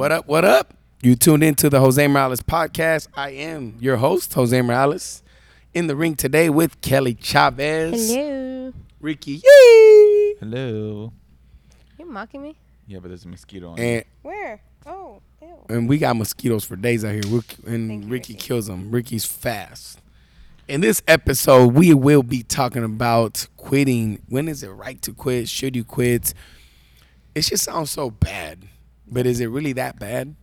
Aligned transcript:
What 0.00 0.12
up? 0.12 0.26
What 0.26 0.46
up? 0.46 0.72
You 1.02 1.14
tuned 1.14 1.44
into 1.44 1.68
the 1.68 1.78
Jose 1.78 2.06
Morales 2.08 2.40
podcast. 2.40 3.08
I 3.14 3.32
am 3.32 3.76
your 3.80 3.98
host, 3.98 4.32
Jose 4.32 4.62
Morales. 4.62 5.22
In 5.74 5.88
the 5.88 5.94
ring 5.94 6.14
today 6.16 6.48
with 6.48 6.80
Kelly 6.80 7.12
Chavez, 7.12 8.08
Hello. 8.10 8.72
Ricky 8.98 9.42
Yee, 9.44 10.36
Hello. 10.40 11.12
You 11.98 12.06
mocking 12.06 12.40
me? 12.40 12.56
Yeah, 12.86 13.00
but 13.00 13.08
there's 13.08 13.26
a 13.26 13.28
mosquito 13.28 13.72
on. 13.72 13.76
you. 13.76 13.82
and 13.84 14.04
Where? 14.22 14.62
Oh, 14.86 15.20
ew. 15.42 15.66
and 15.68 15.86
we 15.86 15.98
got 15.98 16.16
mosquitoes 16.16 16.64
for 16.64 16.76
days 16.76 17.04
out 17.04 17.12
here. 17.12 17.22
Rick- 17.26 17.56
and 17.66 17.90
Thank 17.90 18.04
Ricky 18.04 18.32
Ricky. 18.32 18.34
kills 18.36 18.68
them. 18.68 18.90
Ricky's 18.90 19.26
fast. 19.26 20.00
In 20.66 20.80
this 20.80 21.02
episode, 21.08 21.74
we 21.74 21.92
will 21.92 22.22
be 22.22 22.42
talking 22.42 22.84
about 22.84 23.46
quitting. 23.58 24.22
When 24.30 24.48
is 24.48 24.62
it 24.62 24.70
right 24.70 25.02
to 25.02 25.12
quit? 25.12 25.50
Should 25.50 25.76
you 25.76 25.84
quit? 25.84 26.32
It 27.34 27.42
just 27.42 27.64
sounds 27.64 27.90
so 27.90 28.08
bad, 28.10 28.66
but 29.10 29.26
is 29.26 29.40
it 29.40 29.46
really 29.46 29.72
that 29.74 29.98
bad? 29.98 30.34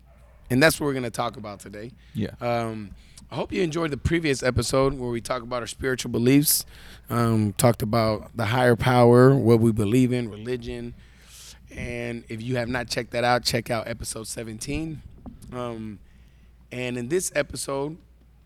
And 0.50 0.62
that's 0.62 0.80
what 0.80 0.88
we're 0.88 0.94
gonna 0.94 1.10
talk 1.10 1.38
about 1.38 1.60
today. 1.60 1.92
Yeah. 2.14 2.32
Um, 2.42 2.92
I 3.30 3.36
hope 3.36 3.52
you 3.52 3.62
enjoyed 3.62 3.92
the 3.92 3.98
previous 3.98 4.42
episode 4.42 4.94
where 4.94 5.10
we 5.10 5.20
talked 5.20 5.44
about 5.44 5.62
our 5.62 5.68
spiritual 5.68 6.12
beliefs, 6.12 6.66
um, 7.10 7.52
talked 7.54 7.82
about 7.82 8.36
the 8.36 8.46
higher 8.46 8.78
power, 8.78 9.36
what 9.36 9.60
we 9.60 9.74
believe 9.74 10.14
in, 10.14 10.30
religion. 10.30 10.94
And 11.76 12.24
if 12.30 12.42
you 12.42 12.56
have 12.56 12.70
not 12.70 12.88
checked 12.88 13.12
that 13.12 13.26
out, 13.26 13.44
check 13.44 13.70
out 13.70 13.88
episode 13.88 14.28
17. 14.28 15.02
Um, 15.52 16.00
and 16.72 16.98
in 16.98 17.10
this 17.10 17.30
episode, 17.36 17.98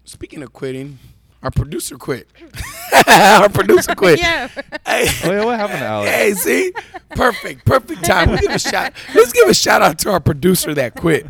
speaking 0.03 0.41
of 0.41 0.51
quitting, 0.51 0.97
our 1.43 1.51
producer 1.51 1.97
quit. 1.97 2.27
our 3.07 3.49
producer 3.49 3.95
quit. 3.95 4.19
Yeah. 4.31 4.47
Hey, 4.85 5.07
oh 5.23 5.31
yeah, 5.31 5.45
what 5.45 5.59
happened 5.59 5.79
to 5.79 5.85
Alex? 5.85 6.11
hey, 6.11 6.33
see? 6.33 6.73
Perfect, 7.15 7.65
perfect 7.65 8.03
time. 8.03 8.29
We'll 8.29 8.39
give 8.39 8.51
a 8.51 8.59
shout. 8.59 8.93
Let's 9.15 9.31
give 9.33 9.47
a 9.49 9.53
shout 9.53 9.81
out 9.81 9.97
to 9.99 10.11
our 10.11 10.19
producer 10.19 10.73
that 10.75 10.95
quit. 10.95 11.27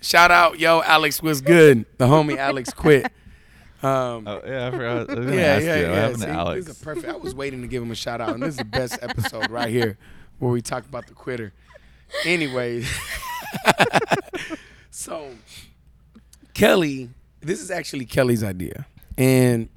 Shout 0.00 0.30
out, 0.30 0.58
yo, 0.58 0.82
Alex 0.82 1.22
was 1.22 1.40
good. 1.40 1.86
The 1.98 2.06
homie 2.06 2.36
Alex 2.36 2.70
quit. 2.74 3.06
Um, 3.82 4.28
Oh 4.28 4.40
yeah, 4.46 4.68
I 4.68 4.70
forgot. 4.70 5.10
I 5.10 5.14
was 5.14 5.26
yeah, 5.34 5.58
yeah, 5.58 5.76
you. 5.76 5.82
yeah. 5.82 5.88
What 5.88 5.98
happened 5.98 6.20
See, 6.20 6.26
to 6.26 6.32
Alex? 6.32 6.66
This 6.66 6.76
is 6.76 6.82
a 6.82 6.84
perfect. 6.84 7.08
I 7.08 7.16
was 7.16 7.34
waiting 7.34 7.62
to 7.62 7.68
give 7.68 7.82
him 7.82 7.90
a 7.90 7.96
shout 7.96 8.20
out, 8.20 8.30
and 8.34 8.42
this 8.42 8.50
is 8.50 8.56
the 8.58 8.64
best 8.64 8.98
episode 9.02 9.50
right 9.50 9.70
here, 9.70 9.98
where 10.38 10.52
we 10.52 10.62
talk 10.62 10.84
about 10.86 11.06
the 11.08 11.14
quitter. 11.14 11.52
Anyway, 12.24 12.84
so 14.90 15.30
Kelly, 16.54 17.10
this 17.40 17.60
is 17.60 17.70
actually 17.70 18.04
Kelly's 18.04 18.44
idea, 18.44 18.86
and 19.18 19.68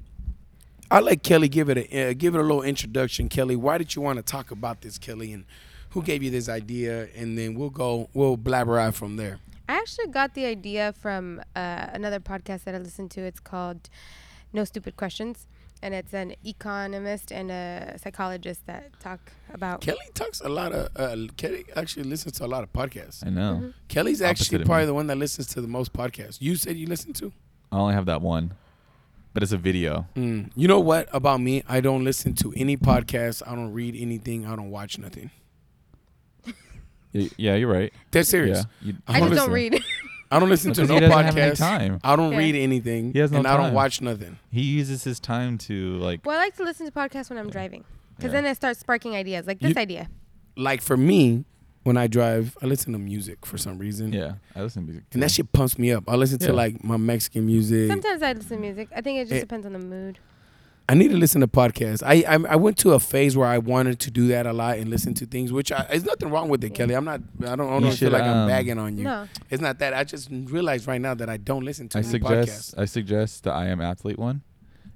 I'll 0.90 1.02
let 1.02 1.22
Kelly 1.22 1.48
give 1.48 1.68
it 1.68 1.78
a 1.78 2.10
uh, 2.10 2.12
give 2.16 2.34
it 2.34 2.38
a 2.38 2.42
little 2.42 2.62
introduction. 2.62 3.28
Kelly, 3.28 3.56
why 3.56 3.78
did 3.78 3.94
you 3.94 4.02
want 4.02 4.18
to 4.18 4.22
talk 4.22 4.50
about 4.50 4.82
this, 4.82 4.98
Kelly, 4.98 5.32
and 5.32 5.44
who 5.90 6.02
gave 6.02 6.22
you 6.22 6.30
this 6.30 6.48
idea? 6.48 7.08
And 7.16 7.36
then 7.36 7.54
we'll 7.54 7.70
go, 7.70 8.08
we'll 8.14 8.36
blabber 8.36 8.78
out 8.78 8.94
from 8.94 9.16
there. 9.16 9.38
I 9.68 9.74
actually 9.78 10.08
got 10.08 10.34
the 10.34 10.46
idea 10.46 10.92
from 10.92 11.40
uh, 11.56 11.86
another 11.92 12.20
podcast 12.20 12.64
that 12.64 12.74
I 12.74 12.78
listened 12.78 13.10
to. 13.12 13.22
It's 13.22 13.40
called 13.40 13.88
No 14.52 14.64
Stupid 14.64 14.96
Questions. 14.96 15.46
And 15.82 15.92
it's 15.92 16.14
an 16.14 16.34
economist 16.44 17.30
and 17.30 17.50
a 17.50 17.98
psychologist 18.02 18.66
that 18.66 18.98
talk 18.98 19.20
about. 19.52 19.82
Kelly 19.82 19.98
talks 20.14 20.40
a 20.40 20.48
lot 20.48 20.72
of. 20.72 20.88
Uh, 20.96 21.30
Kelly 21.36 21.66
actually 21.76 22.04
listens 22.04 22.38
to 22.38 22.46
a 22.46 22.48
lot 22.48 22.62
of 22.62 22.72
podcasts. 22.72 23.24
I 23.26 23.28
know. 23.28 23.56
Mm-hmm. 23.56 23.68
Kelly's 23.88 24.22
Opposite 24.22 24.30
actually 24.30 24.62
of 24.62 24.66
probably 24.66 24.84
me. 24.84 24.86
the 24.86 24.94
one 24.94 25.06
that 25.08 25.18
listens 25.18 25.48
to 25.48 25.60
the 25.60 25.68
most 25.68 25.92
podcasts. 25.92 26.38
You 26.40 26.56
said 26.56 26.76
you 26.76 26.86
listen 26.86 27.12
to? 27.14 27.30
I 27.70 27.76
only 27.78 27.94
have 27.94 28.06
that 28.06 28.22
one, 28.22 28.54
but 29.36 29.42
it's 29.42 29.52
a 29.52 29.58
video. 29.58 30.06
Mm. 30.16 30.50
You 30.56 30.66
know 30.66 30.80
what 30.80 31.10
about 31.12 31.42
me? 31.42 31.62
I 31.68 31.82
don't 31.82 32.04
listen 32.04 32.32
to 32.36 32.54
any 32.56 32.74
podcasts. 32.78 33.42
I 33.46 33.54
don't 33.54 33.70
read 33.74 33.94
anything. 33.94 34.46
I 34.46 34.56
don't 34.56 34.70
watch 34.70 34.96
nothing. 34.98 35.30
Y- 37.12 37.28
Yeah, 37.36 37.54
you're 37.56 37.70
right. 37.70 37.92
That's 38.12 38.30
serious. 38.30 38.64
Yeah. 38.80 38.92
You- 38.92 38.96
I 39.06 39.20
don't 39.20 39.28
just 39.28 39.40
don't 39.46 39.52
listen. 39.52 39.72
read. 39.72 39.82
I 40.30 40.38
don't 40.40 40.48
listen 40.48 40.72
to 40.72 40.84
no 40.86 40.94
he 40.94 41.00
doesn't 41.00 41.24
have 41.24 41.36
any 41.36 41.50
podcasts. 41.52 41.58
time. 41.58 42.00
I 42.02 42.16
don't 42.16 42.32
Yeah. 42.32 42.38
read 42.38 42.54
anything. 42.56 43.12
He 43.12 43.18
has 43.18 43.30
no 43.30 43.38
and 43.38 43.46
I 43.46 43.58
don't 43.58 43.74
watch 43.74 44.00
nothing. 44.00 44.38
He 44.50 44.62
uses 44.62 45.04
his 45.04 45.20
time 45.20 45.58
to 45.58 45.98
like. 45.98 46.20
well, 46.24 46.38
I 46.38 46.44
like 46.44 46.56
to 46.56 46.64
listen 46.64 46.86
to 46.86 46.92
podcasts 46.92 47.28
when 47.28 47.38
I'm 47.38 47.50
driving. 47.50 47.84
Because 48.16 48.32
Yeah. 48.32 48.40
then 48.40 48.50
it 48.50 48.54
starts 48.56 48.80
sparking 48.80 49.14
ideas. 49.14 49.46
Like 49.46 49.60
this 49.60 49.74
You- 49.74 49.80
idea. 49.82 50.08
Like 50.56 50.80
for 50.80 50.96
me, 50.96 51.44
when 51.86 51.96
I 51.96 52.06
drive, 52.08 52.56
I 52.60 52.66
listen 52.66 52.92
to 52.94 52.98
music 52.98 53.46
for 53.46 53.56
some 53.58 53.78
reason. 53.78 54.12
Yeah, 54.12 54.34
I 54.56 54.62
listen 54.62 54.82
to 54.82 54.86
music. 54.90 55.04
And 55.12 55.22
that 55.22 55.30
shit 55.30 55.52
pumps 55.52 55.78
me 55.78 55.92
up. 55.92 56.04
I 56.08 56.16
listen 56.16 56.38
Yeah. 56.40 56.48
to 56.48 56.52
like 56.52 56.82
my 56.82 56.96
Mexican 56.96 57.46
music. 57.46 57.88
Sometimes 57.88 58.22
I 58.22 58.32
listen 58.32 58.56
to 58.56 58.60
music. 58.62 58.88
I 58.94 59.00
think 59.00 59.18
it 59.20 59.24
just 59.28 59.36
Eh. 59.36 59.40
depends 59.40 59.64
on 59.66 59.72
the 59.72 59.78
mood. 59.78 60.18
I 60.88 60.94
need 60.94 61.08
to 61.10 61.16
listen 61.16 61.40
to 61.40 61.48
podcasts. 61.48 62.02
I, 62.04 62.24
I 62.32 62.38
I 62.54 62.56
went 62.56 62.76
to 62.78 62.92
a 62.92 63.00
phase 63.00 63.36
where 63.36 63.48
I 63.48 63.58
wanted 63.58 63.98
to 64.00 64.10
do 64.10 64.28
that 64.28 64.46
a 64.46 64.52
lot 64.52 64.78
and 64.78 64.88
listen 64.88 65.14
to 65.14 65.26
things, 65.26 65.52
which 65.52 65.70
I, 65.72 65.84
there's 65.90 66.04
nothing 66.04 66.30
wrong 66.30 66.48
with 66.48 66.62
it, 66.62 66.74
Kelly. 66.74 66.94
I'm 66.94 67.04
not. 67.04 67.20
I 67.40 67.56
don't, 67.56 67.60
I 67.60 67.64
don't 67.64 67.82
You 67.84 67.88
feel 67.90 67.96
should, 67.96 68.12
like 68.12 68.22
I'm 68.22 68.36
um, 68.42 68.48
bagging 68.48 68.78
on 68.78 68.96
you. 68.98 69.04
No. 69.04 69.26
It's 69.50 69.60
not 69.62 69.78
that. 69.80 69.94
I 69.94 70.04
just 70.04 70.28
realized 70.30 70.86
right 70.86 71.00
now 71.00 71.14
that 71.14 71.28
I 71.28 71.38
don't 71.38 71.64
listen 71.64 71.88
to 71.90 71.98
I 71.98 72.02
any 72.02 72.08
suggest 72.08 72.74
podcasts. 72.76 72.78
I 72.80 72.84
suggest 72.84 73.44
the 73.44 73.52
I 73.52 73.66
Am 73.66 73.80
Athlete 73.80 74.18
one. 74.18 74.42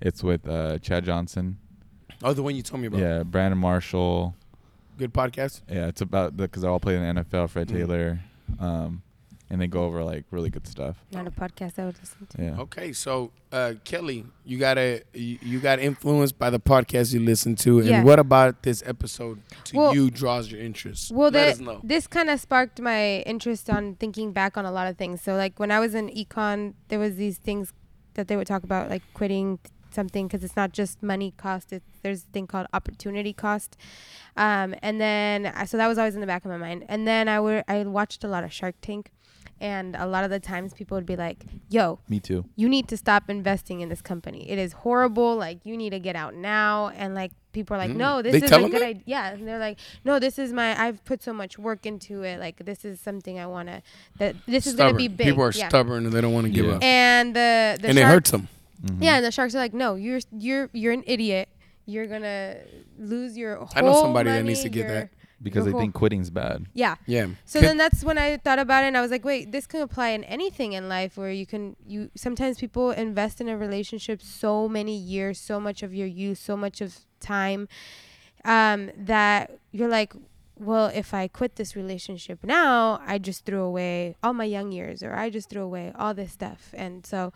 It's 0.01 0.23
with 0.23 0.49
uh, 0.49 0.79
Chad 0.79 1.05
Johnson. 1.05 1.59
Oh, 2.23 2.35
the 2.35 2.43
one 2.45 2.55
you 2.55 2.63
told 2.63 2.81
me 2.83 2.87
about. 2.87 3.01
Yeah, 3.01 3.23
Brandon 3.25 3.59
Marshall. 3.59 4.37
Good 5.01 5.15
podcast. 5.15 5.63
Yeah, 5.67 5.87
it's 5.87 6.03
about 6.03 6.37
the 6.37 6.43
because 6.45 6.63
I 6.63 6.69
all 6.69 6.79
play 6.79 6.95
in 6.95 7.03
the 7.17 7.23
NFL. 7.25 7.49
Fred 7.49 7.69
Mm. 7.69 7.73
Taylor, 7.73 8.21
um, 8.59 9.03
and 9.49 9.59
they 9.61 9.67
go 9.67 9.85
over 9.85 10.05
like 10.05 10.25
really 10.31 10.51
good 10.51 10.67
stuff. 10.67 11.03
Not 11.11 11.27
a 11.27 11.31
podcast 11.31 11.79
I 11.79 11.87
would 11.87 11.99
listen 11.99 12.27
to. 12.37 12.43
Yeah. 12.45 12.61
Okay, 12.61 12.93
so 12.93 13.33
uh, 13.51 13.73
Kelly, 13.85 14.27
you 14.45 14.59
got 14.59 14.75
to 14.75 15.03
you, 15.15 15.39
you 15.41 15.59
got 15.59 15.79
influenced 15.79 16.39
by 16.39 16.51
the 16.51 16.61
podcast 16.61 17.15
you 17.15 17.21
listen 17.21 17.57
to, 17.65 17.79
and 17.79 17.89
Yeah. 17.89 18.05
what 18.05 18.19
about 18.19 18.63
this 18.63 18.83
episode 18.85 19.41
to 19.65 19.77
Well- 19.79 19.95
you 19.95 20.11
draws 20.11 20.53
your 20.53 20.61
interest? 20.61 21.13
Well, 21.13 21.31
Let 21.31 21.47
the, 21.47 21.51
us 21.53 21.61
know. 21.61 21.81
this 21.83 22.07
kind 22.07 22.29
of 22.29 22.39
sparked 22.39 22.79
my 22.79 23.21
interest 23.21 23.71
on 23.71 23.95
thinking 23.95 24.33
back 24.33 24.59
on 24.59 24.67
a 24.67 24.71
lot 24.71 24.87
of 24.87 24.99
things. 24.99 25.23
So, 25.23 25.35
like 25.35 25.59
when 25.59 25.71
I 25.71 25.81
was 25.81 25.95
in 25.95 26.11
econ, 26.11 26.75
there 26.89 26.99
was 26.99 27.17
these 27.17 27.39
things 27.39 27.73
that 28.15 28.29
they 28.29 28.37
would 28.37 28.47
talk 28.47 28.65
about, 28.65 28.91
like 28.91 29.03
quitting 29.15 29.61
something 29.95 30.27
because 30.27 30.43
it's 30.45 30.57
not 30.57 30.73
just 30.73 31.03
money 31.03 31.33
cost. 31.37 31.73
It, 31.73 31.83
there's 32.03 32.23
a 32.25 32.27
thing 32.33 32.47
called 32.47 32.67
opportunity 32.73 33.33
cost. 33.33 33.77
Um, 34.37 34.75
and 34.83 35.01
then, 35.01 35.53
so 35.67 35.77
that 35.77 35.87
was 35.89 35.99
always 35.99 36.15
in 36.15 36.21
the 36.21 36.27
back 36.27 36.45
of 36.45 36.51
my 36.51 36.57
mind. 36.57 36.85
And 36.89 37.07
then 37.07 37.29
I 37.29 37.41
were 37.41 37.65
I 37.69 37.83
watched 37.85 38.25
a 38.25 38.29
lot 38.29 38.45
of 38.45 38.53
Shark 38.53 38.75
Tank, 38.81 39.11
and 39.61 39.95
a 39.97 40.07
lot 40.07 40.25
of 40.25 40.31
the 40.31 40.41
times 40.41 40.73
people 40.73 40.97
would 40.97 41.05
be 41.07 41.17
like, 41.17 41.45
"Yo, 41.69 41.99
Me 42.09 42.21
too. 42.21 42.45
you 42.57 42.69
need 42.69 42.89
to 42.89 42.97
stop 42.97 43.29
investing 43.29 43.81
in 43.81 43.89
this 43.89 44.01
company. 44.01 44.49
It 44.51 44.59
is 44.59 44.73
horrible. 44.73 45.37
Like 45.37 45.59
you 45.65 45.77
need 45.77 45.91
to 45.91 45.99
get 45.99 46.17
out 46.17 46.35
now. 46.35 46.89
And 46.89 47.15
like 47.15 47.33
people 47.53 47.75
are 47.75 47.79
like, 47.79 47.91
Mm. 47.91 47.97
no, 47.97 48.23
this 48.23 48.33
They 48.33 48.47
is 48.47 48.53
a 48.53 48.69
good 48.69 48.81
idea. 48.83 49.03
Yeah, 49.07 49.33
and 49.33 49.47
they're 49.47 49.59
like, 49.59 49.79
no, 50.05 50.19
this 50.19 50.39
is 50.39 50.53
my. 50.53 50.81
I've 50.81 51.05
put 51.05 51.23
so 51.23 51.33
much 51.33 51.59
work 51.59 51.85
into 51.85 52.23
it. 52.23 52.39
Like 52.41 52.65
this 52.65 52.85
is 52.85 53.01
something 53.01 53.39
I 53.39 53.47
want 53.47 53.69
to. 53.69 53.83
That 54.19 54.37
this 54.47 54.67
is 54.67 54.75
gonna 54.77 54.95
be 54.95 55.09
big. 55.09 55.27
People 55.27 55.43
are 55.45 55.53
yeah. 55.53 55.69
stubborn 55.69 56.07
and 56.07 56.13
they 56.15 56.21
don't 56.23 56.33
want 56.33 56.47
to 56.47 56.53
give 56.53 56.65
Yeah. 56.67 56.75
up, 56.77 56.83
And 56.83 57.35
the 57.37 57.77
the 57.83 57.89
and 57.89 57.99
it 57.99 58.05
hurts 58.07 58.31
them. 58.31 58.49
Mhm. 58.83 58.99
Yeah, 59.03 59.17
and 59.17 59.25
the 59.25 59.31
sharks 59.31 59.55
are 59.55 59.59
like, 59.59 59.75
no, 59.75 59.95
you're 59.95 60.21
you're 60.33 60.69
you're 60.73 60.93
an 60.93 61.05
idiot. 61.07 61.49
You're 61.87 62.07
gonna 62.07 62.57
lose 62.99 63.37
your 63.37 63.57
whole. 63.57 63.69
I 63.75 63.81
know 63.81 63.95
somebody 64.01 64.31
that 64.31 64.45
needs 64.45 64.63
to 64.63 64.69
get 64.69 64.89
that. 64.89 65.11
because 65.43 65.65
they 65.65 65.71
whole- 65.71 65.81
think 65.81 65.95
quitting's 65.95 66.29
bad. 66.31 66.67
Yeah. 66.75 66.97
Yeah. 67.07 67.29
So 67.47 67.61
then 67.61 67.77
that's 67.79 68.05
when 68.05 68.19
I 68.19 68.37
thought 68.37 68.59
about 68.59 68.85
it 68.85 68.89
and 68.89 68.97
I 68.97 69.01
was 69.01 69.11
like, 69.11 69.25
wait, 69.25 69.51
this 69.53 69.67
can 69.67 69.81
apply 69.81 70.11
in 70.11 70.23
anything 70.25 70.75
in 70.75 70.89
life 70.89 71.17
where 71.17 71.31
you 71.33 71.47
can 71.47 71.77
you 71.87 72.11
sometimes 72.15 72.59
people 72.59 72.91
invest 72.91 73.41
in 73.41 73.49
a 73.49 73.57
relationship 73.57 74.21
so 74.23 74.69
many 74.69 74.97
years, 74.97 75.39
so 75.41 75.59
much 75.59 75.83
of 75.83 75.95
your 75.95 76.07
youth, 76.07 76.39
so 76.39 76.57
much 76.57 76.81
of 76.83 76.99
time 77.21 77.69
um 78.45 78.91
that 78.97 79.59
you're 79.73 79.89
like 79.89 80.13
well, 80.59 80.91
if 80.95 81.15
I 81.15 81.27
quit 81.27 81.57
this 81.57 81.75
relationship 81.75 82.45
now, 82.45 83.01
I 83.07 83.17
just 83.17 83.47
threw 83.47 83.63
away 83.63 84.17
all 84.23 84.35
my 84.35 84.45
young 84.45 84.73
years 84.73 85.03
or 85.03 85.15
I 85.15 85.31
just 85.31 85.49
threw 85.49 85.63
away 85.63 85.91
all 85.99 86.13
this 86.13 86.33
stuff. 86.33 86.75
And 86.77 87.07
so 87.07 87.33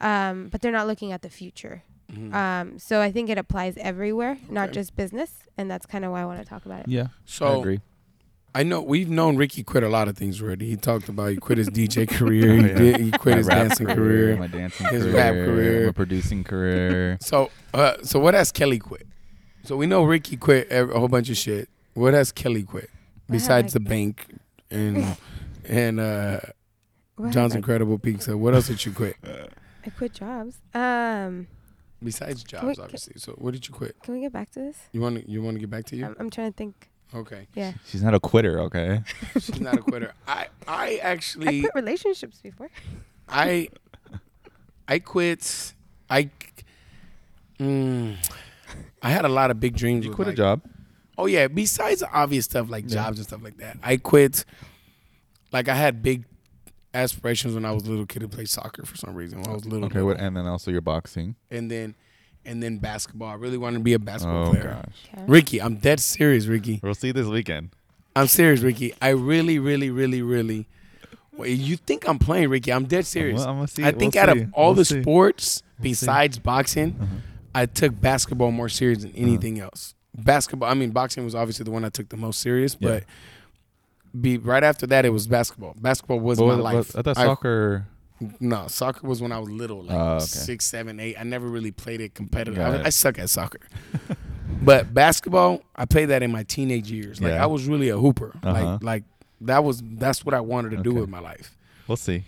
um 0.00 0.48
but 0.48 0.60
they're 0.60 0.72
not 0.72 0.86
looking 0.86 1.12
at 1.12 1.22
the 1.22 1.30
future. 1.30 1.82
Mhm. 2.12 2.32
Um 2.34 2.78
so 2.78 3.00
I 3.00 3.10
think 3.12 3.28
it 3.30 3.38
applies 3.38 3.76
everywhere, 3.78 4.38
not 4.48 4.72
just 4.72 4.96
business, 4.96 5.30
and 5.56 5.70
that's 5.70 5.86
kind 5.86 6.04
of 6.04 6.12
why 6.12 6.22
I 6.22 6.24
want 6.26 6.40
to 6.40 6.44
talk 6.48 6.64
about 6.66 6.80
it. 6.80 6.88
Yeah, 6.88 7.08
so 7.24 7.46
I 7.46 7.48
so 7.54 7.60
agree. 7.60 7.80
I 8.54 8.62
know 8.62 8.80
we've 8.80 9.10
known 9.10 9.36
Ricky 9.36 9.62
quit 9.62 9.82
a 9.84 9.88
lot 9.90 10.08
of 10.08 10.16
things 10.16 10.40
already. 10.42 10.70
He 10.70 10.76
talked 10.76 11.08
about 11.10 11.26
he 11.30 11.36
quit 11.36 11.58
his 11.58 11.68
DJ 11.68 12.08
career, 12.18 12.54
he, 12.54 12.64
Oh, 12.64 12.66
yeah. 12.66 12.74
did, 12.74 13.00
he 13.00 13.10
quit 13.10 13.34
My 13.34 13.38
his 13.38 13.46
dancing 13.46 13.86
career. 13.86 14.36
my 14.36 14.46
dancing 14.46 14.86
his 14.86 15.02
career, 15.04 15.16
rap 15.16 15.34
career. 15.34 15.86
my 15.86 15.92
producing 15.92 16.44
career. 16.44 17.18
So, 17.22 17.50
uh, 17.74 17.94
so 18.02 18.18
what 18.18 18.32
has 18.34 18.50
Kelly 18.50 18.78
quit? 18.78 19.06
So 19.64 19.76
we 19.76 19.86
know 19.86 20.02
Ricky 20.04 20.36
quit 20.38 20.68
a 20.72 20.86
whole 20.86 21.08
bunch 21.08 21.28
of 21.28 21.36
shit. 21.36 21.68
What 21.92 22.14
has 22.14 22.32
Kelly 22.32 22.62
quit 22.62 22.88
besides 23.28 23.74
the 23.74 23.80
bank 23.80 24.26
and 24.70 25.16
and 25.68 26.00
uh, 26.00 26.40
What 27.16 27.26
have 27.26 27.34
John's 27.34 27.54
Incredible 27.54 27.98
Pizza? 27.98 28.36
What 28.36 28.54
else 28.54 28.68
did 28.68 28.84
you 28.86 28.92
quit 28.92 29.16
I 29.86 29.90
quit 29.90 30.12
jobs. 30.14 30.58
Um 30.74 31.46
besides 32.02 32.44
we- 32.44 32.48
jobs? 32.48 32.76
can- 32.76 32.84
Obviously. 32.84 33.14
So 33.16 33.32
what 33.32 33.52
did 33.54 33.66
you 33.68 33.74
quit? 33.74 33.96
Can 34.02 34.14
we 34.14 34.20
get 34.20 34.32
back 34.32 34.50
to 34.52 34.60
this? 34.60 34.78
You 34.92 35.00
want 35.00 35.16
to 35.24 35.30
you 35.30 35.42
want 35.42 35.56
to 35.56 35.60
get 35.60 35.70
back 35.70 35.84
to 35.86 35.96
you? 35.96 36.06
I'm, 36.06 36.16
I'm 36.18 36.30
trying 36.30 36.52
to 36.52 36.56
think. 36.56 36.90
Okay, 37.14 37.46
Yeah, 37.54 37.72
She's 37.86 38.02
not 38.02 38.12
a 38.12 38.20
quitter, 38.20 38.60
okay? 38.60 39.02
she's 39.40 39.60
not 39.62 39.78
a 39.78 39.82
quitter. 39.82 40.12
I 40.26 40.48
I 40.66 40.96
actually 41.02 41.46
I 41.46 41.48
actually 41.48 41.60
quit 41.62 41.74
relationships 41.74 42.38
before. 42.42 42.68
I 43.26 43.68
I 44.88 44.98
quit. 44.98 45.72
I 46.10 46.30
mm, 47.58 48.16
I 49.02 49.10
had 49.10 49.24
a 49.24 49.28
lot 49.28 49.50
of 49.50 49.58
big 49.58 49.74
dreams. 49.76 50.04
You 50.04 50.10
with, 50.10 50.16
quit 50.16 50.28
a 50.28 50.32
job. 50.34 50.60
Oh 51.16 51.24
yeah. 51.26 51.48
Besides 51.48 52.00
the 52.00 52.10
obvious 52.12 52.44
stuff 52.44 52.68
like 52.68 52.84
Yeah. 52.88 52.94
jobs 53.04 53.18
and 53.18 53.26
stuff 53.26 53.42
like 53.42 53.56
that, 53.58 53.78
I 53.82 53.96
quit 53.96 54.44
like 55.50 55.68
I 55.68 55.74
had 55.74 56.02
big 56.02 56.24
aspirations 56.98 57.54
when 57.54 57.64
I 57.64 57.72
was 57.72 57.84
a 57.84 57.90
little 57.90 58.06
kid 58.06 58.20
to 58.20 58.28
play 58.28 58.44
soccer 58.44 58.84
for 58.84 58.96
some 58.96 59.14
reason. 59.14 59.40
When 59.40 59.50
I 59.50 59.54
was 59.54 59.64
little, 59.66 59.86
Okay, 59.86 60.02
what, 60.02 60.18
and 60.18 60.36
then 60.36 60.46
also 60.46 60.70
your 60.70 60.80
boxing. 60.80 61.36
and 61.50 61.70
then 61.70 61.94
and 62.44 62.62
then 62.62 62.78
basketball. 62.78 63.28
I 63.28 63.34
really 63.34 63.58
wanted 63.58 63.78
to 63.78 63.84
be 63.84 63.92
a 63.94 63.98
basketball 63.98 64.48
Oh 64.48 64.50
player. 64.50 64.82
gosh, 64.82 64.94
Okay. 65.14 65.24
Ricky, 65.26 65.60
I'm 65.62 65.76
dead 65.76 66.00
serious, 66.00 66.46
Ricky. 66.46 66.80
we'll 66.82 66.94
see 66.94 67.12
this 67.12 67.26
weekend. 67.26 67.70
I'm 68.16 68.26
serious, 68.26 68.60
Ricky. 68.62 68.94
I 69.02 69.10
really, 69.10 69.58
really, 69.58 69.90
really, 69.90 70.22
really. 70.22 70.66
Well, 71.36 71.46
you 71.48 71.76
think 71.76 72.08
I'm 72.08 72.18
playing, 72.18 72.48
Ricky? 72.48 72.72
I'm 72.72 72.86
dead 72.86 73.06
serious. 73.06 73.42
I'm 73.42 73.56
gonna 73.56 73.68
see. 73.68 73.84
I 73.84 73.92
think 73.92 74.14
we'll 74.14 74.22
out 74.30 74.36
see. 74.36 74.42
of 74.42 74.52
all 74.54 74.66
We'll 74.68 74.74
the 74.74 74.84
see. 74.86 75.02
sports 75.02 75.62
We'll 75.78 75.84
see. 75.84 75.90
besides 75.90 76.38
boxing, 76.38 76.96
Uh-huh. 77.00 77.14
I 77.54 77.66
took 77.66 78.00
basketball 78.00 78.50
more 78.50 78.68
serious 78.68 79.02
than 79.02 79.12
anything 79.14 79.58
else. 79.60 79.94
Basketball. 80.16 80.68
I 80.70 80.74
mean, 80.74 80.90
boxing 80.90 81.24
was 81.24 81.34
obviously 81.34 81.64
the 81.64 81.70
one 81.70 81.84
I 81.84 81.88
took 81.90 82.08
the 82.08 82.16
most 82.16 82.40
serious, 82.40 82.76
Yeah. 82.80 82.88
but 82.88 83.04
be 84.20 84.38
right 84.38 84.62
after 84.64 84.86
that 84.88 85.04
it 85.04 85.10
was 85.10 85.26
basketball. 85.26 85.74
Basketball 85.80 86.20
was 86.20 86.38
my 86.40 86.54
life. 86.54 86.96
I 86.96 87.02
thought 87.02 87.18
I- 87.18 87.24
soccer. 87.24 87.86
no, 88.40 88.66
soccer 88.68 89.06
was 89.06 89.20
when 89.22 89.30
I 89.32 89.38
was 89.38 89.48
little, 89.50 89.82
like 89.84 89.96
Oh, 89.96 90.16
okay. 90.16 90.24
six, 90.24 90.64
seven, 90.64 90.98
eight. 91.00 91.16
I 91.18 91.22
never 91.24 91.46
really 91.48 91.70
played 91.70 92.00
it 92.00 92.14
competitive. 92.14 92.58
I, 92.58 92.76
it. 92.76 92.86
I 92.86 92.88
suck 92.90 93.18
at 93.18 93.30
soccer, 93.30 93.60
but 94.62 94.92
basketball, 94.92 95.62
I 95.76 95.84
played 95.84 96.06
that 96.06 96.22
in 96.22 96.32
my 96.32 96.42
teenage 96.42 96.90
years. 96.90 97.20
Like 97.20 97.32
Yeah. 97.32 97.42
I 97.42 97.46
was 97.46 97.66
really 97.66 97.88
a 97.90 97.96
hooper. 97.98 98.32
Uh-huh. 98.42 98.52
Like 98.52 98.82
like 98.82 99.04
that 99.42 99.62
was 99.64 99.82
that's 99.84 100.24
what 100.24 100.34
I 100.34 100.40
wanted 100.40 100.70
to 100.70 100.82
do 100.82 100.94
with 100.94 101.08
my 101.08 101.20
life. 101.20 101.56
We'll 101.86 101.96
see. 101.96 102.24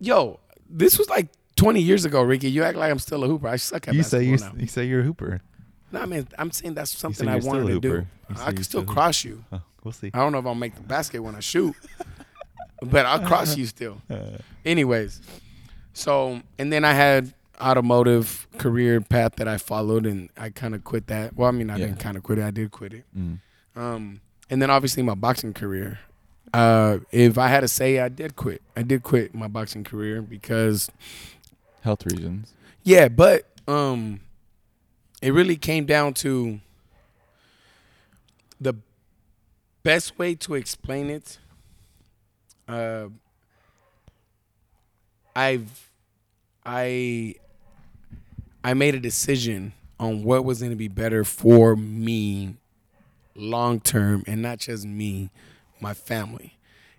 Yo, 0.00 0.38
this 0.68 0.98
was 0.98 1.08
like 1.08 1.28
20 1.56 1.80
years 1.80 2.04
ago, 2.04 2.22
Ricky. 2.22 2.50
You 2.50 2.62
act 2.64 2.76
like 2.76 2.90
I'm 2.90 2.98
still 2.98 3.24
a 3.24 3.26
hooper. 3.26 3.48
I 3.48 3.56
suck 3.56 3.88
at 3.88 3.94
You 3.94 4.02
say 4.02 4.18
basketball 4.30 4.48
you 4.48 4.54
now. 4.56 4.60
you 4.62 4.66
say 4.68 4.84
you're 4.84 5.00
a 5.00 5.04
hooper. 5.04 5.40
No, 5.92 6.00
I 6.00 6.06
mean, 6.06 6.26
I'm 6.38 6.50
saying 6.50 6.74
that's 6.74 6.96
something 6.96 7.28
I 7.28 7.36
wanted 7.36 7.68
to 7.68 7.80
do. 7.80 8.06
I 8.30 8.52
can 8.52 8.62
still 8.62 8.64
still 8.64 8.80
a 8.80 8.82
hooper. 8.82 8.92
cross 8.92 9.24
you. 9.24 9.44
Oh, 9.52 9.60
we'll 9.84 9.92
see. 9.92 10.10
I 10.12 10.18
don't 10.18 10.32
know 10.32 10.38
if 10.38 10.46
I'll 10.46 10.54
make 10.54 10.74
the 10.74 10.80
basket 10.82 11.20
when 11.20 11.34
I 11.36 11.40
shoot, 11.40 11.74
but 12.82 13.06
I'll 13.06 13.20
cross 13.26 13.56
you 13.56 13.66
still. 13.66 14.02
Anyways, 14.64 15.20
so 15.92 16.40
and 16.58 16.72
then 16.72 16.84
I 16.84 16.92
had 16.94 17.32
automotive 17.60 18.48
career 18.58 19.00
path 19.00 19.36
that 19.36 19.46
I 19.46 19.58
followed, 19.58 20.06
and 20.06 20.28
I 20.36 20.50
kind 20.50 20.74
of 20.74 20.82
quit 20.82 21.06
that. 21.06 21.36
Well, 21.36 21.48
I 21.48 21.52
mean, 21.52 21.70
I 21.70 21.76
Yeah. 21.76 21.86
didn't 21.86 22.00
kind 22.00 22.16
of 22.16 22.22
quit 22.24 22.38
it. 22.38 22.44
I 22.44 22.50
did 22.50 22.70
quit 22.72 22.92
it. 22.94 23.04
Mm. 23.16 23.38
Um, 23.76 24.20
and 24.50 24.60
then 24.60 24.70
obviously 24.70 25.02
my 25.02 25.14
boxing 25.14 25.52
career. 25.52 26.00
Uh, 26.52 26.98
if 27.10 27.36
I 27.38 27.48
had 27.48 27.60
to 27.60 27.68
say, 27.68 27.98
I 27.98 28.08
did 28.08 28.36
quit. 28.36 28.62
I 28.76 28.82
did 28.82 29.02
quit 29.02 29.34
my 29.34 29.48
boxing 29.48 29.82
career 29.84 30.22
because 30.22 30.88
Health 31.82 32.06
reasons. 32.06 32.52
yeah, 32.84 33.08
but 33.08 33.46
um, 33.66 34.20
it 35.20 35.32
really 35.32 35.56
came 35.56 35.84
down 35.86 36.14
to 36.14 36.60
the 38.60 38.74
best 39.84 40.18
way 40.18 40.34
to 40.34 40.54
explain 40.54 41.10
it. 41.10 41.38
Uh, 42.66 43.06
I've 45.36 45.90
I 46.66 47.34
I 48.64 48.74
made 48.74 48.94
a 48.94 49.00
decision 49.00 49.74
on 50.00 50.24
what 50.24 50.44
was 50.44 50.58
going 50.60 50.70
to 50.70 50.76
be 50.76 50.88
better 50.88 51.22
for 51.24 51.76
me 51.76 52.56
long 53.36 53.80
term, 53.80 54.24
and 54.26 54.42
not 54.42 54.58
just 54.58 54.86
me, 54.86 55.30
my 55.80 55.94
family. 55.94 56.56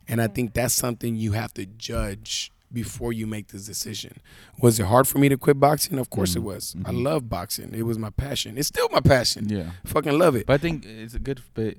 And 0.08 0.22
I 0.22 0.28
think 0.28 0.54
that's 0.54 0.74
something 0.74 1.16
you 1.16 1.32
have 1.32 1.54
to 1.56 1.66
judge 1.66 2.52
before 2.72 3.12
you 3.14 3.26
make 3.26 3.48
this 3.48 3.66
decision. 3.66 4.20
Was 4.60 4.80
it 4.80 4.86
hard 4.86 5.08
for 5.08 5.18
me 5.18 5.30
to 5.30 5.38
quit 5.38 5.60
boxing? 5.60 5.98
Of 5.98 6.10
course 6.10 6.36
it 6.36 6.40
Mhm. 6.40 6.44
was. 6.44 6.76
I 6.86 6.92
Mhm. 6.92 7.04
love 7.04 7.30
boxing. 7.30 7.74
It 7.74 7.84
was 7.84 7.98
my 7.98 8.10
passion. 8.12 8.58
It's 8.58 8.68
still 8.68 8.90
my 8.92 9.00
passion. 9.00 9.50
Yeah, 9.50 9.72
Fucking 9.86 10.18
love 10.20 10.36
it. 10.36 10.46
but 10.46 10.54
I 10.54 10.58
think 10.58 10.86
it's 10.86 11.16
a 11.16 11.20
good. 11.20 11.42
But 11.54 11.78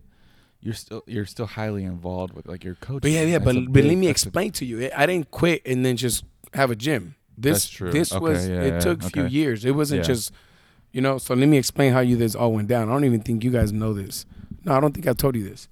you're 0.67 0.75
still 0.75 1.03
you're 1.07 1.27
still 1.27 1.47
highly 1.47 1.85
involved 1.85 2.33
with 2.35 2.47
like 2.49 2.65
your 2.65 2.75
coach. 2.75 3.03
But 3.03 3.13
yeah, 3.13 3.23
yeah. 3.23 3.39
But 3.39 3.57
but 3.73 3.85
let 3.85 3.97
me 3.97 4.09
explain 4.09 4.51
to 4.53 4.65
you. 4.65 4.91
I 4.95 5.07
didn't 5.07 5.31
quit 5.31 5.63
and 5.65 5.85
then 5.87 5.97
just 5.97 6.25
have 6.55 6.71
a 6.71 6.77
gym. 6.77 7.15
This 7.39 7.53
That's 7.65 7.69
true. 7.69 7.93
this 7.93 8.13
Okay, 8.13 8.23
was 8.23 8.49
yeah, 8.49 8.63
it 8.63 8.73
yeah, 8.75 8.81
took 8.81 9.05
a 9.05 9.11
few 9.11 9.27
years. 9.27 9.65
It 9.65 9.73
wasn't 9.73 10.01
Yeah. 10.01 10.09
just 10.13 10.33
you 10.93 11.01
know. 11.01 11.19
So 11.19 11.35
let 11.35 11.49
me 11.49 11.57
explain 11.57 11.93
how 11.93 12.01
you 12.01 12.17
this 12.17 12.35
all 12.35 12.53
went 12.53 12.69
down. 12.69 12.89
I 12.89 12.93
don't 12.93 13.05
even 13.05 13.21
think 13.23 13.45
you 13.45 13.51
guys 13.51 13.73
know 13.73 13.93
this. 13.95 14.27
No, 14.65 14.73
I 14.77 14.81
don't 14.81 14.93
think 14.93 15.07
I 15.07 15.13
told 15.13 15.37
you 15.37 15.45
this. 15.49 15.69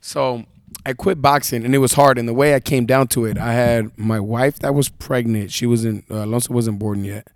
So 0.00 0.44
I 0.84 0.92
quit 0.94 1.22
boxing 1.22 1.64
and 1.64 1.74
it 1.74 1.78
was 1.78 1.92
hard. 1.92 2.18
And 2.18 2.26
the 2.28 2.34
way 2.34 2.54
I 2.54 2.60
came 2.60 2.84
down 2.86 3.06
to 3.08 3.26
it, 3.26 3.38
I 3.38 3.52
had 3.52 3.96
my 3.96 4.18
wife 4.18 4.58
that 4.58 4.74
was 4.74 4.88
pregnant. 4.88 5.52
She 5.52 5.66
wasn't 5.66 6.04
uh, 6.10 6.24
Alonso 6.24 6.52
wasn't 6.52 6.78
born 6.80 7.04
yet, 7.04 7.28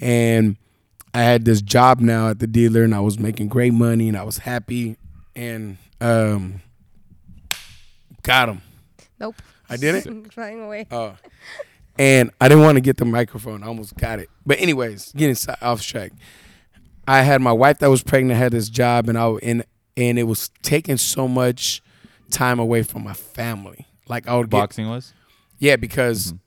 and 0.00 0.56
I 1.14 1.22
had 1.22 1.44
this 1.44 1.60
job 1.62 2.00
now 2.00 2.28
at 2.28 2.38
the 2.38 2.46
dealer, 2.46 2.82
and 2.84 2.94
I 2.94 3.00
was 3.00 3.18
making 3.18 3.48
great 3.48 3.72
money, 3.74 4.08
and 4.08 4.16
I 4.16 4.22
was 4.22 4.38
happy, 4.38 4.96
and 5.36 5.76
um, 6.02 6.60
got 8.22 8.48
him. 8.48 8.62
Nope. 9.18 9.36
I 9.68 9.76
didn't. 9.76 10.32
Flying 10.32 10.60
away. 10.64 10.86
Uh, 10.90 11.12
and 11.98 12.30
I 12.40 12.48
didn't 12.48 12.64
want 12.64 12.76
to 12.76 12.80
get 12.80 12.96
the 12.96 13.04
microphone. 13.04 13.62
I 13.62 13.66
almost 13.66 13.96
got 13.96 14.18
it. 14.18 14.28
But 14.44 14.58
anyways, 14.60 15.12
getting 15.12 15.36
off 15.60 15.82
track. 15.82 16.12
I 17.06 17.22
had 17.22 17.40
my 17.40 17.52
wife 17.52 17.78
that 17.80 17.88
was 17.90 18.02
pregnant, 18.02 18.38
had 18.38 18.52
this 18.52 18.68
job, 18.68 19.08
and 19.08 19.18
I 19.18 19.28
and 19.42 19.64
and 19.96 20.18
it 20.18 20.22
was 20.24 20.50
taking 20.62 20.96
so 20.96 21.26
much 21.28 21.82
time 22.30 22.58
away 22.58 22.82
from 22.82 23.04
my 23.04 23.12
family. 23.12 23.86
Like 24.08 24.26
I 24.28 24.36
would 24.36 24.46
get 24.50 24.58
boxing 24.58 24.88
was. 24.88 25.12
yeah, 25.58 25.76
because 25.76 26.32
Mhm. 26.32 26.38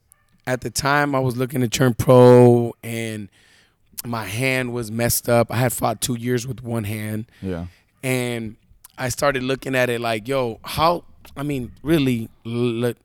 at 0.47 0.61
the 0.61 0.69
time 0.69 1.13
I 1.13 1.19
was 1.19 1.35
looking 1.35 1.61
to 1.61 1.67
turn 1.67 1.93
pro, 1.93 2.73
and 2.83 3.29
my 4.05 4.23
hand 4.25 4.73
was 4.73 4.91
messed 4.91 5.27
up. 5.29 5.51
I 5.51 5.57
had 5.57 5.73
fought 5.73 5.99
two 6.01 6.15
years 6.15 6.47
with 6.47 6.63
one 6.63 6.85
hand, 6.85 7.25
Yeah. 7.41 7.67
and 8.01 8.55
I 8.97 9.09
started 9.09 9.44
looking 9.44 9.75
at 9.75 9.89
it 9.89 10.00
like, 10.01 10.27
yo, 10.27 10.59
how? 10.63 11.03
I 11.36 11.44
mean, 11.44 11.71
really, 11.83 12.30
let, 12.45 12.97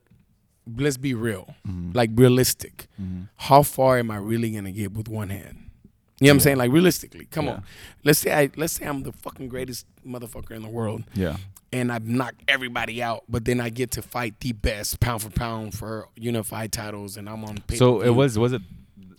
let's 0.77 0.97
be 0.97 1.15
real, 1.15 1.55
Mhm. 1.67 1.95
like 1.95 2.11
realistic. 2.15 2.87
Mhm. 3.01 3.29
How 3.37 3.63
far 3.63 3.99
am 3.99 4.11
I 4.11 4.17
really 4.17 4.51
gonna 4.53 4.73
get 4.73 4.93
with 4.93 5.09
one 5.09 5.31
hand? 5.31 5.57
You 6.21 6.27
know 6.27 6.33
what 6.33 6.35
I'm 6.35 6.41
saying? 6.41 6.57
Like 6.59 6.71
realistically, 6.71 7.25
come 7.31 7.47
Yeah. 7.47 7.53
on. 7.55 7.63
Let's 8.05 8.19
say 8.19 8.33
I 8.33 8.51
let's 8.57 8.75
say 8.75 8.85
I'm 8.87 9.03
the 9.05 9.13
fucking 9.13 9.49
greatest 9.49 9.87
motherfucker 10.07 10.51
in 10.53 10.63
the 10.63 10.69
world, 10.69 11.05
Yeah. 11.15 11.39
and 11.73 11.91
I've 11.91 12.07
knocked 12.07 12.43
everybody 12.47 13.03
out, 13.03 13.25
but 13.29 13.47
then 13.47 13.59
I 13.61 13.71
get 13.71 13.91
to 13.93 14.03
fight 14.03 14.39
the 14.41 14.53
best 14.53 15.01
pound 15.01 15.23
for 15.23 15.31
pound 15.31 15.75
for 15.75 16.09
unified 16.17 16.73
titles, 16.73 17.17
and 17.17 17.27
I'm 17.29 17.43
on. 17.45 17.57
Paper. 17.63 17.77
So 17.77 18.01
it 18.03 18.11
was 18.11 18.39
was 18.39 18.53
it 18.53 18.63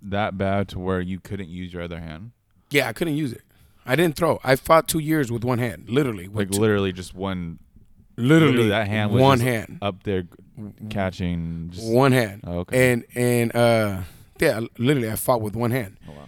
that 0.03 0.37
bad 0.37 0.67
to 0.69 0.79
where 0.79 1.01
you 1.01 1.19
couldn't 1.19 1.49
use 1.49 1.73
your 1.73 1.81
other 1.81 1.99
hand? 1.99 2.31
Yeah, 2.69 2.87
I 2.87 2.93
couldn't 2.93 3.17
use 3.17 3.33
it. 3.33 3.41
I 3.85 3.95
didn't 3.95 4.15
throw. 4.15 4.39
I 4.43 4.55
fought 4.55 4.87
two 4.87 4.99
years 4.99 5.31
with 5.31 5.43
one 5.43 5.59
hand, 5.59 5.89
literally. 5.89 6.27
with 6.27 6.37
Like 6.37 6.51
two- 6.51 6.59
literally 6.61 6.91
just 6.93 7.13
one 7.15 7.59
literally, 8.17 8.47
literally 8.51 8.69
that 8.69 8.87
hand 8.87 9.11
was 9.11 9.21
one 9.21 9.39
hand, 9.39 9.79
up 9.81 10.03
there 10.03 10.23
catching. 10.89 11.69
Just, 11.71 11.87
one 11.91 12.11
hand, 12.11 12.41
Oh, 12.45 12.59
okay. 12.59 12.91
and 12.93 13.05
and 13.15 13.55
uh, 13.55 14.01
yeah, 14.39 14.61
literally, 14.77 15.09
I 15.09 15.15
fought 15.15 15.41
with 15.41 15.55
one 15.55 15.71
hand. 15.71 15.97
Oh, 16.07 16.11
wow. 16.13 16.27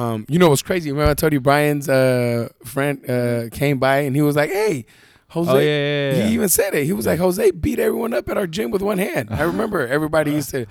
Um, 0.00 0.26
you 0.28 0.38
know 0.38 0.48
what's 0.48 0.62
crazy? 0.62 0.90
Remember 0.90 1.10
I 1.10 1.14
told 1.14 1.32
you 1.32 1.40
Brian's 1.40 1.88
uh 1.88 2.48
friend 2.64 3.08
uh 3.08 3.44
came 3.52 3.78
by 3.78 3.98
and 3.98 4.16
he 4.16 4.22
was 4.22 4.34
like, 4.36 4.50
"Hey, 4.50 4.86
Jose." 5.28 5.50
Oh 5.50 5.58
yeah, 5.58 5.62
yeah, 5.62 6.16
yeah. 6.22 6.26
He 6.28 6.34
even 6.34 6.48
said 6.48 6.74
it. 6.74 6.84
He 6.84 6.92
was 6.92 7.06
like, 7.06 7.18
"Jose 7.20 7.50
beat 7.52 7.78
everyone 7.78 8.12
up 8.12 8.28
at 8.28 8.36
our 8.36 8.46
gym 8.48 8.70
with 8.72 8.82
one 8.82 8.98
hand." 8.98 9.28
I 9.30 9.42
remember 9.42 9.86
everybody 9.86 10.32
used 10.32 10.50
to 10.50 10.62
uh, 10.62 10.66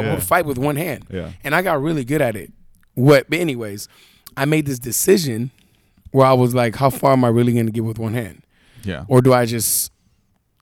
Yeah. 0.00 0.20
fight 0.20 0.46
with 0.46 0.58
one 0.58 0.76
hand, 0.76 1.06
yeah. 1.10 1.32
and 1.42 1.54
I 1.56 1.62
got 1.62 1.82
really 1.82 2.04
good 2.04 2.22
at 2.22 2.36
it. 2.36 2.52
What? 2.94 3.28
But 3.28 3.40
anyways, 3.40 3.88
I 4.36 4.44
made 4.44 4.66
this 4.66 4.78
decision 4.78 5.50
where 6.10 6.26
I 6.26 6.32
was 6.32 6.54
like, 6.54 6.76
"How 6.76 6.90
far 6.90 7.12
am 7.12 7.24
I 7.24 7.28
really 7.28 7.52
going 7.52 7.66
to 7.66 7.72
get 7.72 7.84
with 7.84 7.98
one 7.98 8.14
hand?" 8.14 8.42
Yeah. 8.84 9.04
or 9.08 9.20
do 9.20 9.32
I 9.32 9.46
just 9.46 9.90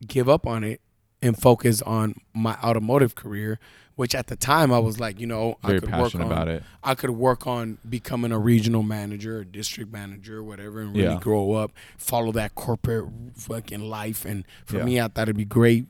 give 0.07 0.31
up 0.31 0.47
on 0.47 0.65
it 0.65 0.81
and 1.21 1.37
focus 1.39 1.83
on 1.83 2.15
my 2.33 2.55
automotive 2.63 3.15
career? 3.15 3.59
Which 3.97 4.13
at 4.15 4.27
the 4.27 4.35
time 4.35 4.73
I 4.73 4.81
was 4.81 4.99
like, 4.99 5.21
you 5.21 5.27
know, 5.29 5.57
Very 5.63 5.77
I 5.77 5.81
could 5.81 5.93
work 5.97 6.15
on, 6.17 6.23
about 6.23 6.49
it. 6.49 6.63
I 6.83 6.95
could 6.97 7.11
work 7.11 7.47
on 7.47 7.79
becoming 7.89 8.33
a 8.33 8.39
regional 8.41 8.83
manager, 8.83 9.39
or 9.39 9.45
district 9.45 9.93
manager, 9.93 10.43
whatever, 10.43 10.81
and 10.81 10.97
really 10.97 11.13
Yeah. 11.15 11.21
grow 11.21 11.53
up, 11.53 11.71
follow 11.97 12.33
that 12.33 12.57
corporate 12.57 13.05
fucking 13.37 13.83
life. 13.89 14.25
And 14.25 14.45
for 14.65 14.79
Yeah. 14.79 14.85
me, 14.85 15.01
I 15.01 15.07
thought 15.09 15.25
it'd 15.25 15.37
be 15.37 15.45
great. 15.45 15.87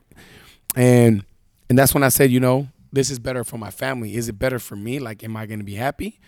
And 0.75 1.23
and 1.69 1.79
that's 1.79 1.93
when 1.95 2.03
I 2.03 2.09
said, 2.09 2.29
you 2.31 2.39
know, 2.39 2.67
this 2.93 3.09
is 3.09 3.17
better 3.17 3.43
for 3.43 3.57
my 3.57 3.71
family. 3.71 4.15
Is 4.15 4.29
it 4.29 4.37
better 4.37 4.59
for 4.59 4.75
me? 4.75 4.99
Like, 4.99 5.23
am 5.23 5.35
I 5.35 5.47
going 5.47 5.57
to 5.59 5.65
be 5.65 5.73
happy? 5.75 6.19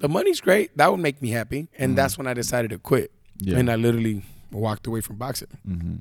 The 0.00 0.08
money's 0.08 0.40
great. 0.40 0.76
That 0.76 0.90
would 0.90 1.00
make 1.00 1.22
me 1.22 1.30
happy. 1.30 1.68
And 1.78 1.92
Mhm. 1.92 1.96
that's 1.96 2.18
when 2.18 2.26
I 2.26 2.34
decided 2.34 2.70
to 2.72 2.78
quit. 2.78 3.10
Yeah. 3.38 3.58
And 3.58 3.70
I 3.70 3.76
literally 3.76 4.22
walked 4.50 4.86
away 4.86 5.00
from 5.00 5.16
boxing. 5.16 5.48
mm-hmm. 5.68 5.96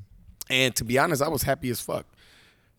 And 0.50 0.76
to 0.76 0.84
be 0.84 0.98
honest, 0.98 1.22
I 1.22 1.28
was 1.30 1.44
happy 1.44 1.70
as 1.70 1.80
fuck 1.80 2.06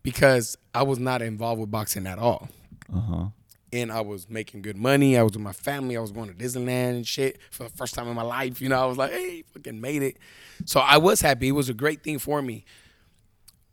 because 0.02 0.56
I 0.74 0.82
was 0.82 0.98
not 0.98 1.22
involved 1.22 1.60
with 1.60 1.70
boxing 1.70 2.06
at 2.06 2.18
all. 2.18 2.48
Uh 2.92 3.00
huh. 3.00 3.26
And 3.72 3.90
I 3.90 4.02
was 4.02 4.28
making 4.30 4.62
good 4.62 4.76
money. 4.76 5.16
I 5.18 5.22
was 5.22 5.32
with 5.32 5.40
my 5.42 5.52
family. 5.52 5.96
I 5.96 6.00
was 6.00 6.12
going 6.12 6.28
to 6.28 6.34
Disneyland 6.34 6.90
and 6.90 7.06
shit 7.06 7.38
for 7.50 7.64
the 7.64 7.70
first 7.70 7.94
time 7.94 8.06
in 8.06 8.14
my 8.14 8.22
life. 8.22 8.60
You 8.60 8.68
know, 8.68 8.80
I 8.80 8.84
was 8.86 8.96
like, 8.98 9.10
hey, 9.12 9.42
fucking 9.52 9.80
made 9.80 10.02
it. 10.02 10.16
So 10.64 10.78
I 10.80 10.98
was 10.98 11.20
happy. 11.20 11.48
It 11.48 11.52
was 11.52 11.68
a 11.68 11.74
great 11.74 12.04
thing 12.04 12.18
for 12.20 12.40
me. 12.42 12.64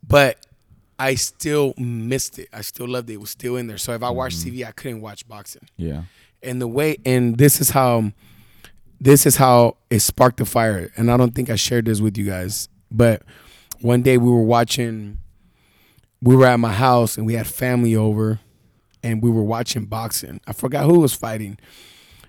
But 0.07 0.45
I 0.97 1.15
still 1.15 1.73
missed 1.77 2.39
it. 2.39 2.47
I 2.53 2.61
still 2.61 2.87
loved 2.87 3.09
it. 3.09 3.13
It 3.13 3.21
was 3.21 3.29
still 3.29 3.57
in 3.57 3.67
there. 3.67 3.77
So 3.77 3.93
if 3.93 4.01
I 4.03 4.09
watched 4.09 4.37
TV, 4.39 4.65
I 4.65 4.71
couldn't 4.71 5.01
watch 5.01 5.27
boxing 5.27 5.67
Yeah. 5.77 6.03
And 6.43 6.61
the 6.61 6.67
way 6.67 6.97
and 7.05 7.37
this 7.37 7.61
is 7.61 7.71
how 7.71 8.11
this 8.99 9.25
is 9.25 9.35
how 9.37 9.77
it 9.89 9.99
sparked 9.99 10.37
the 10.37 10.45
fire 10.45 10.91
and 10.95 11.11
i 11.11 11.17
don't 11.17 11.35
think 11.35 11.49
i 11.49 11.55
shared 11.55 11.85
this 11.85 12.01
with 12.01 12.17
you 12.17 12.25
guys 12.25 12.69
but 12.89 13.23
one 13.81 14.01
day 14.01 14.17
we 14.17 14.29
were 14.29 14.43
watching 14.43 15.17
we 16.21 16.35
were 16.35 16.45
at 16.45 16.59
my 16.59 16.71
house 16.71 17.17
and 17.17 17.25
we 17.25 17.33
had 17.33 17.47
family 17.47 17.95
over 17.95 18.39
and 19.03 19.21
we 19.21 19.29
were 19.29 19.43
watching 19.43 19.85
boxing. 19.85 20.39
I 20.47 20.53
forgot 20.53 20.85
who 20.85 20.99
was 20.99 21.13
fighting, 21.13 21.57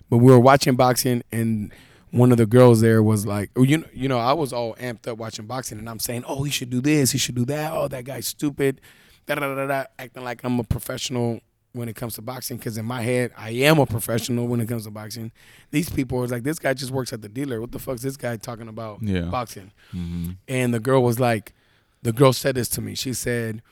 but 0.08 0.18
we 0.18 0.32
were 0.32 0.40
watching 0.40 0.76
boxing 0.76 1.22
and 1.30 1.72
one 2.10 2.30
of 2.30 2.38
the 2.38 2.46
girls 2.46 2.80
there 2.80 3.02
was 3.02 3.26
like, 3.26 3.50
oh, 3.56 3.62
you 3.62 3.78
know, 3.78 3.86
you 3.92 4.08
know, 4.08 4.18
I 4.18 4.32
was 4.32 4.52
all 4.52 4.74
amped 4.76 5.08
up 5.08 5.18
watching 5.18 5.46
boxing 5.46 5.78
and 5.78 5.88
I'm 5.88 5.98
saying, 5.98 6.24
oh, 6.26 6.42
he 6.42 6.50
should 6.50 6.70
do 6.70 6.80
this, 6.80 7.12
he 7.12 7.18
should 7.18 7.34
do 7.34 7.44
that. 7.46 7.72
Oh, 7.72 7.88
that 7.88 8.04
guy's 8.04 8.26
stupid, 8.26 8.80
da 9.26 9.34
da 9.34 9.54
da 9.54 9.66
da, 9.66 9.84
acting 9.98 10.24
like 10.24 10.42
I'm 10.44 10.58
a 10.58 10.64
professional 10.64 11.40
when 11.72 11.88
it 11.88 11.96
comes 11.96 12.14
to 12.14 12.22
boxing 12.22 12.58
because 12.58 12.76
in 12.76 12.84
my 12.84 13.00
head 13.02 13.32
I 13.36 13.50
am 13.50 13.78
a 13.78 13.86
professional 13.86 14.46
when 14.46 14.60
it 14.60 14.68
comes 14.68 14.84
to 14.84 14.90
boxing. 14.90 15.32
These 15.70 15.88
people 15.88 16.18
was 16.18 16.30
like, 16.30 16.42
this 16.42 16.58
guy 16.58 16.74
just 16.74 16.90
works 16.90 17.12
at 17.12 17.22
the 17.22 17.28
dealer. 17.28 17.60
What 17.60 17.72
the 17.72 17.78
fuck's 17.78 18.02
this 18.02 18.16
guy 18.16 18.36
talking 18.36 18.68
about 18.68 19.02
Yeah. 19.02 19.22
boxing? 19.22 19.72
Mm-hmm. 19.94 20.32
And 20.48 20.74
the 20.74 20.80
girl 20.80 21.02
was 21.02 21.18
like, 21.18 21.54
the 22.02 22.12
girl 22.12 22.32
said 22.32 22.56
this 22.56 22.68
to 22.70 22.80
me. 22.82 22.94
She 22.96 23.14
said, 23.14 23.62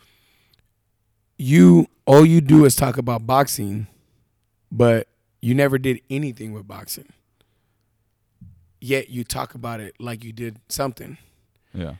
"You 1.36 1.86
all 2.06 2.24
you 2.24 2.40
do 2.40 2.64
is 2.64 2.76
talk 2.76 2.96
about 2.96 3.26
boxing, 3.26 3.86
but 4.70 5.08
you 5.42 5.54
never 5.54 5.78
did 5.78 6.00
anything 6.08 6.52
with 6.52 6.68
boxing. 6.68 7.12
Yet 8.80 9.10
you 9.10 9.24
talk 9.24 9.54
about 9.54 9.80
it 9.80 9.94
like 9.98 10.24
you 10.24 10.32
did 10.32 10.58
something." 10.68 11.18
Yeah. 11.74 11.94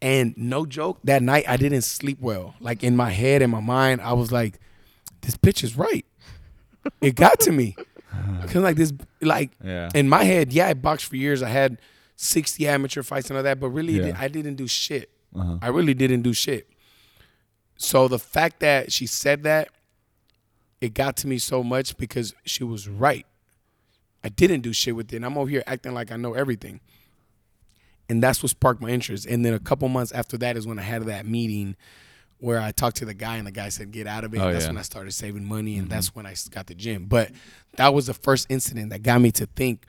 And 0.00 0.34
no 0.36 0.64
joke, 0.64 1.00
that 1.04 1.22
night 1.22 1.44
I 1.48 1.56
didn't 1.56 1.82
sleep 1.82 2.18
well. 2.20 2.54
Like 2.60 2.82
in 2.84 2.96
my 2.96 3.10
head 3.10 3.42
and 3.42 3.50
my 3.52 3.60
mind, 3.60 4.00
I 4.00 4.12
was 4.12 4.30
like, 4.30 4.58
"This 5.22 5.36
bitch 5.36 5.62
is 5.64 5.76
right." 5.76 6.04
It 7.00 7.14
got 7.14 7.40
to 7.40 7.52
me. 7.52 7.76
Cause 8.46 8.56
like 8.56 8.76
this, 8.76 8.92
like 9.20 9.50
Yeah. 9.62 9.90
in 9.94 10.08
my 10.08 10.24
head, 10.24 10.52
yeah, 10.52 10.68
I 10.68 10.74
boxed 10.74 11.06
for 11.06 11.16
years. 11.16 11.42
I 11.42 11.48
had 11.50 11.78
sixty 12.16 12.66
amateur 12.66 13.02
fights 13.02 13.28
and 13.30 13.36
all 13.36 13.42
that, 13.42 13.60
but 13.60 13.68
really, 13.70 13.94
Yeah. 13.98 14.16
I 14.18 14.28
didn't 14.28 14.54
do 14.56 14.66
shit. 14.66 15.10
Uh-huh. 15.34 15.58
I 15.60 15.68
really 15.68 15.94
didn't 15.94 16.22
do 16.22 16.32
shit. 16.32 16.68
So 17.76 18.08
the 18.08 18.18
fact 18.18 18.60
that 18.60 18.90
she 18.92 19.06
said 19.06 19.42
that, 19.44 19.68
it 20.80 20.94
got 20.94 21.16
to 21.18 21.26
me 21.28 21.38
so 21.38 21.62
much 21.62 21.96
because 21.96 22.34
she 22.44 22.64
was 22.64 22.88
right. 22.88 23.26
I 24.24 24.30
didn't 24.30 24.62
do 24.62 24.72
shit 24.72 24.96
with 24.96 25.12
it. 25.12 25.16
And 25.16 25.24
I'm 25.24 25.38
over 25.38 25.48
here 25.50 25.62
acting 25.66 25.94
like 25.94 26.10
I 26.10 26.16
know 26.16 26.34
everything. 26.34 26.80
And 28.08 28.22
that's 28.22 28.42
what 28.42 28.50
sparked 28.50 28.80
my 28.80 28.88
interest. 28.88 29.26
And 29.26 29.44
then 29.44 29.52
a 29.54 29.58
couple 29.60 29.88
months 29.88 30.10
after 30.12 30.36
that 30.38 30.56
is 30.56 30.66
when 30.66 30.78
I 30.78 30.82
had 30.82 31.04
that 31.04 31.26
meeting 31.26 31.76
where 32.40 32.60
I 32.60 32.70
talked 32.72 32.98
to 32.98 33.04
the 33.04 33.14
guy 33.14 33.36
and 33.36 33.46
the 33.46 33.50
guy 33.52 33.68
said, 33.68 33.90
get 33.90 34.06
out 34.06 34.22
of 34.24 34.32
it. 34.34 34.38
Oh, 34.38 34.46
and 34.46 34.54
that's 34.54 34.64
yeah. 34.66 34.70
when 34.70 34.78
I 34.78 34.82
started 34.82 35.12
saving 35.12 35.44
money 35.44 35.76
and 35.76 35.88
that's 35.90 36.14
when 36.14 36.24
I 36.26 36.34
got 36.50 36.66
the 36.68 36.74
gym. 36.74 37.06
But 37.06 37.30
that 37.76 37.92
was 37.92 38.06
the 38.06 38.14
first 38.14 38.46
incident 38.48 38.90
that 38.90 39.02
got 39.02 39.20
me 39.20 39.32
to 39.32 39.46
think 39.46 39.84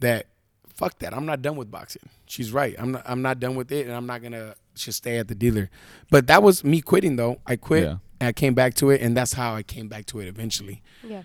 that 0.00 0.26
fuck 0.74 0.98
that. 0.98 1.14
I'm 1.14 1.24
not 1.26 1.40
done 1.40 1.54
with 1.56 1.70
boxing. 1.70 2.02
She's 2.26 2.52
right. 2.52 2.74
I'm 2.78 2.92
not 2.92 3.02
I'm 3.06 3.22
not 3.22 3.38
done 3.38 3.54
with 3.54 3.70
it 3.70 3.86
and 3.86 3.94
I'm 3.94 4.06
not 4.06 4.22
gonna 4.22 4.54
just 4.74 4.98
stay 4.98 5.18
at 5.18 5.28
the 5.28 5.34
dealer. 5.36 5.70
But 6.10 6.26
that 6.26 6.42
was 6.42 6.64
me 6.64 6.80
quitting 6.80 7.14
though. 7.16 7.38
I 7.46 7.54
quit 7.56 7.84
Yeah. 7.84 7.96
and 8.20 8.28
I 8.28 8.32
came 8.32 8.54
back 8.54 8.74
to 8.74 8.90
it 8.90 9.00
and 9.00 9.16
that's 9.16 9.34
how 9.34 9.54
I 9.54 9.62
came 9.62 9.86
back 9.88 10.06
to 10.06 10.18
it 10.20 10.26
eventually. 10.26 10.82
Yeah. 11.06 11.22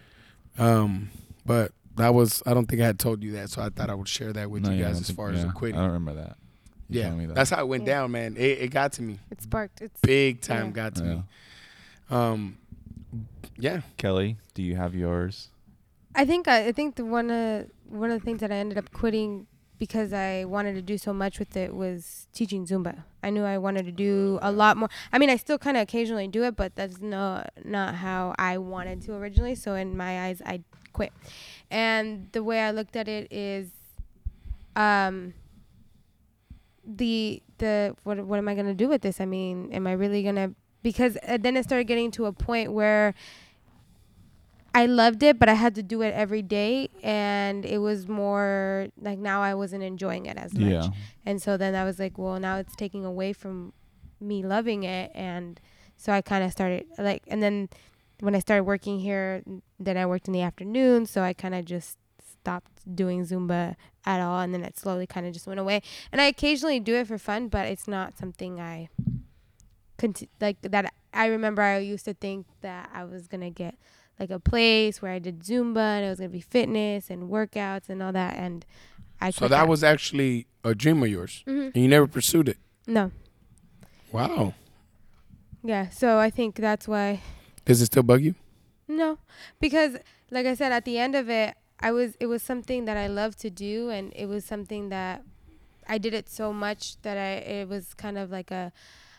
Um 0.57 1.09
but 1.45 1.71
that 1.95 2.13
was 2.13 2.43
I 2.45 2.53
don't 2.53 2.67
think 2.67 2.81
I 2.81 2.85
had 2.85 2.99
told 2.99 3.23
you 3.23 3.31
that, 3.33 3.49
so 3.49 3.61
I 3.61 3.69
thought 3.69 3.89
I 3.89 3.95
would 3.95 4.07
share 4.07 4.31
that 4.33 4.51
with 4.51 4.63
No, 4.63 4.71
you 4.71 4.83
guys 4.83 4.93
don't 4.93 5.01
as 5.01 5.07
think- 5.07 5.17
far 5.17 5.29
yeah, 5.31 5.37
as 5.39 5.43
the 5.45 5.49
I 5.49 5.71
don't 5.71 5.91
remember 5.93 6.13
that. 6.13 6.37
You 6.89 7.01
Yeah. 7.01 7.11
me 7.11 7.25
that. 7.27 7.35
That's 7.35 7.49
how 7.51 7.61
it 7.61 7.67
went 7.67 7.83
Yeah. 7.85 7.93
down, 7.93 8.11
man. 8.11 8.35
It, 8.37 8.59
it 8.59 8.71
got 8.71 8.93
to 8.93 9.01
me. 9.01 9.19
It 9.31 9.41
sparked. 9.41 9.81
It's 9.81 9.99
Big 10.01 10.41
time 10.41 10.67
Yeah. 10.67 10.71
got 10.71 10.95
to 10.95 11.03
Yeah. 11.03 11.13
me. 11.15 11.23
Um 12.09 12.57
yeah. 13.57 13.81
Kelly, 13.97 14.37
do 14.53 14.63
you 14.63 14.75
have 14.75 14.95
yours? 14.95 15.49
I 16.15 16.25
think 16.25 16.47
I, 16.47 16.67
I 16.67 16.71
think 16.71 16.95
the 16.95 17.05
one 17.05 17.29
uh, 17.29 17.65
one 17.87 18.09
of 18.11 18.19
the 18.19 18.25
things 18.25 18.39
that 18.41 18.51
I 18.51 18.55
ended 18.55 18.77
up 18.77 18.91
quitting 18.91 19.47
because 19.77 20.11
I 20.11 20.43
wanted 20.43 20.73
to 20.73 20.81
do 20.81 20.97
so 20.97 21.13
much 21.13 21.39
with 21.39 21.55
it 21.55 21.73
was 21.73 22.27
teaching 22.33 22.65
Zumba. 22.65 23.03
I 23.23 23.29
knew 23.29 23.43
I 23.43 23.57
wanted 23.57 23.85
to 23.85 23.91
do 23.93 24.37
a 24.41 24.51
lot 24.51 24.75
more. 24.75 24.89
I 25.13 25.17
mean, 25.19 25.29
I 25.29 25.37
still 25.37 25.57
kind 25.57 25.77
of 25.77 25.83
occasionally 25.83 26.27
do 26.27 26.43
it, 26.43 26.55
but 26.57 26.75
that's 26.75 26.99
no 26.99 27.45
not 27.63 27.95
how 27.95 28.33
I 28.37 28.57
wanted 28.57 29.01
to 29.03 29.13
originally. 29.13 29.55
So 29.55 29.75
in 29.75 29.95
my 29.95 30.25
eyes, 30.25 30.41
I 30.45 30.61
quit. 30.91 31.13
And 31.71 32.27
the 32.33 32.43
way 32.43 32.59
I 32.61 32.71
looked 32.71 32.95
at 32.97 33.07
it 33.07 33.31
is, 33.31 33.69
um, 34.75 35.33
the 36.97 37.41
the 37.59 37.95
what 38.03 38.19
what 38.25 38.37
am 38.37 38.47
I 38.47 38.55
gonna 38.55 38.73
do 38.73 38.87
with 38.87 39.01
this? 39.01 39.21
I 39.21 39.25
mean, 39.25 39.71
am 39.71 39.87
I 39.87 39.93
really 39.93 40.23
gonna? 40.23 40.53
Because 40.81 41.17
uh, 41.27 41.37
then 41.39 41.57
it 41.57 41.63
started 41.63 41.85
getting 41.85 42.11
to 42.11 42.25
a 42.25 42.33
point 42.33 42.71
where 42.71 43.13
I 44.73 44.85
loved 44.85 45.23
it, 45.23 45.39
but 45.39 45.49
I 45.49 45.53
had 45.53 45.75
to 45.75 45.83
do 45.83 46.01
it 46.01 46.13
every 46.13 46.41
day, 46.41 46.89
and 47.03 47.65
it 47.65 47.79
was 47.79 48.07
more 48.07 48.87
like 49.01 49.19
now 49.19 49.41
I 49.41 49.53
wasn't 49.53 49.83
enjoying 49.83 50.25
it 50.25 50.37
as 50.37 50.53
much. 50.53 50.71
Yeah. 50.71 50.87
And 51.25 51.41
so 51.41 51.57
then 51.57 51.75
I 51.75 51.83
was 51.83 51.99
like, 51.99 52.17
well, 52.17 52.39
now 52.39 52.57
it's 52.57 52.75
taking 52.75 53.03
away 53.03 53.33
from 53.33 53.73
me 54.19 54.43
loving 54.43 54.83
it, 54.83 55.11
and 55.13 55.59
so 55.97 56.13
I 56.13 56.21
kind 56.21 56.43
of 56.43 56.51
started 56.51 56.85
like, 56.97 57.23
and 57.27 57.41
then 57.43 57.69
when 58.19 58.35
I 58.35 58.39
started 58.39 58.63
working 58.63 58.99
here, 58.99 59.43
then 59.79 59.97
I 59.97 60.05
worked 60.05 60.27
in 60.27 60.33
the 60.33 60.41
afternoon, 60.41 61.05
so 61.05 61.21
I 61.21 61.33
kind 61.33 61.55
of 61.55 61.65
just 61.65 61.97
stopped 62.19 62.78
doing 62.95 63.25
Zumba 63.25 63.75
at 64.05 64.19
all, 64.21 64.39
and 64.39 64.53
then 64.53 64.63
it 64.63 64.77
slowly 64.77 65.05
kind 65.07 65.25
of 65.27 65.33
just 65.33 65.47
went 65.47 65.59
away. 65.59 65.81
And 66.11 66.21
I 66.21 66.25
occasionally 66.25 66.79
do 66.79 66.95
it 66.95 67.07
for 67.07 67.17
fun, 67.17 67.47
but 67.47 67.67
it's 67.67 67.87
not 67.87 68.17
something 68.17 68.59
I 68.59 68.89
conti- 69.97 70.29
like 70.39 70.61
that. 70.61 70.93
I 71.13 71.25
remember 71.27 71.61
I 71.61 71.79
used 71.79 72.05
to 72.05 72.13
think 72.13 72.45
that 72.61 72.89
I 72.93 73.03
was 73.03 73.27
gonna 73.27 73.49
get 73.49 73.75
like 74.19 74.29
a 74.29 74.39
place 74.39 75.01
where 75.01 75.11
I 75.11 75.19
did 75.19 75.39
Zumba 75.43 75.77
and 75.97 76.05
it 76.05 76.09
was 76.09 76.19
gonna 76.19 76.29
be 76.29 76.41
fitness 76.41 77.09
and 77.09 77.29
workouts 77.29 77.89
and 77.89 78.01
all 78.03 78.11
that, 78.13 78.35
and 78.35 78.65
I 79.21 79.31
So 79.31 79.47
that 79.47 79.67
was 79.67 79.83
actually 79.83 80.47
a 80.63 80.73
dream 80.75 81.01
of 81.03 81.09
yours. 81.09 81.43
Mhm. 81.47 81.73
And 81.73 81.77
you 81.83 81.87
never 81.87 82.07
pursued 82.07 82.47
it. 82.49 82.57
no, 82.87 83.11
Wow. 84.11 84.53
yeah. 85.63 85.89
So 85.89 86.17
I 86.19 86.29
think 86.29 86.55
that's 86.55 86.87
why 86.87 87.21
Does 87.65 87.81
it 87.81 87.87
still 87.87 88.03
bug 88.03 88.21
you? 88.23 88.35
No, 88.87 89.19
because 89.59 89.97
like 90.31 90.45
I 90.45 90.53
said, 90.55 90.71
at 90.71 90.85
the 90.85 90.97
end 90.97 91.15
of 91.15 91.29
it, 91.29 91.55
I 91.81 91.91
was 91.91 92.15
it 92.19 92.25
was 92.27 92.43
something 92.43 92.85
that 92.85 92.97
I 92.97 93.07
loved 93.07 93.39
to 93.41 93.49
do, 93.49 93.89
and 93.89 94.11
it 94.15 94.25
was 94.27 94.43
something 94.45 94.89
that 94.89 95.23
I 95.87 95.97
did 95.97 96.13
it 96.13 96.29
so 96.29 96.51
much 96.53 97.01
that 97.03 97.17
I 97.17 97.31
it 97.61 97.67
was 97.69 97.93
kind 97.93 98.17
of 98.17 98.29
like 98.31 98.51
a 98.51 98.71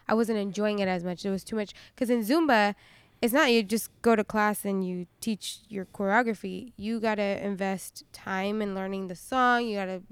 I 0.09 0.15
wasn't 0.15 0.39
enjoying 0.39 0.79
it 0.81 0.89
as 0.89 1.03
much. 1.05 1.25
It 1.25 1.31
was 1.31 1.45
too 1.45 1.57
much 1.57 1.73
because 1.95 2.11
in 2.11 2.21
Zumba, 2.23 2.75
it's 3.23 3.33
not 3.33 3.51
you 3.53 3.63
just 3.63 3.91
go 4.03 4.15
to 4.17 4.25
class 4.25 4.65
and 4.65 4.87
you 4.87 5.07
teach 5.21 5.59
your 5.69 5.85
choreography. 5.87 6.73
You 6.77 7.01
gotta 7.01 7.45
invest 7.45 8.05
time 8.13 8.61
in 8.61 8.75
learning 8.75 9.09
the 9.09 9.17
song. 9.17 9.67
You 9.67 9.77
gotta 9.77 10.03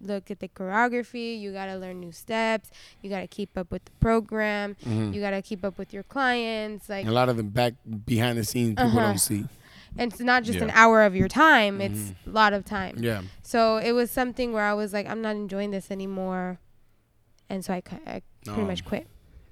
look 0.00 0.30
at 0.30 0.38
the 0.38 0.48
choreography. 0.48 1.38
You 1.40 1.52
gotta 1.52 1.76
learn 1.76 1.98
new 2.00 2.12
steps. 2.12 2.70
You 3.02 3.10
gotta 3.10 3.26
keep 3.26 3.56
up 3.58 3.70
with 3.72 3.84
the 3.84 3.90
program. 4.00 4.76
Mhm. 4.86 5.12
You 5.12 5.20
gotta 5.20 5.42
keep 5.42 5.64
up 5.64 5.76
with 5.76 5.92
your 5.92 6.04
clients. 6.04 6.88
Like 6.88 7.06
a 7.06 7.10
lot 7.10 7.28
of 7.28 7.36
the 7.36 7.42
back 7.42 7.74
behind 8.06 8.38
the 8.38 8.44
scenes 8.44 8.70
people 8.70 8.86
Uh-huh. 8.86 9.00
don't 9.00 9.18
see. 9.18 9.44
And 9.98 10.12
it's 10.12 10.20
not 10.20 10.44
just 10.44 10.60
an 10.60 10.70
hour 10.70 11.02
of 11.02 11.14
your 11.14 11.28
time 11.28 11.78
mm-hmm. 11.78 11.92
it's 11.94 12.14
a 12.26 12.30
lot 12.30 12.52
of 12.52 12.64
time. 12.64 12.94
Yeah. 12.98 13.22
so 13.42 13.76
it 13.76 13.92
was 13.92 14.10
something 14.10 14.52
where 14.52 14.64
i 14.64 14.72
was 14.72 14.92
like 14.92 15.06
i'm 15.06 15.20
not 15.20 15.36
enjoying 15.36 15.70
this 15.72 15.90
anymore. 15.90 16.58
And 17.50 17.64
so 17.64 17.72
i, 17.74 17.82
I 18.06 18.22
pretty 18.44 18.62
Oh, 18.62 18.64
much 18.66 18.84
quit. 18.84 19.06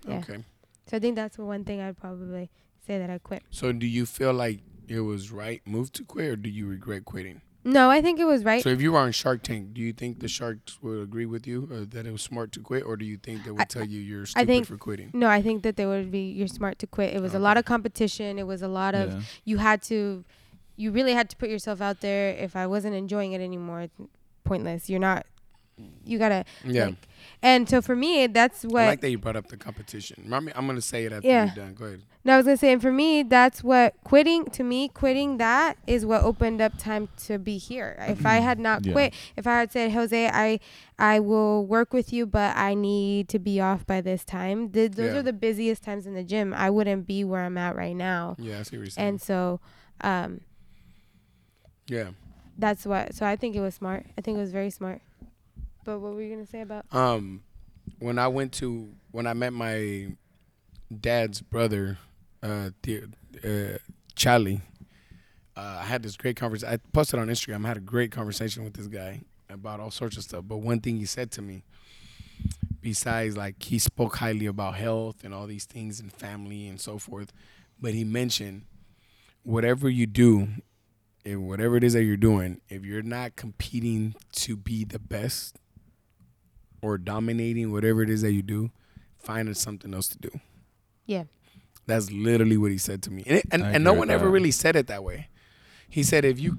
Yeah. 0.09 0.19
Okay. 0.19 0.45
so 0.87 0.97
i 0.97 1.01
think 1.01 1.17
that's 1.17 1.37
the 1.37 1.45
one 1.45 1.65
thing 1.65 1.81
i'd 1.81 1.97
probably 1.99 2.51
say 2.87 2.99
that 2.99 3.11
i 3.11 3.19
quit. 3.19 3.43
So 3.51 3.73
do 3.73 3.87
you 3.87 4.07
feel 4.07 4.33
like 4.33 4.61
it 4.89 5.01
was 5.01 5.33
right 5.33 5.61
move 5.67 5.93
to 5.93 6.05
quit 6.05 6.27
or 6.31 6.37
do 6.37 6.49
you 6.49 6.67
regret 6.67 7.05
quitting? 7.05 7.41
no 7.65 7.91
i 7.91 8.01
think 8.01 8.21
it 8.21 8.25
was 8.25 8.45
right. 8.45 8.63
So 8.63 8.69
if 8.69 8.81
you 8.81 8.93
were 8.93 9.01
on 9.01 9.11
Shark 9.11 9.43
Tank, 9.43 9.75
do 9.75 9.81
you 9.81 9.93
think 9.93 10.21
the 10.21 10.29
sharks 10.29 10.79
would 10.83 11.01
agree 11.03 11.27
with 11.27 11.49
you 11.49 11.67
or 11.73 11.85
that 11.85 12.07
it 12.07 12.13
was 12.13 12.23
smart 12.23 12.53
to 12.53 12.61
quit 12.61 12.85
or 12.85 12.97
do 12.97 13.05
you 13.05 13.17
think 13.17 13.43
they 13.45 13.51
would 13.51 13.63
I- 13.63 13.65
tell 13.65 13.85
you 13.85 13.99
you're 13.99 14.27
stupid 14.27 14.43
I 14.43 14.47
think- 14.47 14.67
for 14.69 14.77
quitting? 14.77 15.11
no 15.13 15.29
i 15.29 15.43
think 15.43 15.65
that 15.65 15.75
they 15.75 15.87
would 15.87 16.13
be 16.13 16.25
you're 16.39 16.47
smart 16.61 16.79
to 16.79 16.87
quit. 16.87 17.13
It 17.13 17.21
was 17.21 17.35
a 17.35 17.41
lot 17.41 17.57
of 17.57 17.65
competition. 17.65 18.39
It 18.39 18.47
was 18.47 18.63
a 18.63 18.69
lot 18.69 18.95
of 18.95 19.07
yeah. 19.13 19.21
you 19.45 19.57
had 19.59 19.83
to 19.91 20.25
you 20.77 20.91
really 20.91 21.13
had 21.15 21.29
to 21.31 21.37
put 21.37 21.49
yourself 21.49 21.81
out 21.81 22.01
there 22.01 22.31
if 22.31 22.55
i 22.57 22.67
wasn't 22.67 22.95
enjoying 22.95 23.33
it 23.33 23.41
anymore 23.41 23.81
it's 23.83 23.95
pointless 24.45 24.89
you're 24.91 25.01
not 25.01 25.27
you 26.07 26.19
gotta 26.19 26.45
Yeah. 26.65 26.87
like, 26.87 26.95
and 27.43 27.69
so 27.69 27.83
for 27.83 27.95
me 27.95 28.27
that's 28.29 28.63
what 28.65 28.85
I 28.85 28.87
like 28.87 29.01
that 29.03 29.11
you 29.11 29.19
brought 29.19 29.37
up 29.37 29.49
the 29.49 29.59
competition. 29.59 30.33
I 30.33 30.41
mean, 30.41 30.53
I'm 30.57 30.65
going 30.65 30.77
to 30.77 30.81
say 30.83 31.05
it 31.05 31.13
after 31.13 31.29
Yeah. 31.29 31.53
you're 31.55 31.67
done. 31.67 31.75
Go 31.75 31.85
ahead. 31.85 32.01
No, 32.25 32.33
I 32.33 32.37
was 32.39 32.47
gonna 32.47 32.57
say, 32.57 32.73
and 32.73 32.81
for 32.81 32.91
me, 32.91 33.23
that's 33.23 33.63
what 33.63 33.93
quitting. 34.03 34.47
To 34.47 34.65
me, 34.65 34.89
quitting 34.89 35.37
that 35.37 35.77
is 35.87 36.07
what 36.07 36.23
opened 36.23 36.63
up 36.63 36.79
time 36.79 37.11
to 37.27 37.39
be 37.39 37.59
here. 37.59 37.95
If 38.09 38.25
I 38.25 38.37
had 38.37 38.59
not 38.59 38.87
Yeah. 38.87 38.93
quit, 38.93 39.15
if 39.37 39.47
I 39.47 39.59
had 39.61 39.71
said, 39.71 39.93
Jose, 39.93 40.29
I, 40.33 40.61
I 40.99 41.21
will 41.21 41.67
work 41.67 41.93
with 41.93 42.11
you, 42.11 42.25
but 42.25 42.57
I 42.57 42.73
need 42.73 43.29
to 43.29 43.39
be 43.39 43.61
off 43.61 43.87
by 43.87 44.01
this 44.01 44.25
time. 44.25 44.71
Th- 44.71 44.91
those 44.91 45.13
Yeah. 45.13 45.19
are 45.19 45.23
the 45.23 45.35
busiest 45.35 45.83
times 45.83 46.07
in 46.07 46.15
the 46.15 46.25
gym. 46.25 46.55
I 46.55 46.71
wouldn't 46.71 47.07
be 47.07 47.23
where 47.23 47.43
I'm 47.45 47.59
at 47.59 47.77
right 47.77 47.95
now. 47.97 48.37
Yeah, 48.39 48.61
I 48.61 48.63
see 48.63 48.79
what 48.79 48.85
you're 48.85 48.91
saying. 48.93 49.09
And 49.09 49.21
so, 49.21 49.61
um, 50.01 50.41
yeah. 51.89 52.09
that's 52.59 52.87
what. 52.87 53.15
So 53.15 53.27
I 53.27 53.37
think 53.37 53.57
it 53.57 53.61
was 53.61 53.75
smart. 53.75 54.07
I 54.17 54.21
think 54.21 54.37
it 54.37 54.41
was 54.41 54.53
very 54.53 54.71
smart. 54.71 55.01
But 55.85 56.01
what 56.01 56.15
were 56.15 56.23
you 56.23 56.35
gonna 56.35 56.47
say 56.47 56.61
about? 56.61 56.87
Um, 56.93 57.43
when 57.99 58.19
I 58.19 58.29
went 58.29 58.53
to 58.55 58.89
when 59.13 59.27
I 59.27 59.35
met 59.35 59.53
my 59.53 60.09
dad's 61.01 61.41
brother, 61.41 61.99
uh, 62.43 62.71
the, 62.83 63.05
uh 63.45 63.79
Charlie, 64.15 64.61
uh, 65.57 65.79
I 65.81 65.85
had 65.85 66.03
this 66.03 66.17
great 66.17 66.37
conversation. 66.37 66.75
I 66.75 66.79
posted 66.93 67.21
on 67.21 67.29
Instagram. 67.29 67.65
I 67.65 67.69
had 67.69 67.77
a 67.77 67.81
great 67.81 68.11
conversation 68.11 68.65
with 68.65 68.75
this 68.75 68.87
guy 68.89 69.23
about 69.49 69.81
all 69.81 69.91
sorts 69.91 70.17
of 70.17 70.25
stuff. 70.25 70.45
But 70.47 70.59
one 70.59 70.81
thing 70.81 70.97
he 70.97 71.07
said 71.07 71.31
to 71.33 71.43
me, 71.43 71.65
besides 72.81 73.37
like 73.37 73.63
he 73.63 73.79
spoke 73.79 74.17
highly 74.17 74.47
about 74.47 74.75
health 74.75 75.25
and 75.25 75.33
all 75.33 75.47
these 75.47 75.65
things 75.65 76.01
and 76.01 76.13
family 76.13 76.69
and 76.69 76.81
so 76.81 76.99
forth, 76.99 77.33
but 77.81 77.95
he 77.95 78.05
mentioned 78.05 78.63
whatever 79.43 79.89
you 79.89 80.07
do, 80.07 80.49
and 81.27 81.49
whatever 81.49 81.77
it 81.77 81.85
is 81.85 81.93
that 81.95 82.05
you're 82.05 82.17
doing, 82.17 82.61
if 82.69 82.85
you're 82.85 83.03
not 83.03 83.35
competing 83.37 84.15
to 84.33 84.57
be 84.57 84.85
the 84.85 84.99
best 85.01 85.59
or 86.81 86.97
dominating 86.99 87.73
whatever 87.73 88.03
it 88.03 88.09
is 88.09 88.23
that 88.23 88.33
you 88.33 88.43
do, 88.43 88.71
find 89.19 89.55
something 89.57 89.93
else 89.93 90.07
to 90.09 90.19
do. 90.19 90.31
Yeah. 91.05 91.25
That's 91.87 92.11
literally 92.13 92.57
what 92.57 92.71
he 92.71 92.79
said 92.79 93.03
to 93.05 93.11
me, 93.13 93.23
and 93.27 93.39
it, 93.39 93.47
and, 93.51 93.63
and 93.63 93.85
no 93.85 93.93
one 93.93 94.09
with 94.09 94.11
ever 94.11 94.29
really 94.29 94.51
said 94.51 94.75
it 94.75 94.87
that 94.89 95.05
way. 95.05 95.29
He 95.89 96.03
said 96.03 96.25
if 96.25 96.41
you, 96.41 96.57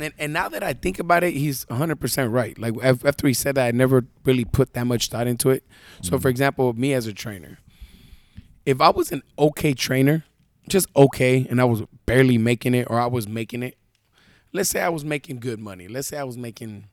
and, 0.00 0.14
and 0.18 0.32
now 0.32 0.48
that 0.48 0.62
I 0.62 0.72
think 0.72 0.98
about 0.98 1.22
it, 1.22 1.34
he's 1.34 1.68
100 1.68 1.96
percent 2.00 2.30
right. 2.30 2.58
Like 2.58 2.74
after 2.82 3.26
he 3.26 3.34
said 3.34 3.56
that, 3.56 3.66
I 3.66 3.70
never 3.72 4.06
really 4.24 4.46
put 4.46 4.72
that 4.72 4.86
much 4.86 5.08
thought 5.08 5.26
into 5.26 5.50
it. 5.50 5.64
So 6.02 6.12
Mm-hmm. 6.12 6.22
for 6.22 6.28
example, 6.28 6.72
me 6.72 6.94
as 6.94 7.06
a 7.06 7.12
trainer, 7.12 7.58
if 8.64 8.80
I 8.80 8.88
was 8.88 9.12
an 9.12 9.22
okay 9.38 9.74
trainer, 9.74 10.24
just 10.66 10.88
okay, 10.96 11.46
and 11.50 11.60
I 11.60 11.64
was 11.64 11.82
barely 12.06 12.38
making 12.38 12.74
it, 12.74 12.86
or 12.88 12.98
I 12.98 13.06
was 13.06 13.28
making 13.28 13.62
it, 13.62 13.76
let's 14.52 14.68
say 14.70 14.80
I 14.80 14.88
was 14.88 15.04
making 15.04 15.40
good 15.40 15.60
money. 15.60 15.88
Let's 15.88 16.08
say 16.08 16.18
I 16.18 16.24
was 16.24 16.36
making 16.36 16.88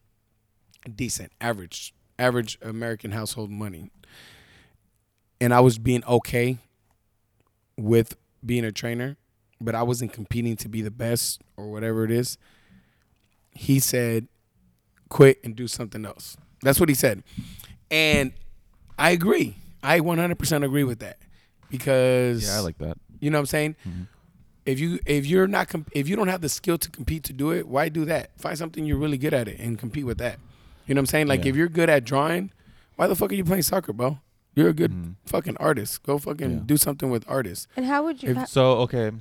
decent, 0.95 1.31
average, 1.41 1.93
average 2.19 2.57
American 2.61 3.11
household 3.11 3.49
money, 3.51 3.89
and 5.41 5.53
I 5.53 5.59
was 5.59 5.77
being 5.77 6.03
okay 6.05 6.57
with 7.77 8.15
being 8.45 8.65
a 8.65 8.71
trainer, 8.71 9.17
but 9.61 9.75
I 9.75 9.83
wasn't 9.83 10.13
competing 10.13 10.55
to 10.57 10.69
be 10.69 10.81
the 10.81 10.91
best 10.91 11.41
or 11.57 11.71
whatever 11.71 12.03
it 12.03 12.11
is. 12.11 12.37
He 13.51 13.79
said, 13.79 14.27
quit 15.09 15.39
and 15.43 15.55
do 15.55 15.67
something 15.67 16.05
else. 16.05 16.37
That's 16.63 16.79
what 16.79 16.89
he 16.89 16.95
said. 16.95 17.23
And 17.91 18.33
I 18.97 19.11
agree. 19.11 19.55
I 19.83 19.99
100% 19.99 20.63
agree 20.63 20.83
with 20.83 20.99
that 20.99 21.17
because 21.69 22.47
Yeah, 22.47 22.57
I 22.57 22.59
like 22.59 22.77
that. 22.79 22.97
you 23.19 23.29
know 23.29 23.37
what 23.37 23.41
I'm 23.41 23.45
saying? 23.47 23.75
Mm-hmm. 23.87 24.03
If 24.67 24.79
you 24.81 24.99
if 25.05 25.25
you're 25.25 25.47
not 25.47 25.69
comp- 25.69 25.89
if 25.93 26.09
you 26.09 26.15
don't 26.15 26.27
have 26.27 26.41
the 26.41 26.49
skill 26.49 26.77
to 26.77 26.89
compete 26.91 27.23
to 27.23 27.33
do 27.33 27.51
it, 27.51 27.67
why 27.67 27.87
do 27.89 28.03
that? 28.05 28.31
Find 28.37 28.57
something 28.57 28.85
you're 28.85 28.97
really 28.97 29.17
good 29.17 29.33
at 29.33 29.47
it 29.47 29.59
and 29.59 29.79
compete 29.79 30.05
with 30.05 30.17
that. 30.19 30.39
You 30.85 30.93
know 30.93 30.99
what 30.99 31.03
I'm 31.03 31.05
saying? 31.07 31.27
Like 31.27 31.45
Yeah. 31.45 31.49
if 31.51 31.55
you're 31.55 31.69
good 31.69 31.89
at 31.89 32.03
drawing, 32.03 32.51
why 32.97 33.07
the 33.07 33.15
fuck 33.15 33.31
are 33.31 33.35
you 33.35 33.45
playing 33.45 33.63
soccer, 33.63 33.93
bro? 33.93 34.19
You're 34.55 34.69
a 34.69 34.73
good 34.73 34.91
Mhm. 34.91 35.15
fucking 35.25 35.55
artist. 35.57 36.03
Go 36.03 36.17
fucking 36.17 36.51
Yeah. 36.51 36.59
do 36.65 36.75
something 36.77 37.09
with 37.09 37.23
artists. 37.29 37.67
And 37.77 37.85
how 37.85 38.03
would 38.03 38.21
you? 38.21 38.31
If- 38.31 38.37
ha- 38.37 38.45
So 38.45 38.71
okay, 38.79 39.11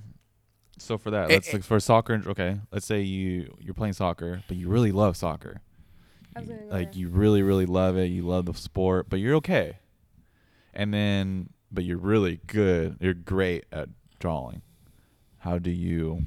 so 0.78 0.98
for 0.98 1.10
that, 1.12 1.30
Eh, 1.30 1.34
let's 1.34 1.48
eh. 1.48 1.52
like 1.54 1.62
for 1.62 1.78
soccer. 1.78 2.20
Okay, 2.26 2.58
let's 2.72 2.84
say 2.86 3.02
you 3.02 3.56
you're 3.60 3.74
playing 3.74 3.94
soccer, 3.94 4.42
but 4.48 4.56
you 4.56 4.68
really 4.68 4.90
love 4.92 5.16
soccer. 5.16 5.60
I 6.34 6.40
was 6.40 6.48
gonna 6.48 6.62
Like 6.70 6.96
you 6.96 7.08
really 7.08 7.42
really 7.42 7.66
love 7.66 7.96
it. 7.96 8.06
You 8.06 8.22
love 8.22 8.46
the 8.46 8.54
sport, 8.54 9.06
but 9.08 9.20
you're 9.20 9.36
okay. 9.36 9.78
And 10.74 10.92
then, 10.92 11.50
but 11.70 11.84
you're 11.84 11.98
really 11.98 12.40
good. 12.48 12.96
You're 13.00 13.14
great 13.14 13.64
at 13.70 13.88
drawing. 14.18 14.62
How 15.46 15.58
do 15.60 15.70
you? 15.70 16.24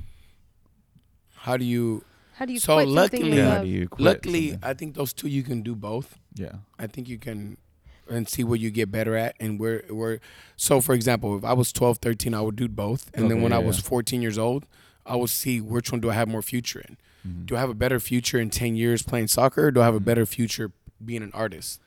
How 1.35 1.57
do 1.57 1.65
you 1.65 2.03
how 2.35 2.45
do 2.45 2.53
you 2.53 2.59
so 2.59 2.75
quit 2.75 2.87
luckily- 2.87 3.29
you 3.31 3.35
Yeah, 3.35 3.55
how 3.57 3.61
do 3.63 3.67
you 3.67 3.87
quit 3.89 4.05
luckily 4.05 4.51
something? 4.51 4.69
I 4.69 4.73
think 4.73 4.95
those 4.95 5.11
two 5.11 5.27
you 5.27 5.43
can 5.43 5.61
do 5.61 5.75
both. 5.75 6.17
yeah. 6.35 6.55
I 6.79 6.87
think 6.87 7.09
you 7.09 7.17
can 7.19 7.57
and 8.09 8.27
see 8.27 8.43
what 8.45 8.59
you 8.61 8.71
get 8.71 8.89
better 8.91 9.15
at 9.17 9.35
and 9.41 9.59
where 9.59 9.83
where 9.89 10.19
so 10.55 10.79
for 10.81 10.95
example, 10.95 11.37
if 11.37 11.43
I 11.43 11.51
was 11.53 11.73
12, 11.73 11.97
13, 11.97 12.33
I 12.33 12.41
would 12.41 12.55
do 12.55 12.67
both. 12.69 13.11
And 13.13 13.25
then 13.25 13.33
Okay, 13.37 13.43
when 13.43 13.53
I 13.53 13.59
was 13.59 13.77
yeah. 13.79 13.89
14 13.89 14.21
years 14.21 14.37
old, 14.37 14.65
I 15.05 15.15
would 15.17 15.29
see 15.29 15.59
which 15.59 15.91
one 15.91 15.99
do 16.01 16.09
I 16.09 16.13
have 16.13 16.29
more 16.29 16.41
future 16.41 16.79
in. 16.87 16.95
Mhm. 17.27 17.45
Do 17.45 17.57
I 17.57 17.59
have 17.59 17.69
a 17.69 17.79
better 17.85 17.99
future 17.99 18.39
in 18.39 18.49
10 18.49 18.75
years 18.77 19.03
playing 19.03 19.27
soccer 19.27 19.65
or 19.67 19.71
do 19.71 19.81
I 19.81 19.85
have 19.85 19.95
a 19.95 19.99
Mhm. 19.99 20.05
better 20.05 20.25
future 20.25 20.71
being 21.03 21.21
an 21.23 21.31
artist? 21.33 21.81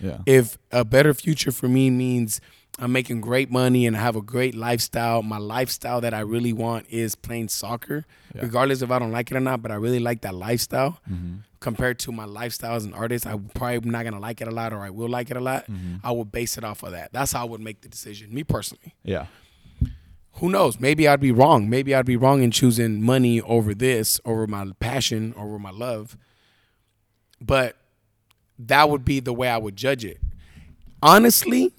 Yeah. 0.00 0.18
If 0.24 0.56
a 0.72 0.84
better 0.84 1.12
future 1.12 1.52
for 1.52 1.68
me 1.68 1.90
means 1.90 2.40
I'm 2.82 2.92
making 2.92 3.20
great 3.20 3.50
money 3.50 3.86
and 3.86 3.94
I 3.96 4.00
have 4.00 4.16
a 4.16 4.22
great 4.22 4.54
lifestyle, 4.54 5.22
my 5.22 5.36
lifestyle 5.36 6.00
that 6.00 6.14
I 6.14 6.20
really 6.20 6.52
want 6.54 6.86
is 6.88 7.14
playing 7.14 7.48
soccer, 7.48 8.06
Yeah. 8.34 8.42
regardless 8.42 8.80
if 8.80 8.90
I 8.90 8.98
don't 8.98 9.12
like 9.12 9.30
it 9.30 9.36
or 9.36 9.40
not, 9.40 9.60
but 9.62 9.70
I 9.70 9.74
really 9.74 9.98
like 10.00 10.22
that 10.22 10.34
lifestyle 10.34 10.98
Mhm. 11.10 11.40
compared 11.60 11.98
to 12.00 12.12
my 12.12 12.24
lifestyle 12.24 12.74
as 12.74 12.86
an 12.86 12.94
artist. 12.94 13.26
I'm 13.26 13.50
probably 13.54 13.90
not 13.90 14.04
gonna 14.04 14.18
like 14.18 14.40
it 14.40 14.48
a 14.48 14.50
lot 14.50 14.72
or 14.72 14.80
I 14.80 14.88
will 14.90 15.10
like 15.10 15.30
it 15.30 15.36
a 15.36 15.40
lot. 15.40 15.66
Mhm. 15.70 16.00
I 16.02 16.10
would 16.10 16.32
base 16.32 16.56
it 16.56 16.64
off 16.64 16.82
of 16.82 16.92
that. 16.92 17.12
That's 17.12 17.32
how 17.32 17.42
I 17.42 17.48
would 17.50 17.60
make 17.60 17.82
the 17.82 17.88
decision. 17.88 18.32
Me 18.32 18.44
personally. 18.44 18.94
Yeah. 19.04 19.26
Who 20.34 20.48
knows? 20.48 20.80
Maybe 20.80 21.06
I'd 21.06 21.20
be 21.20 21.32
wrong. 21.32 21.68
Maybe 21.68 21.94
I'd 21.94 22.06
be 22.06 22.16
wrong 22.16 22.42
in 22.42 22.50
choosing 22.50 23.02
money 23.02 23.42
over 23.42 23.74
this, 23.74 24.18
over 24.24 24.46
my 24.46 24.72
passion, 24.80 25.34
over 25.36 25.58
my 25.58 25.70
love. 25.70 26.16
But 27.42 27.76
that 28.58 28.88
would 28.88 29.04
be 29.04 29.20
the 29.20 29.34
way 29.34 29.48
I 29.48 29.58
would 29.58 29.76
judge 29.76 30.02
it. 30.04 30.18
Honestly, 31.02 31.72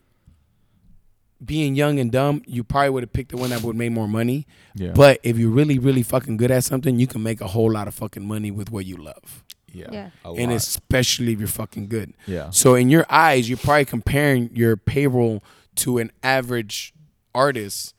being 1.44 1.76
young 1.76 2.00
and 2.00 2.12
dumb, 2.12 2.42
you 2.46 2.64
probably 2.64 2.90
would 2.92 3.04
have 3.04 3.14
picked 3.14 3.32
the 3.32 3.38
one 3.38 3.50
that 3.50 3.64
would 3.64 3.76
make 3.76 3.92
more 3.92 4.08
money. 4.08 4.46
Yeah. 4.76 4.92
But 4.94 5.20
if 5.24 5.38
you're 5.38 5.50
really, 5.50 5.80
really 5.80 6.04
fucking 6.04 6.38
good 6.38 6.52
at 6.52 6.64
something, 6.64 7.00
you 7.00 7.08
can 7.08 7.24
make 7.24 7.42
a 7.42 7.48
whole 7.48 7.72
lot 7.72 7.88
of 7.88 7.94
fucking 7.96 8.26
money 8.28 8.52
with 8.52 8.72
what 8.72 8.86
you 8.86 8.98
love. 8.98 9.44
yeah. 9.74 9.88
Yeah. 9.92 10.10
And 10.38 10.52
especially 10.52 11.34
if 11.34 11.40
you're 11.40 11.48
fucking 11.48 11.88
good. 11.88 12.14
yeah. 12.28 12.50
So 12.52 12.76
in 12.76 12.90
your 12.90 13.06
eyes, 13.10 13.50
you're 13.50 13.58
probably 13.58 13.86
comparing 13.86 14.50
your 14.54 14.78
payroll 14.78 15.44
to 15.78 15.98
an 15.98 16.12
average 16.22 16.94
artist, 17.34 17.96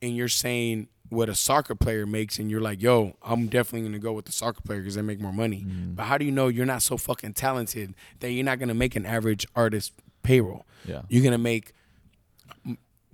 and 0.00 0.16
you're 0.16 0.28
saying 0.28 0.88
what 1.10 1.28
a 1.28 1.34
soccer 1.34 1.74
player 1.74 2.06
makes, 2.06 2.38
and 2.38 2.50
you're 2.50 2.60
like, 2.60 2.80
"Yo, 2.80 3.16
I'm 3.22 3.48
definitely 3.48 3.88
gonna 3.88 3.98
go 3.98 4.12
with 4.12 4.26
the 4.26 4.32
soccer 4.32 4.60
player 4.60 4.80
because 4.80 4.94
they 4.94 5.02
make 5.02 5.20
more 5.20 5.32
money." 5.32 5.64
Mm. 5.66 5.96
But 5.96 6.04
how 6.04 6.16
do 6.18 6.24
you 6.24 6.30
know 6.30 6.46
you're 6.48 6.66
not 6.66 6.82
so 6.82 6.96
fucking 6.96 7.32
talented 7.34 7.94
that 8.20 8.30
you're 8.30 8.44
not 8.44 8.58
gonna 8.60 8.74
make 8.74 8.94
an 8.94 9.04
average 9.04 9.46
artist 9.56 9.92
payroll? 10.22 10.64
Yeah. 10.86 11.02
You're 11.08 11.24
gonna 11.24 11.38
make 11.38 11.72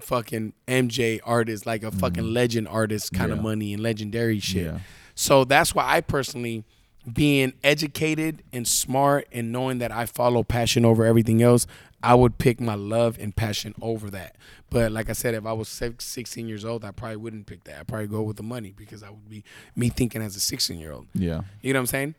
fucking 0.05 0.53
MJ 0.69 1.21
artist, 1.25 1.67
like 1.67 1.83
a 1.83 1.91
fucking 1.91 2.25
legend 2.33 2.69
artist 2.69 3.13
kind 3.13 3.31
of 3.33 3.39
Mm-hmm. 3.39 3.47
Money 3.47 3.73
and 3.75 3.83
legendary 3.83 4.39
shit. 4.39 4.67
Yeah. 4.67 4.79
So 5.15 5.45
that's 5.45 5.75
why 5.75 5.85
I 5.97 6.01
personally, 6.01 6.65
being 7.13 7.53
educated 7.63 8.43
and 8.53 8.67
smart 8.67 9.27
and 9.33 9.53
knowing 9.53 9.79
that 9.79 9.93
I 9.93 10.07
follow 10.07 10.43
passion 10.43 10.85
over 10.85 11.05
everything 11.05 11.43
else, 11.43 11.67
I 12.03 12.15
would 12.15 12.39
pick 12.39 12.61
my 12.61 12.75
love 12.75 13.19
and 13.19 13.35
passion 13.35 13.75
over 13.83 14.11
that. 14.11 14.37
But 14.71 14.91
like 14.93 15.09
I 15.09 15.13
said, 15.13 15.35
if 15.35 15.47
I 15.47 15.53
was 15.53 15.69
16 15.69 16.49
years 16.49 16.65
old, 16.65 16.85
I 16.85 16.91
probably 16.91 17.17
wouldn't 17.17 17.47
pick 17.47 17.65
that. 17.65 17.81
I'd 17.81 17.87
probably 17.89 18.07
go 18.09 18.23
with 18.23 18.37
the 18.37 18.43
money 18.43 18.73
because 18.77 19.03
I 19.03 19.11
would 19.11 19.29
be 19.29 19.45
me 19.77 19.89
thinking 19.89 20.21
as 20.23 20.35
a 20.37 20.41
16 20.41 20.79
year 20.79 20.93
old. 20.93 21.07
Yeah. 21.15 21.43
You 21.63 21.73
know 21.73 21.79
what 21.79 21.83
I'm 21.83 21.87
saying? 21.87 22.15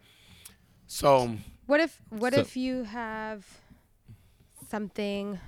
So 0.88 1.36
What 1.66 1.80
if 1.82 2.02
what 2.10 2.34
So- 2.34 2.40
if 2.42 2.56
you 2.56 2.84
have 2.84 3.46
something 4.70 5.40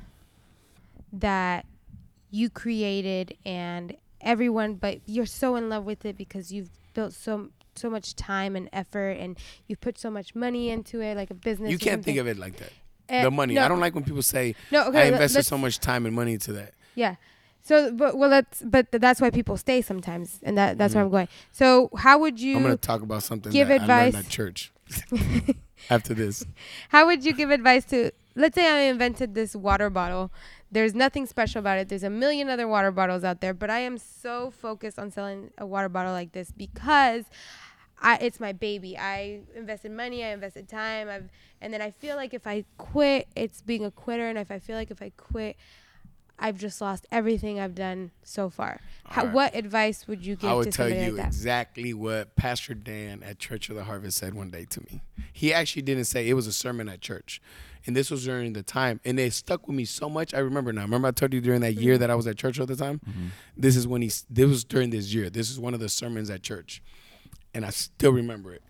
that 1.13 1.65
you 2.29 2.49
created 2.49 3.35
and 3.45 3.95
everyone 4.21 4.73
but 4.75 4.99
you're 5.05 5.25
so 5.25 5.55
in 5.55 5.69
love 5.69 5.85
with 5.85 6.05
it 6.05 6.17
because 6.17 6.51
you've 6.51 6.69
built 6.93 7.13
so 7.13 7.49
so 7.75 7.89
much 7.89 8.15
time 8.15 8.55
and 8.55 8.67
effort 8.73 9.11
and 9.11 9.37
you've 9.67 9.79
put 9.79 9.97
so 9.99 10.09
much 10.09 10.33
money 10.35 10.69
into 10.69 10.99
it 11.01 11.15
like 11.15 11.29
a 11.29 11.33
business 11.35 11.69
you 11.71 11.77
can't 11.77 12.03
think 12.03 12.17
of 12.17 12.27
it 12.27 12.37
like 12.37 12.57
that. 12.57 12.71
it 13.09 13.21
the 13.23 13.31
money. 13.31 13.53
no, 13.53 13.63
I 13.63 13.67
don't 13.67 13.79
like 13.79 13.93
when 13.95 14.03
people 14.03 14.23
say 14.23 14.55
no 14.71 14.87
okay 14.87 15.03
I 15.03 15.05
invested 15.05 15.43
so 15.45 15.57
much 15.57 15.79
time 15.79 16.05
and 16.05 16.15
money 16.15 16.33
into 16.33 16.51
that. 16.53 16.73
yeah 16.95 17.15
so 17.61 17.91
but 17.93 18.17
well 18.17 18.29
that's 18.29 18.63
but 18.65 18.91
that's 18.91 19.21
why 19.21 19.29
people 19.29 19.55
stay 19.57 19.81
sometimes 19.81 20.39
and 20.43 20.57
that 20.57 20.77
that's 20.77 20.95
where 20.95 21.03
Mhm. 21.03 21.07
i'm 21.07 21.11
going 21.11 21.27
so 21.51 21.89
how 21.97 22.17
would 22.17 22.39
you 22.39 22.55
I'm 22.57 22.63
gonna 22.63 22.77
talk 22.77 23.01
about 23.03 23.23
something 23.23 23.51
give 23.51 23.69
advice. 23.69 24.15
at 24.15 24.27
church 24.29 24.71
after 25.89 26.13
this. 26.13 26.45
How 26.89 27.05
would 27.07 27.23
you 27.25 27.33
give 27.33 27.51
advice 27.51 27.85
to 27.85 28.11
let's 28.35 28.55
say 28.55 28.67
I 28.71 28.89
invented 28.89 29.35
this 29.35 29.55
water 29.55 29.89
bottle. 29.89 30.31
There's 30.71 30.93
nothing 30.93 31.25
special 31.25 31.59
about 31.59 31.77
it. 31.77 31.89
There's 31.89 32.03
a 32.03 32.09
million 32.09 32.49
other 32.49 32.67
water 32.67 32.91
bottles 32.91 33.23
out 33.23 33.41
there, 33.41 33.53
but 33.53 33.69
I 33.69 33.79
am 33.79 33.97
so 33.97 34.51
focused 34.51 34.99
on 34.99 35.11
selling 35.11 35.51
a 35.57 35.65
water 35.65 35.89
bottle 35.89 36.11
like 36.11 36.33
this 36.33 36.51
because 36.51 37.25
I 38.01 38.17
it's 38.17 38.39
my 38.39 38.51
baby. 38.51 38.97
I 38.97 39.41
invested 39.55 39.91
money, 39.91 40.23
I 40.23 40.29
invested 40.29 40.67
time, 40.67 41.09
I've 41.09 41.29
and 41.61 41.73
then 41.73 41.81
I 41.81 41.91
feel 41.91 42.15
like 42.15 42.33
if 42.33 42.45
I 42.45 42.65
quit, 42.77 43.27
it's 43.35 43.61
being 43.61 43.85
a 43.85 43.91
quitter 43.91 44.27
and 44.27 44.37
if 44.37 44.51
I 44.51 44.59
feel 44.59 44.75
like 44.75 44.91
if 44.91 45.01
I 45.01 45.11
quit 45.17 45.55
I've 46.39 46.57
just 46.59 46.79
lost 46.81 47.07
everything 47.11 47.59
I've 47.59 47.73
done 47.73 48.11
so 48.23 48.49
far. 48.49 48.79
How, 49.05 49.21
Alright. 49.21 49.33
What 49.33 49.55
advice 49.55 50.07
would 50.07 50.25
you 50.25 50.35
give 50.35 50.49
I 50.49 50.53
to 50.53 50.57
would 50.57 50.71
tell 50.71 50.89
you 50.89 51.11
like 51.13 51.25
exactly 51.25 51.93
what 51.93 52.35
Pastor 52.35 52.73
Dan 52.75 53.23
at 53.23 53.39
Church 53.39 53.69
of 53.69 53.75
the 53.75 53.85
Harvest 53.85 54.17
said 54.17 54.33
one 54.35 54.49
day 54.51 54.65
to 54.69 54.81
me. 54.81 55.01
He 55.33 55.51
actually 55.53 55.81
didn't 55.81 56.05
say 56.05 56.29
it 56.29 56.33
was 56.35 56.45
a 56.45 56.53
sermon 56.53 56.89
at 56.89 57.01
church. 57.01 57.41
And 57.85 57.95
this 57.95 58.11
was 58.11 58.25
during 58.25 58.51
the 58.53 58.63
time, 58.63 58.99
and 59.05 59.17
it 59.17 59.31
stuck 59.31 59.65
with 59.65 59.75
me 59.75 59.85
so 59.85 60.09
much. 60.09 60.33
I 60.33 60.39
remember 60.39 60.73
now. 60.73 60.81
Remember, 60.81 61.07
I 61.07 61.11
told 61.11 61.33
you 61.33 61.39
during 61.39 61.61
that 61.61 61.75
Mm-hmm. 61.75 61.83
year 61.83 61.97
that 61.97 62.09
I 62.09 62.15
was 62.15 62.27
at 62.27 62.35
church 62.37 62.59
all 62.59 62.65
the 62.65 62.75
time. 62.75 62.99
Mhm. 63.09 63.29
This 63.55 63.77
is 63.77 63.87
when 63.87 64.01
he. 64.01 64.11
This 64.29 64.47
was 64.49 64.63
during 64.65 64.89
this 64.89 65.13
year. 65.13 65.29
This 65.29 65.49
is 65.49 65.57
one 65.57 65.73
of 65.73 65.79
the 65.79 65.87
sermons 65.87 66.29
at 66.29 66.43
church, 66.43 66.81
and 67.53 67.65
I 67.65 67.69
still 67.69 68.11
remember 68.11 68.53
it. 68.53 68.63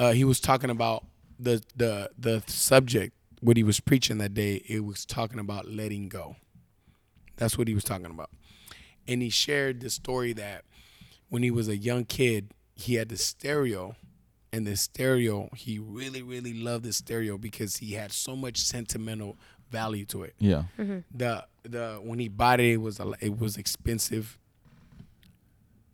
Uh, 0.00 0.12
he 0.12 0.24
was 0.24 0.40
talking 0.40 0.68
about 0.70 1.04
the 1.38 1.62
the 1.76 2.10
the 2.18 2.42
subject. 2.48 3.14
What 3.40 3.56
he 3.56 3.62
was 3.62 3.78
preaching 3.78 4.18
that 4.18 4.34
day, 4.34 4.64
it 4.68 4.84
was 4.84 5.04
talking 5.06 5.38
about 5.38 5.68
letting 5.70 6.08
go. 6.08 6.34
That's 7.36 7.56
what 7.58 7.68
he 7.68 7.74
was 7.74 7.84
talking 7.84 8.06
about. 8.06 8.30
And 9.06 9.20
he 9.22 9.30
shared 9.30 9.80
the 9.80 9.90
story 9.90 10.32
that 10.34 10.64
when 11.28 11.42
he 11.42 11.50
was 11.50 11.68
a 11.68 11.76
young 11.76 12.04
kid, 12.04 12.52
he 12.74 12.94
had 12.94 13.08
the 13.08 13.16
stereo. 13.16 13.96
And 14.52 14.66
the 14.66 14.76
stereo, 14.76 15.50
he 15.56 15.78
really, 15.80 16.22
really 16.22 16.54
loved 16.54 16.84
the 16.84 16.92
stereo 16.92 17.36
because 17.36 17.78
he 17.78 17.94
had 17.94 18.12
so 18.12 18.36
much 18.36 18.58
sentimental 18.58 19.36
value 19.70 20.04
to 20.06 20.22
it. 20.22 20.34
Yeah. 20.38 20.64
Mm-hmm. 20.78 20.98
The 21.12 21.44
the 21.64 21.94
when 22.02 22.20
he 22.20 22.28
bought 22.28 22.60
it, 22.60 22.74
it 22.74 22.76
was 22.76 23.00
a, 23.00 23.12
it 23.20 23.36
was 23.38 23.56
expensive. 23.56 24.38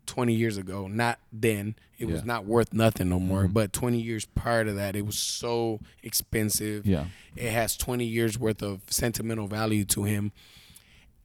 Twenty 0.05 0.33
years 0.33 0.57
ago, 0.57 0.87
not 0.87 1.19
then. 1.31 1.75
It 1.97 2.05
was 2.05 2.17
Yeah. 2.21 2.25
not 2.25 2.45
worth 2.45 2.73
nothing 2.73 3.07
no 3.09 3.19
more. 3.19 3.45
Mhm. 3.47 3.53
But 3.53 3.71
twenty 3.71 3.99
years 4.01 4.25
prior 4.25 4.65
to 4.65 4.73
that, 4.73 4.95
it 4.95 5.05
was 5.05 5.17
so 5.17 5.79
expensive. 6.03 6.85
Yeah. 6.85 7.05
It 7.35 7.51
has 7.51 7.77
20 7.77 8.05
years 8.05 8.37
worth 8.37 8.61
of 8.61 8.81
sentimental 8.89 9.47
value 9.47 9.85
to 9.85 10.03
him, 10.03 10.33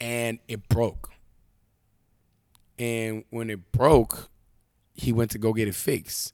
and 0.01 0.39
it 0.49 0.69
broke. 0.69 1.11
And 2.79 3.25
when 3.31 3.51
it 3.51 3.73
broke, 3.73 4.29
he 4.95 5.13
went 5.13 5.31
to 5.33 5.39
go 5.39 5.53
get 5.53 5.69
it 5.69 5.75
fixed. 5.75 6.33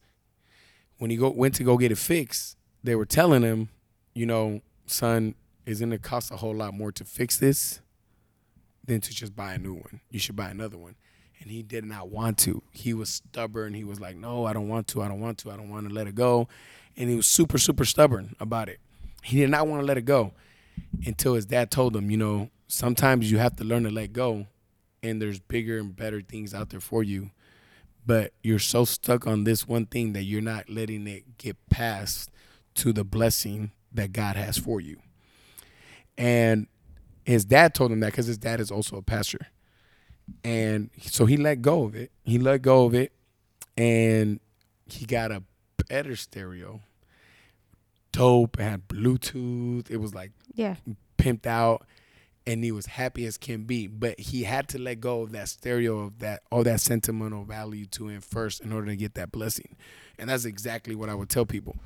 When 0.99 1.11
he 1.11 1.17
go 1.17 1.31
went 1.31 1.55
to 1.57 1.65
go 1.65 1.77
get 1.77 1.93
it 1.93 1.99
fixed, 1.99 2.57
they 2.83 2.95
were 2.95 3.07
telling 3.07 3.43
him, 3.43 3.69
you 4.15 4.27
know, 4.27 4.61
son, 4.87 5.35
it's 5.67 5.81
gonna 5.81 5.99
cost 5.99 6.31
a 6.31 6.37
whole 6.37 6.55
lot 6.55 6.75
more 6.75 6.93
to 6.93 7.05
fix 7.05 7.39
this 7.39 7.81
than 8.85 9.01
to 9.01 9.15
just 9.15 9.35
buy 9.35 9.55
a 9.55 9.59
new 9.59 9.75
one. 9.75 10.01
You 10.11 10.19
should 10.19 10.37
buy 10.37 10.51
another 10.51 10.77
one. 10.77 10.97
And 11.41 11.51
he 11.51 11.63
did 11.63 11.85
not 11.85 12.09
want 12.09 12.39
to. 12.39 12.63
He 12.71 12.95
was 12.95 13.09
stubborn. 13.09 13.75
He 13.75 13.83
was 13.83 13.99
like, 13.99 14.17
no, 14.17 14.45
I 14.45 14.53
don't 14.53 14.69
want 14.69 14.87
to. 14.89 15.03
I 15.03 15.09
don't 15.09 15.21
want 15.21 15.39
to. 15.39 15.51
I 15.51 15.57
don't 15.57 15.71
want 15.71 15.89
to 15.89 15.95
let 15.95 16.07
it 16.07 16.15
go. 16.15 16.47
And 16.97 17.11
he 17.11 17.17
was 17.17 17.27
super, 17.27 17.59
super 17.59 17.85
stubborn 17.85 18.37
about 18.39 18.69
it. 18.69 18.79
He 19.25 19.39
did 19.39 19.51
not 19.51 19.67
want 19.67 19.83
to 19.83 19.87
let 19.87 19.99
it 19.99 20.03
go 20.03 20.35
until 21.05 21.35
his 21.35 21.47
dad 21.47 21.71
told 21.71 21.97
him, 21.97 22.11
you 22.11 22.17
know, 22.17 22.51
sometimes 22.73 23.31
you 23.31 23.37
have 23.37 23.55
to 23.57 23.65
learn 23.65 23.83
to 23.85 23.91
let 23.91 24.15
go 24.15 24.47
and 25.03 25.21
there's 25.21 25.39
bigger 25.41 25.79
and 25.79 25.95
better 25.95 26.23
things 26.23 26.55
out 26.55 26.71
there 26.71 26.81
for 26.81 27.03
you. 27.03 27.31
But 28.07 28.33
you're 28.43 28.59
so 28.59 28.87
stuck 28.87 29.27
on 29.27 29.45
this 29.45 29.69
one 29.69 29.85
thing 29.85 30.15
that 30.15 30.23
you're 30.23 30.41
not 30.41 30.71
letting 30.71 31.07
it 31.07 31.37
get 31.37 31.57
past 31.69 32.31
to 32.77 32.93
the 32.95 33.05
blessing 33.05 33.73
that 33.93 34.13
God 34.15 34.37
has 34.37 34.57
for 34.57 34.81
you. 34.81 34.97
And 36.17 36.67
his 37.27 37.45
dad 37.45 37.75
told 37.75 37.93
him 37.93 38.01
that 38.01 38.07
because 38.13 38.27
his 38.27 38.39
dad 38.39 38.59
is 38.59 38.71
also 38.71 38.97
a 38.97 39.03
pastor. 39.03 39.49
And 40.43 40.89
so 41.03 41.27
he 41.27 41.37
let 41.37 41.61
go 41.61 41.85
of 41.85 41.95
it. 41.95 42.11
He 42.25 42.39
let 42.39 42.63
go 42.63 42.87
of 42.87 42.95
it 42.95 43.13
and 43.77 44.41
he 44.87 45.05
got 45.05 45.31
a 45.31 45.43
better 45.89 46.17
stereo. 46.17 46.81
Dope, 48.13 48.59
it 48.59 48.63
had 48.63 48.89
Bluetooth. 48.89 49.91
It 49.91 49.99
was 49.99 50.15
like 50.15 50.33
Yeah. 50.55 50.77
pimped 51.19 51.47
out 51.47 51.87
and 52.47 52.65
he 52.65 52.73
was 52.73 52.87
happy 52.87 53.27
as 53.27 53.37
can 53.37 53.65
be 53.65 53.87
but 53.87 54.19
he 54.19 54.45
had 54.45 54.69
to 54.69 54.79
let 54.79 55.01
go 55.01 55.23
of 55.23 55.33
that 55.33 55.49
stereo 55.49 56.01
of 56.01 56.19
that 56.19 56.43
all 56.51 56.63
that 56.63 56.81
sentimental 56.81 57.45
value 57.45 57.87
to 57.87 58.09
him 58.09 58.21
first 58.21 58.61
in 58.61 58.73
order 58.73 58.87
to 58.89 58.97
get 58.97 59.15
that 59.15 59.33
blessing. 59.33 59.77
And 60.19 60.29
that's 60.29 60.45
exactly 60.45 60.95
what 60.95 61.09
i 61.09 61.15
would 61.15 61.29
tell 61.29 61.47
people. 61.47 61.77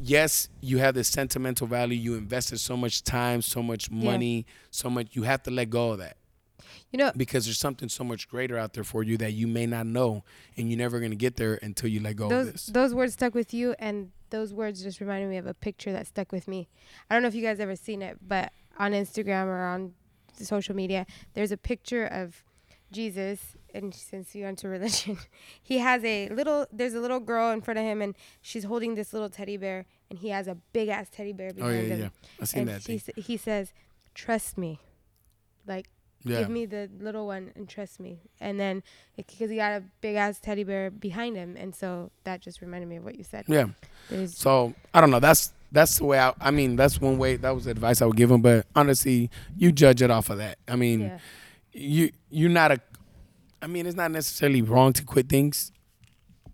Yes 0.00 0.48
you 0.60 0.78
have 0.78 0.94
this 0.94 1.08
sentimental 1.08 1.66
value. 1.66 1.98
You 1.98 2.14
invested 2.14 2.58
so 2.60 2.76
much 2.76 3.02
time 3.04 3.42
so 3.42 3.62
much 3.62 3.90
money 3.90 4.46
so 4.70 4.90
much 4.90 5.08
you 5.12 5.22
have 5.22 5.42
to 5.44 5.50
let 5.50 5.70
go 5.70 5.92
of 5.92 5.98
that. 5.98 6.16
You 6.90 6.98
know, 6.98 7.10
because 7.16 7.44
there's 7.44 7.58
something 7.58 7.88
so 7.88 8.04
much 8.04 8.28
greater 8.28 8.56
out 8.56 8.72
there 8.74 8.84
for 8.84 9.02
you 9.02 9.16
that 9.18 9.32
you 9.32 9.48
may 9.48 9.66
not 9.66 9.86
know 9.86 10.22
and 10.56 10.70
you're 10.70 10.78
never 10.78 11.00
going 11.00 11.10
to 11.10 11.16
get 11.16 11.36
there 11.36 11.58
until 11.60 11.88
you 11.88 12.00
let 12.00 12.14
go 12.14 12.30
of 12.30 12.52
this. 12.52 12.66
those 12.66 12.94
words 12.94 13.14
stuck 13.14 13.34
with 13.34 13.52
you, 13.52 13.74
and 13.80 14.12
those 14.30 14.54
words 14.54 14.82
just 14.82 15.00
reminded 15.00 15.28
me 15.28 15.36
of 15.36 15.46
a 15.46 15.54
picture 15.54 15.92
that 15.92 16.06
stuck 16.06 16.30
with 16.30 16.46
me. 16.46 16.68
I 17.10 17.14
don't 17.14 17.22
know 17.22 17.28
if 17.28 17.34
you 17.34 17.42
guys 17.42 17.58
ever 17.58 17.74
seen 17.74 18.00
it, 18.00 18.18
but 18.26 18.52
on 18.78 18.92
Instagram 18.92 19.46
or 19.46 19.64
on 19.64 19.92
social 20.34 20.74
media, 20.74 21.06
there's 21.34 21.52
a 21.52 21.56
picture 21.56 22.04
of 22.04 22.42
Jesus, 22.92 23.56
and 23.74 23.92
since 23.94 24.34
you're 24.34 24.48
into 24.48 24.68
religion, 24.78 25.18
he 25.62 25.78
has 25.78 26.04
a 26.04 26.28
little. 26.28 26.66
There's 26.72 26.94
a 26.94 27.00
little 27.00 27.20
girl 27.20 27.50
in 27.50 27.60
front 27.60 27.78
of 27.78 27.84
him, 27.84 28.00
and 28.00 28.14
she's 28.40 28.64
holding 28.64 28.94
this 28.94 29.12
little 29.12 29.28
teddy 29.30 29.56
bear, 29.56 29.86
and 30.10 30.18
he 30.18 30.28
has 30.28 30.46
a 30.46 30.56
big 30.72 30.88
ass 30.88 31.08
teddy 31.10 31.32
bear 31.32 31.50
oh 31.50 31.54
behind 31.54 31.88
yeah 31.88 31.94
him. 31.94 32.00
yeah 32.00 32.08
i 32.40 32.44
seen 32.44 32.60
and 32.60 32.68
that 32.68 32.82
thing. 32.82 32.96
s- 33.06 33.10
he 33.24 33.36
says, 33.36 33.72
"Trust 34.14 34.56
me." 34.58 34.78
Like 35.66 35.88
yeah 36.26 36.40
give 36.40 36.50
me 36.50 36.66
the 36.66 36.88
little 37.00 37.26
one 37.26 37.50
and 37.56 37.68
trust 37.68 37.98
me. 38.00 38.20
And 38.40 38.60
then 38.60 38.82
because 39.16 39.50
he 39.50 39.56
got 39.56 39.72
a 39.72 39.82
big 40.00 40.14
ass 40.16 40.38
teddy 40.40 40.62
bear 40.62 40.90
behind 40.90 41.36
him, 41.36 41.56
and 41.58 41.74
so 41.74 42.10
that 42.24 42.40
just 42.42 42.60
reminded 42.60 42.88
me 42.88 42.96
of 42.96 43.04
what 43.04 43.16
you 43.16 43.24
said. 43.24 43.44
yeah 43.48 43.66
There's 44.10 44.36
So 44.36 44.74
I 44.92 45.00
don't 45.00 45.10
know. 45.10 45.20
That's 45.20 45.52
that's 45.74 45.98
the 45.98 46.04
way 46.06 46.18
I. 46.18 46.32
I 46.40 46.50
mean, 46.50 46.76
that's 46.76 47.00
one 47.00 47.18
way. 47.18 47.36
That 47.36 47.54
was 47.54 47.64
the 47.66 47.72
advice 47.72 48.00
I 48.00 48.06
would 48.06 48.16
give 48.16 48.30
him. 48.30 48.40
But 48.40 48.66
honestly, 48.74 49.30
you 49.56 49.72
judge 49.72 50.00
it 50.00 50.10
off 50.10 50.30
of 50.30 50.38
that. 50.38 50.58
I 50.66 50.76
mean, 50.76 51.00
yeah, 51.00 51.18
you 51.72 52.10
you're 52.30 52.50
not 52.50 52.72
a. 52.72 52.80
I 53.60 53.66
mean, 53.66 53.86
it's 53.86 53.96
not 53.96 54.10
necessarily 54.10 54.62
wrong 54.62 54.92
to 54.94 55.04
quit 55.04 55.28
things. 55.28 55.72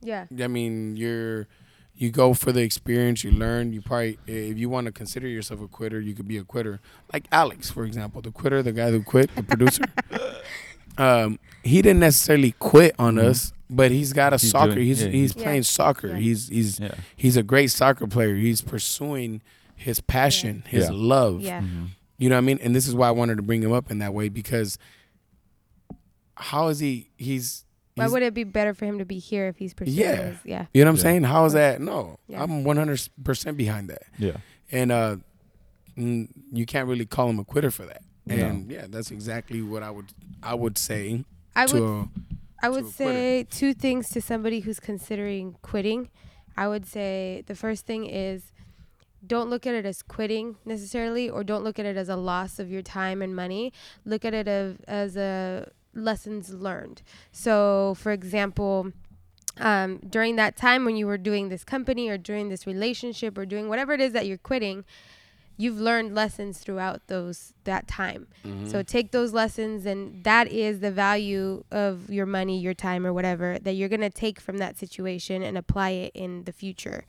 yeah, 0.03 0.27
I 0.43 0.47
mean, 0.49 0.97
you're 0.97 1.47
you 1.95 2.11
go 2.11 2.33
for 2.35 2.51
the 2.51 2.63
experience. 2.63 3.23
You 3.23 3.31
learn. 3.31 3.73
You 3.73 3.83
probably 3.83 4.19
if 4.27 4.57
you 4.59 4.69
want 4.71 4.87
to 4.87 4.93
consider 4.93 5.29
yourself 5.29 5.61
a 5.61 5.69
quitter, 5.69 6.01
you 6.01 6.15
could 6.15 6.27
be 6.29 6.39
a 6.39 6.45
quitter. 6.45 6.81
Like 7.13 7.27
Alex, 7.31 7.71
for 7.71 7.85
example, 7.85 8.23
the 8.23 8.31
quitter, 8.33 8.63
the 8.63 8.73
guy 8.73 8.91
who 8.91 9.03
quit, 9.03 9.35
the 9.37 9.43
producer. 9.43 9.85
um, 10.99 11.39
he 11.63 11.83
didn't 11.83 12.01
necessarily 12.01 12.53
quit 12.59 12.95
on 12.99 13.17
Mhm. 13.17 13.25
us, 13.25 13.53
but 13.71 13.91
he's 13.91 14.13
got 14.13 14.33
a 14.33 14.37
He's 14.37 14.51
soccer. 14.51 14.75
doing- 14.75 14.87
he's 14.87 15.03
yeah, 15.03 15.09
he's 15.11 15.35
Yeah. 15.37 15.43
playing 15.43 15.63
soccer. 15.63 16.09
Yeah. 16.09 16.17
He's 16.17 16.49
he's 16.49 16.81
Yeah. 16.81 16.95
he's 17.17 17.37
a 17.37 17.43
great 17.43 17.71
soccer 17.71 18.07
player. 18.07 18.35
He's 18.35 18.61
pursuing 18.63 19.41
his 19.77 20.01
passion, 20.01 20.65
his 20.67 20.85
Yeah. 20.85 20.91
love. 20.93 21.41
yeah, 21.41 21.61
Mhm. 21.63 21.89
You 22.19 22.29
know 22.29 22.35
what 22.35 22.43
I 22.43 22.47
mean? 22.47 22.59
And 22.63 22.75
this 22.75 22.87
is 22.87 22.95
why 22.95 23.09
I 23.09 23.13
wanted 23.13 23.37
to 23.37 23.43
bring 23.43 23.63
him 23.63 23.73
up 23.73 23.91
in 23.91 23.99
that 24.01 24.13
way 24.13 24.29
because 24.29 24.77
how 26.37 26.69
is 26.69 26.79
he? 26.79 27.09
He's, 27.17 27.65
Why 27.95 28.05
he's 28.05 28.13
would 28.13 28.23
it 28.23 28.35
be 28.35 28.45
better 28.45 28.75
for 28.75 28.85
him 28.87 28.99
to 28.99 29.05
be 29.05 29.19
here 29.19 29.47
if 29.49 29.57
he's 29.57 29.75
pursuing 29.75 29.99
Yeah. 29.99 30.17
his? 30.31 30.39
Yeah, 30.45 30.67
you 30.75 30.83
know 30.85 30.91
what 30.91 30.93
I'm 30.93 30.97
Yeah. 30.97 31.03
saying? 31.03 31.23
How 31.25 31.45
is 31.47 31.53
that? 31.55 31.81
No, 31.81 32.19
Yeah. 32.29 32.43
I'm 32.43 32.65
100 32.65 33.09
percent 33.25 33.57
behind 33.57 33.89
that. 33.89 34.03
Yeah. 34.19 34.37
And 34.71 34.93
uh, 34.93 35.17
mm, 35.99 36.29
you 36.53 36.67
can't 36.67 36.89
really 36.89 37.07
call 37.07 37.29
him 37.31 37.39
a 37.39 37.45
quitter 37.45 37.71
for 37.71 37.87
that. 37.87 38.03
No. 38.27 38.35
And 38.37 38.71
yeah, 38.71 38.87
that's 38.89 39.11
exactly 39.11 39.61
what 39.63 39.83
I 39.83 39.91
would 39.91 40.07
I 40.43 40.55
would 40.55 40.79
say 40.79 41.25
I 41.57 41.67
to 41.67 41.75
would 41.75 41.83
a, 41.83 42.09
I 42.63 42.69
would 42.69 42.89
say 42.89 43.47
two 43.51 43.75
things 43.75 44.11
to 44.11 44.21
somebody 44.21 44.61
who's 44.61 44.81
considering 44.81 45.57
quitting. 45.63 46.11
I 46.57 46.69
would 46.69 46.87
say 46.87 47.43
the 47.47 47.55
first 47.55 47.87
thing 47.87 48.07
is 48.07 48.53
don't 49.27 49.51
look 49.51 49.67
at 49.67 49.75
it 49.75 49.85
as 49.87 50.03
quitting 50.03 50.57
necessarily 50.65 51.29
or 51.29 51.45
don't 51.45 51.63
look 51.63 51.79
at 51.79 51.87
it 51.87 51.97
as 51.97 52.09
a 52.09 52.17
loss 52.17 52.59
of 52.59 52.71
your 52.71 52.83
time 52.83 53.23
and 53.23 53.35
money. 53.35 53.73
Look 54.05 54.25
at 54.25 54.35
it 54.35 54.49
as, 54.49 54.77
as 54.87 55.17
a 55.17 55.71
lessons 55.95 56.53
learned. 56.53 57.03
So, 57.33 57.95
for 57.99 58.13
example, 58.13 58.93
um, 59.59 59.99
during 59.99 60.37
that 60.37 60.57
time 60.57 60.85
when 60.85 60.97
you 60.97 61.07
were 61.07 61.19
doing 61.19 61.49
this 61.49 61.65
company 61.65 62.09
or 62.09 62.17
during 62.17 62.49
this 62.49 62.67
relationship 62.67 63.37
or 63.37 63.45
doing 63.45 63.69
whatever 63.69 63.93
it 63.93 64.01
is 64.01 64.13
that 64.13 64.27
you're 64.27 64.39
quitting, 64.39 64.85
you've 65.61 65.79
learned 65.79 66.15
lessons 66.15 66.59
throughout 66.59 67.07
those 67.09 67.53
that 67.65 67.87
time. 67.87 68.27
Mm-hmm. 68.47 68.69
So 68.69 68.83
take 68.83 69.11
those 69.11 69.35
lessons, 69.35 69.85
and 69.85 70.25
that 70.25 70.49
is 70.49 70.81
the 70.81 70.91
value 70.91 71.65
of 71.71 72.09
your 72.09 72.25
money, 72.25 72.59
your 72.59 72.73
time, 72.73 73.07
or 73.07 73.13
whatever 73.13 73.59
that 73.61 73.75
you're 73.75 73.91
going 73.91 74.01
to 74.01 74.09
take 74.11 74.41
from 74.41 74.57
that 74.59 74.79
situation 74.79 75.43
and 75.43 75.59
apply 75.59 75.91
it 75.91 76.13
in 76.15 76.45
the 76.45 76.53
future. 76.53 77.05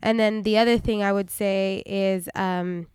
And 0.00 0.18
then 0.18 0.42
the 0.42 0.56
other 0.56 0.78
thing 0.78 1.02
I 1.02 1.12
would 1.12 1.30
say 1.30 1.82
is 1.84 2.30
um, 2.34 2.86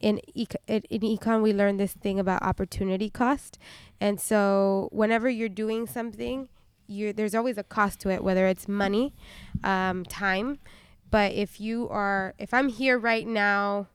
in, 0.00 0.20
eco- 0.34 0.58
in 0.66 0.82
in 0.88 1.00
econ, 1.02 1.42
we 1.42 1.52
learned 1.52 1.78
this 1.78 1.92
thing 1.92 2.18
about 2.18 2.42
opportunity 2.42 3.10
cost. 3.10 3.58
And 4.00 4.18
so 4.18 4.88
whenever 4.90 5.28
you're 5.28 5.48
doing 5.50 5.86
something, 5.86 6.48
you're, 6.86 7.12
there's 7.12 7.34
always 7.34 7.58
a 7.58 7.62
cost 7.62 8.00
to 8.00 8.08
it, 8.08 8.24
whether 8.24 8.46
it's 8.46 8.68
money, 8.68 9.14
um, 9.62 10.04
time. 10.04 10.58
But 11.10 11.32
if 11.32 11.60
you 11.60 11.88
are, 11.90 12.34
if 12.38 12.52
I'm 12.54 12.68
here 12.68 12.98
right 12.98 13.26
now 13.26 13.88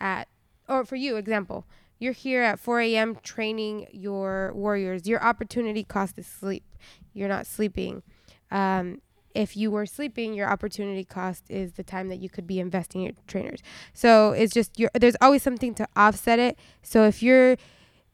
at, 0.00 0.28
or 0.68 0.84
for 0.84 0.96
you, 0.96 1.16
example, 1.16 1.66
you're 1.98 2.12
here 2.14 2.42
at 2.42 2.58
4 2.58 2.80
a.m. 2.80 3.16
training 3.22 3.86
your 3.92 4.52
warriors. 4.54 5.06
Your 5.06 5.22
opportunity 5.22 5.84
cost 5.84 6.18
is 6.18 6.26
sleep. 6.26 6.64
You're 7.12 7.28
not 7.28 7.46
sleeping. 7.46 8.02
Um, 8.50 9.02
if 9.34 9.56
you 9.56 9.70
were 9.70 9.86
sleeping, 9.86 10.34
your 10.34 10.48
opportunity 10.48 11.04
cost 11.04 11.44
is 11.48 11.72
the 11.72 11.84
time 11.84 12.08
that 12.08 12.16
you 12.16 12.28
could 12.28 12.46
be 12.46 12.58
investing 12.58 13.02
in 13.02 13.06
your 13.08 13.14
trainers. 13.26 13.60
So 13.92 14.32
it's 14.32 14.52
just 14.52 14.76
there's 14.94 15.16
always 15.20 15.42
something 15.42 15.74
to 15.74 15.86
offset 15.94 16.38
it. 16.38 16.58
So 16.82 17.04
if 17.04 17.22
you're 17.22 17.56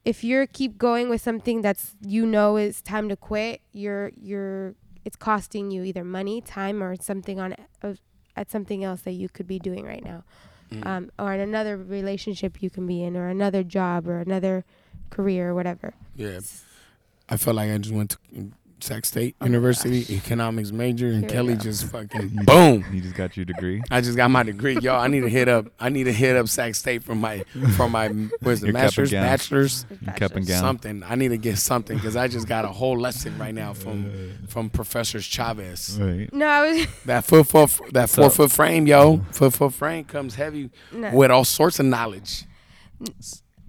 if 0.05 0.23
you're 0.23 0.45
keep 0.45 0.77
going 0.77 1.09
with 1.09 1.21
something 1.21 1.61
that's 1.61 1.95
you 2.05 2.25
know 2.25 2.57
is 2.57 2.81
time 2.81 3.09
to 3.09 3.15
quit, 3.15 3.61
you're 3.71 4.11
you're 4.15 4.75
it's 5.05 5.15
costing 5.15 5.71
you 5.71 5.83
either 5.83 6.03
money, 6.03 6.41
time, 6.41 6.83
or 6.83 6.95
something 6.97 7.39
on 7.39 7.55
at 8.35 8.51
something 8.51 8.83
else 8.83 9.01
that 9.01 9.13
you 9.13 9.29
could 9.29 9.47
be 9.47 9.57
doing 9.57 9.85
right 9.85 10.03
now 10.03 10.23
Mm. 10.71 10.85
um, 10.85 11.11
or 11.17 11.33
in 11.33 11.39
another 11.39 11.77
relationship 11.77 12.61
you 12.61 12.69
can 12.69 12.85
be 12.85 13.03
in, 13.03 13.15
or 13.15 13.27
another 13.29 13.63
job, 13.63 14.07
or 14.07 14.19
another 14.19 14.65
career, 15.09 15.49
or 15.49 15.55
whatever. 15.55 15.93
yeah. 16.15 16.39
I 17.29 17.35
felt 17.37 17.55
like 17.57 17.69
I 17.71 17.77
just 17.77 17.93
went 17.93 18.11
to 18.11 18.17
Sac 18.79 19.05
State 19.05 19.35
Oh 19.41 19.45
University, 19.45 20.05
economics 20.15 20.71
major, 20.71 21.07
and 21.07 21.21
Here 21.21 21.27
we 21.29 21.33
Kelly 21.33 21.53
go. 21.55 21.59
just 21.61 21.85
fucking 21.91 22.29
You 22.33 22.43
boom. 22.45 22.85
You 22.93 23.01
just 23.01 23.15
got 23.15 23.35
your 23.35 23.45
degree. 23.45 23.81
I 23.89 24.01
just 24.01 24.15
got 24.15 24.29
my 24.29 24.43
degree, 24.43 24.77
yo. 24.79 24.95
I 24.95 25.07
need 25.07 25.21
to 25.21 25.29
hit 25.29 25.47
up. 25.47 25.67
I 25.79 25.89
need 25.89 26.03
to 26.05 26.13
hit 26.13 26.35
up 26.35 26.47
Sac 26.47 26.75
State 26.75 27.03
for 27.03 27.15
my 27.15 27.43
for 27.75 27.89
my 27.89 28.09
where's 28.41 28.61
the 28.61 28.67
Your 28.67 28.73
cup 28.73 28.81
and 28.81 28.85
masters, 28.85 29.11
gown. 29.11 29.23
bachelors, 29.23 29.85
Your 30.01 30.13
cap 30.13 30.35
and 30.35 30.45
gown. 30.47 30.59
something. 30.61 31.03
I 31.03 31.15
need 31.15 31.29
to 31.29 31.37
get 31.37 31.57
something 31.57 31.97
because 31.97 32.15
I 32.15 32.27
just 32.27 32.47
got 32.47 32.65
a 32.65 32.69
whole 32.69 32.99
lesson 32.99 33.37
right 33.39 33.53
now 33.55 33.73
from 33.73 34.37
from 34.47 34.69
Professor 34.69 35.19
Chavez. 35.21 35.97
Right. 35.99 36.31
No, 36.31 36.45
I 36.45 36.69
was 36.71 36.87
That 37.05 37.25
foot 37.25 37.47
foot 37.47 37.71
that 37.93 38.09
four 38.09 38.25
up? 38.25 38.33
foot 38.33 38.51
frame, 38.51 38.85
yo. 38.85 39.17
Foot 39.31 39.53
foot 39.53 39.73
frame 39.73 40.05
comes 40.05 40.35
heavy 40.35 40.69
no, 40.91 41.11
with 41.13 41.31
all 41.31 41.45
sorts 41.45 41.79
of 41.79 41.87
knowledge. 41.87 42.43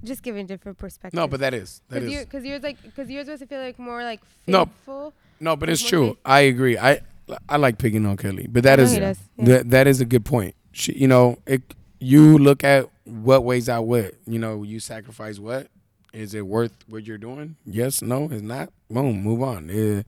Just 0.04 0.22
giving 0.22 0.46
different 0.46 0.78
perspectives. 0.78 1.16
No, 1.16 1.26
but 1.26 1.40
that 1.40 1.54
is 1.54 1.82
that 1.88 2.00
because 2.00 2.14
is 2.14 2.24
because 2.24 2.44
yours 2.44 2.62
like 2.62 2.82
because 2.82 3.10
yours 3.10 3.26
was 3.26 3.40
to 3.40 3.46
feel 3.46 3.60
like 3.60 3.78
more 3.78 4.02
like 4.02 4.20
faithful. 4.46 5.12
no, 5.40 5.52
no, 5.52 5.56
but 5.56 5.68
it's 5.68 5.82
true. 5.82 6.16
I 6.24 6.40
agree. 6.40 6.78
I 6.78 7.00
I 7.48 7.56
like 7.56 7.78
picking 7.78 8.06
on 8.06 8.16
Kelly, 8.16 8.46
but 8.48 8.62
that 8.62 8.78
is 8.78 8.96
yeah. 8.96 9.14
that 9.38 9.70
that 9.70 9.86
is 9.86 10.00
a 10.00 10.04
good 10.04 10.24
point. 10.24 10.54
She, 10.72 10.92
you 10.92 11.08
know, 11.08 11.38
it, 11.46 11.62
you 11.98 12.38
look 12.38 12.62
at 12.64 12.88
what 13.04 13.44
weighs 13.44 13.68
out 13.68 13.86
what. 13.86 14.14
You 14.26 14.38
know, 14.38 14.62
you 14.62 14.80
sacrifice 14.80 15.38
what. 15.38 15.68
Is 16.12 16.34
it 16.34 16.46
worth 16.46 16.72
what 16.88 17.06
you're 17.06 17.18
doing? 17.18 17.56
Yes, 17.66 18.00
no, 18.00 18.28
it's 18.30 18.42
not. 18.42 18.70
Boom, 18.88 19.22
move 19.22 19.42
on. 19.42 19.70
Eh, 19.70 20.02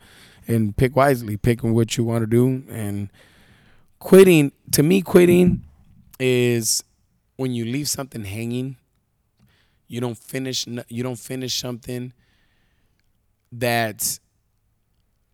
and 0.49 0.77
pick 0.77 0.97
wisely. 0.97 1.37
Picking 1.37 1.75
what 1.75 1.97
you 1.97 2.05
want 2.05 2.23
to 2.23 2.27
do 2.27 2.65
and 2.71 3.11
quitting. 3.99 4.53
To 4.73 4.83
me, 4.83 5.03
quitting 5.03 5.65
is 6.19 6.83
when 7.37 7.53
you 7.53 7.65
leave 7.65 7.89
something 7.89 8.25
hanging. 8.25 8.77
You 9.91 10.01
don't 10.01 10.17
finish. 10.17 10.67
You 10.89 11.03
don't 11.03 11.19
finish 11.19 11.59
something 11.59 12.13
that's 13.51 14.21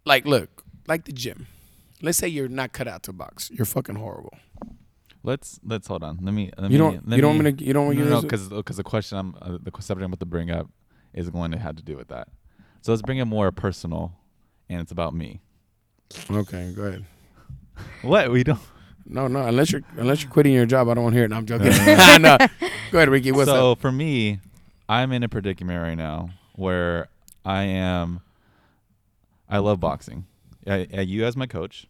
like 0.07 0.25
look 0.25 0.65
like 0.89 1.05
the 1.05 1.13
gym. 1.13 1.47
Let's 2.01 2.17
say 2.17 2.29
you're 2.29 2.49
not 2.49 2.73
cut 2.73 2.89
out 2.89 3.03
to 3.03 3.13
box. 3.13 3.51
You're 3.53 3.67
fucking 3.67 3.97
horrible. 3.97 4.33
Let's 5.23 5.61
let's 5.63 5.87
hold 5.87 6.03
on. 6.03 6.21
Let 6.23 6.33
me. 6.33 6.51
Let 6.57 6.71
You 6.71 6.71
me 6.71 6.79
don't. 6.79 7.07
Let 7.07 7.17
You 7.17 7.23
don't 7.23 7.43
want 7.43 7.59
to. 7.59 7.65
You 7.65 7.73
don't 7.75 7.87
want 7.87 7.99
to. 7.99 8.05
no, 8.07 8.23
because 8.23 8.49
because 8.49 8.79
the 8.79 8.83
question 8.83 9.19
I'm 9.19 9.35
uh, 9.43 9.59
the 9.61 9.71
subject 9.83 10.05
I'm 10.05 10.13
about 10.13 10.21
to 10.21 10.27
bring 10.27 10.51
up 10.51 10.71
is 11.13 11.29
going 11.29 11.51
to 11.51 11.59
have 11.59 11.77
to 11.77 11.83
do 11.83 11.95
with 11.97 12.09
that. 12.09 12.29
So 12.81 12.93
let's 12.93 13.03
bring 13.03 13.19
it 13.19 13.27
more 13.27 13.53
personal, 13.53 14.13
and 14.71 14.81
it's 14.81 14.93
about 14.93 15.15
me. 15.15 15.43
Okay, 16.31 16.73
go 16.75 16.85
ahead. 16.85 17.05
What 18.01 18.31
we 18.31 18.43
don't. 18.43 18.59
No, 19.05 19.29
no. 19.29 19.43
Unless 19.43 19.71
you're 19.73 19.83
unless 19.99 20.23
you're 20.23 20.31
quitting 20.31 20.55
your 20.55 20.65
job, 20.65 20.89
I 20.89 20.95
don't 20.95 21.05
want 21.05 21.13
to 21.13 21.19
hear 21.19 21.27
it. 21.27 21.29
No, 21.29 21.37
I'm 21.37 21.45
joking. 21.45 21.73
No. 22.23 22.39
Go 22.93 22.99
ahead, 22.99 23.09
Ricky. 23.09 23.33
What's 23.33 23.51
so 23.51 23.73
up? 23.73 23.81
for 23.81 23.91
me, 23.93 24.39
I'm 24.89 25.13
in 25.13 25.23
a 25.23 25.29
predicament 25.29 25.83
right 25.83 25.95
now 25.97 26.31
where 26.55 27.09
I 27.45 27.63
am. 27.65 28.21
I 29.49 29.59
love 29.59 29.81
boxing. 29.81 30.27
I, 30.67 30.87
I, 30.93 31.01
you 31.03 31.25
as 31.25 31.37
my 31.37 31.47
coach, 31.47 31.87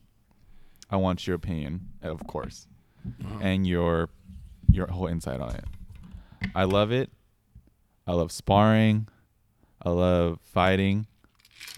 I 0.90 0.96
want 0.96 1.26
your 1.26 1.36
opinion, 1.36 1.88
of 2.02 2.26
course, 2.26 2.66
Uh-huh. 3.24 3.38
and 3.40 3.66
your 3.66 4.08
your 4.70 4.86
whole 4.88 5.06
insight 5.06 5.40
on 5.40 5.54
it. 5.54 5.64
I 6.54 6.64
love 6.64 6.90
it. 6.92 7.10
I 8.06 8.12
love 8.12 8.30
sparring. 8.32 9.08
I 9.82 9.90
love 9.90 10.38
fighting. 10.42 11.06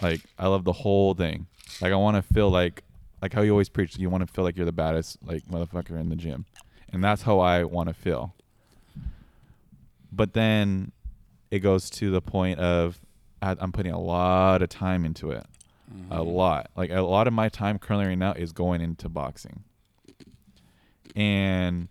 Like 0.03 0.21
I 0.39 0.47
love 0.49 0.65
the 0.65 0.73
whole 0.73 1.15
thing. 1.15 1.47
Like 1.81 1.93
I 1.93 1.97
want 1.97 2.17
to 2.17 2.23
feel 2.35 2.51
like 2.51 2.83
like 3.23 3.33
how 3.33 3.43
you 3.43 3.51
always 3.53 3.69
preach. 3.69 3.99
You 3.99 4.11
want 4.11 4.27
to 4.27 4.33
feel 4.33 4.45
like 4.45 4.57
you're 4.57 4.67
the 4.67 4.73
baddest 4.73 5.19
like 5.25 5.45
motherfucker 5.47 5.99
in 6.01 6.09
the 6.09 6.17
gym, 6.17 6.45
and 6.93 7.03
that's 7.05 7.23
how 7.23 7.39
I 7.41 7.65
want 7.65 7.89
to 7.89 7.95
feel. 7.95 8.35
But 10.11 10.33
then 10.33 10.93
it 11.51 11.61
goes 11.61 11.91
to 11.91 12.11
the 12.11 12.21
point 12.21 12.59
of 12.59 13.01
I- 13.41 13.57
I'm 13.59 13.73
putting 13.73 13.93
a 13.93 14.01
lot 14.01 14.63
of 14.63 14.69
time 14.69 15.05
into 15.05 15.31
it. 15.31 15.47
A 16.11 16.17
mm-hmm. 16.17 16.29
lot. 16.29 16.71
Like 16.77 16.91
a 16.91 17.01
lot 17.01 17.27
of 17.27 17.33
my 17.33 17.49
time 17.49 17.79
currently 17.79 18.09
right 18.09 18.19
now 18.19 18.33
is 18.33 18.53
going 18.53 18.81
into 18.81 19.09
boxing. 19.09 19.65
And 21.17 21.89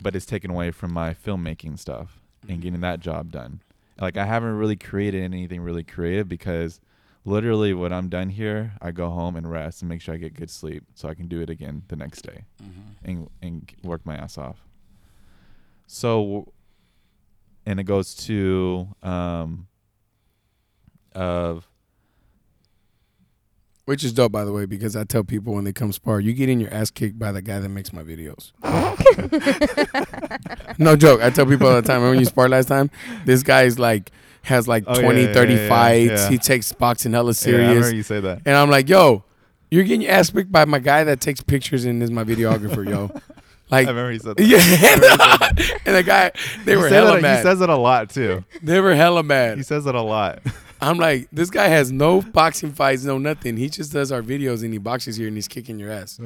but 0.00 0.14
it's 0.14 0.26
taken 0.26 0.50
away 0.50 0.70
from 0.70 0.92
my 0.92 1.12
filmmaking 1.12 1.78
stuff 1.78 2.20
and 2.42 2.50
mm-hmm. 2.52 2.60
getting 2.60 2.80
that 2.80 3.00
job 3.00 3.32
done. 3.32 3.62
Like 4.00 4.16
I 4.16 4.26
haven't 4.26 4.56
really 4.56 4.76
created 4.76 5.24
anything 5.24 5.60
really 5.60 5.82
creative 5.82 6.28
because 6.28 6.80
literally 7.24 7.74
when 7.74 7.92
I'm 7.92 8.08
done 8.08 8.28
here, 8.28 8.74
I 8.80 8.92
go 8.92 9.10
home 9.10 9.34
and 9.34 9.50
rest 9.50 9.82
and 9.82 9.88
make 9.88 10.00
sure 10.00 10.14
I 10.14 10.18
get 10.18 10.34
good 10.34 10.50
sleep 10.50 10.84
so 10.94 11.08
I 11.08 11.14
can 11.14 11.26
do 11.26 11.40
it 11.40 11.50
again 11.50 11.82
the 11.88 11.96
next 11.96 12.22
day 12.22 12.44
mm-hmm. 12.62 13.10
and 13.10 13.30
and 13.42 13.72
work 13.82 14.06
my 14.06 14.14
ass 14.16 14.38
off. 14.38 14.64
So 15.88 16.52
and 17.68 17.78
it 17.78 17.84
goes 17.84 18.14
to 18.14 18.88
um 19.02 19.66
of 21.14 21.68
Which 23.84 24.04
is 24.04 24.12
dope, 24.12 24.32
by 24.32 24.44
the 24.44 24.52
way, 24.52 24.66
because 24.66 24.96
I 24.96 25.04
tell 25.04 25.24
people 25.24 25.54
when 25.54 25.64
they 25.64 25.72
come 25.72 25.92
spar, 25.92 26.20
you 26.20 26.32
get 26.32 26.48
in 26.48 26.60
your 26.60 26.72
ass 26.72 26.90
kicked 26.90 27.18
by 27.18 27.32
the 27.32 27.42
guy 27.42 27.58
that 27.60 27.68
makes 27.68 27.92
my 27.92 28.02
videos. 28.02 28.52
no 30.78 30.96
joke. 30.96 31.22
I 31.22 31.30
tell 31.30 31.46
people 31.46 31.66
all 31.66 31.76
the 31.76 31.82
time. 31.82 31.96
Remember 31.96 32.10
when 32.10 32.20
you 32.20 32.26
spar 32.26 32.48
last 32.48 32.68
time? 32.68 32.90
This 33.24 33.42
guy's 33.42 33.78
like 33.78 34.10
has 34.42 34.68
like 34.68 34.84
Oh, 34.86 35.00
20, 35.00 35.22
yeah, 35.24 35.32
30 35.32 35.52
yeah, 35.54 35.60
yeah, 35.60 35.68
fights. 35.68 36.10
yeah. 36.22 36.30
He 36.30 36.38
takes 36.38 36.72
boxing 36.72 37.12
hella 37.12 37.28
Yeah, 37.28 37.30
I 37.30 37.32
serious. 37.34 37.68
remember 37.74 37.94
you 37.96 38.02
say 38.02 38.20
that. 38.20 38.42
and 38.46 38.56
I'm 38.56 38.70
like, 38.70 38.88
yo, 38.88 39.24
you're 39.70 39.84
getting 39.84 40.02
your 40.02 40.12
ass 40.12 40.30
kicked 40.30 40.52
by 40.52 40.64
my 40.64 40.78
guy 40.78 41.04
that 41.04 41.20
takes 41.20 41.42
pictures 41.42 41.84
and 41.84 42.02
is 42.02 42.10
my 42.10 42.24
videographer, 42.24 42.88
yo. 42.88 43.10
Like, 43.70 43.86
I 43.86 43.90
remember 43.90 44.12
you 44.14 44.18
said 44.20 44.36
that. 44.36 44.44
yeah. 44.46 45.78
and 45.86 45.96
the 45.96 46.02
guy, 46.02 46.30
they 46.64 46.72
He 46.72 46.76
were 46.76 46.88
say 46.88 46.94
hella 46.96 47.14
that- 47.14 47.22
mad. 47.22 47.36
He 47.38 47.42
says 47.42 47.60
it 47.60 47.68
a 47.68 47.76
lot 47.76 48.10
too. 48.10 48.44
they 48.62 48.80
were 48.80 48.94
hella 48.94 49.22
mad. 49.22 49.58
He 49.58 49.62
says 49.64 49.86
it 49.86 49.94
a 49.94 50.02
lot. 50.02 50.40
I'm 50.80 50.96
like, 50.96 51.26
this 51.32 51.50
guy 51.50 51.66
has 51.66 51.90
no 51.90 52.22
boxing 52.22 52.70
fights, 52.72 53.02
no 53.04 53.18
nothing. 53.18 53.56
He 53.56 53.68
just 53.68 53.92
does 53.92 54.12
our 54.12 54.22
videos 54.22 54.62
and 54.62 54.72
he 54.72 54.78
boxes 54.78 55.16
here 55.16 55.26
and 55.26 55.36
he's 55.36 55.48
kicking 55.48 55.76
your 55.76 55.90
ass. 55.90 56.18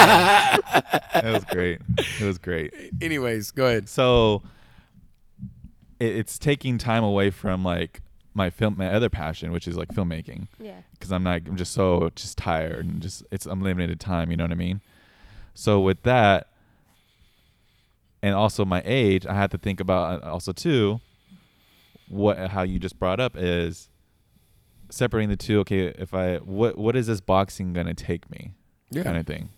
That 0.00 1.22
was 1.24 1.44
great. 1.44 1.80
It 1.98 2.24
was 2.24 2.38
great. 2.38 2.72
Anyways, 3.00 3.50
go 3.52 3.66
ahead. 3.66 3.88
So 3.88 4.42
it, 5.98 6.16
it's 6.16 6.38
taking 6.38 6.78
time 6.78 7.04
away 7.04 7.30
from 7.30 7.64
like 7.64 8.00
my 8.34 8.50
film, 8.50 8.76
my 8.78 8.92
other 8.92 9.08
passion, 9.08 9.52
which 9.52 9.66
is 9.68 9.76
like 9.76 9.88
filmmaking, 9.88 10.48
Yeah. 10.58 10.80
because 10.92 11.12
I'm 11.12 11.22
not, 11.22 11.42
I'm 11.46 11.56
just 11.56 11.72
so 11.72 12.10
just 12.14 12.38
tired 12.38 12.84
and 12.84 13.00
just 13.00 13.24
it's 13.30 13.46
I'm 13.46 13.60
limited 13.62 14.00
time. 14.00 14.30
You 14.30 14.36
know 14.36 14.44
what 14.44 14.52
I 14.52 14.56
mean? 14.56 14.80
So 15.54 15.80
with 15.80 16.02
that, 16.02 16.48
and 18.22 18.34
also 18.34 18.64
my 18.64 18.82
age, 18.84 19.26
I 19.26 19.34
had 19.34 19.50
to 19.52 19.58
think 19.58 19.80
about 19.80 20.22
uh, 20.22 20.30
also 20.30 20.52
too. 20.52 21.00
What 22.08 22.38
how 22.50 22.62
you 22.62 22.78
just 22.78 22.98
brought 22.98 23.20
up 23.20 23.36
is 23.36 23.88
separating 24.90 25.30
the 25.30 25.36
two. 25.36 25.60
Okay, 25.60 25.86
if 25.86 26.12
I 26.14 26.36
what 26.38 26.76
what 26.76 26.96
is 26.96 27.06
this 27.06 27.20
boxing 27.20 27.72
gonna 27.72 27.94
take 27.94 28.30
me? 28.30 28.52
Yeah. 28.90 29.04
kind 29.04 29.16
of 29.16 29.26
thing. 29.26 29.50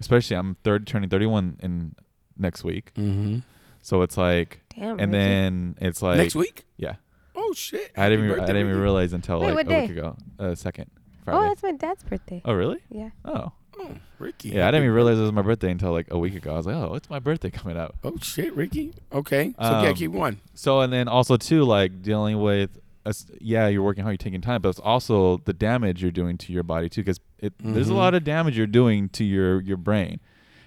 Especially 0.00 0.36
I'm 0.36 0.56
third 0.64 0.86
turning 0.86 1.08
31 1.08 1.58
in 1.62 1.94
next 2.36 2.64
week. 2.64 2.92
mm-hmm. 2.94 3.38
So 3.82 4.02
it's 4.02 4.16
like 4.16 4.60
Damn. 4.74 4.98
and 4.98 5.12
Ricky. 5.12 5.12
then 5.12 5.76
it's 5.80 6.02
like 6.02 6.16
Next 6.16 6.34
week? 6.34 6.64
Yeah. 6.76 6.96
Oh 7.36 7.52
shit! 7.52 7.92
I 7.96 8.08
didn't 8.08 8.24
Happy 8.24 8.32
even, 8.32 8.42
I 8.44 8.46
didn't 8.46 8.68
even 8.68 8.80
realize 8.80 9.12
until 9.12 9.40
Wait, 9.40 9.54
like 9.54 9.66
a 9.66 9.68
day? 9.68 9.80
week 9.82 9.90
ago. 9.90 10.16
Uh 10.38 10.54
second. 10.54 10.90
Oh, 11.26 11.42
that's 11.42 11.62
my 11.62 11.72
dad's 11.72 12.02
birthday. 12.02 12.42
Oh, 12.44 12.52
really? 12.52 12.78
Yeah. 12.90 13.10
Oh. 13.24 13.52
Oh, 13.78 13.90
Ricky. 14.18 14.50
Yeah, 14.50 14.68
I 14.68 14.70
didn't 14.70 14.84
even 14.84 14.94
realize 14.94 15.18
it 15.18 15.22
was 15.22 15.32
my 15.32 15.42
birthday 15.42 15.70
until 15.70 15.92
like 15.92 16.06
a 16.10 16.18
week 16.18 16.34
ago. 16.34 16.52
I 16.54 16.56
was 16.56 16.66
like, 16.66 16.76
"Oh, 16.76 16.94
it's 16.94 17.10
my 17.10 17.18
birthday 17.18 17.50
coming 17.50 17.76
up." 17.76 17.96
Oh 18.04 18.16
shit, 18.20 18.54
Ricky. 18.54 18.92
Okay, 19.12 19.54
so 19.58 19.80
yeah, 19.82 19.88
Um, 19.88 19.94
keep 19.94 20.12
going. 20.12 20.40
So 20.54 20.80
and 20.80 20.92
then 20.92 21.08
also 21.08 21.36
too 21.36 21.64
like 21.64 22.02
dealing 22.02 22.40
with 22.40 22.78
us 23.06 23.26
yeah, 23.40 23.68
you're 23.68 23.82
working 23.82 24.02
hard, 24.04 24.12
you're 24.12 24.18
taking 24.18 24.40
time, 24.40 24.62
but 24.62 24.70
it's 24.70 24.78
also 24.80 25.38
the 25.38 25.52
damage 25.52 26.00
you're 26.02 26.10
doing 26.10 26.38
to 26.38 26.52
your 26.52 26.62
body 26.62 26.88
too 26.88 27.04
it 27.38 27.52
there's 27.60 27.88
a 27.90 27.92
Mhm. 27.92 27.96
lot 27.96 28.14
of 28.14 28.24
damage 28.24 28.56
you're 28.56 28.66
doing 28.66 29.08
to 29.10 29.24
your 29.24 29.60
your 29.60 29.76
brain 29.76 30.20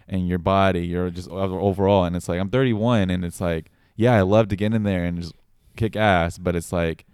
and 0.08 0.28
your 0.28 0.38
body, 0.38 0.86
your 0.86 1.10
just 1.10 1.30
overall 1.30 2.04
and 2.06 2.16
it's 2.16 2.30
like 2.30 2.40
I'm 2.40 2.50
31 2.50 3.10
and 3.10 3.26
it's 3.26 3.42
like 3.42 3.72
yeah, 3.96 4.14
I 4.14 4.22
love 4.22 4.50
to 4.50 4.56
get 4.56 4.74
in 4.76 4.84
there 4.84 5.04
and 5.06 5.20
just 5.22 5.34
kick 5.76 5.96
ass, 5.96 6.38
but 6.38 6.56
it's 6.56 6.72
like 6.72 7.06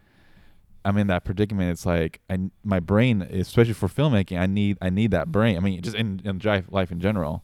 I'm 0.86 0.98
in 0.98 1.08
that 1.08 1.24
predicament. 1.26 1.72
It's 1.72 1.86
like 1.86 2.20
I 2.30 2.38
my 2.64 2.80
brain, 2.80 3.22
especially 3.22 3.74
for 3.74 3.88
filmmaking, 3.88 4.40
I 4.40 4.46
need 4.46 4.78
I 4.82 4.90
need 4.90 5.12
that 5.12 5.32
brain. 5.32 5.58
I 5.58 5.60
mean, 5.60 5.82
just 5.82 5.96
in, 5.96 6.22
in 6.26 6.40
life 6.70 6.92
in 6.92 7.00
general. 7.00 7.44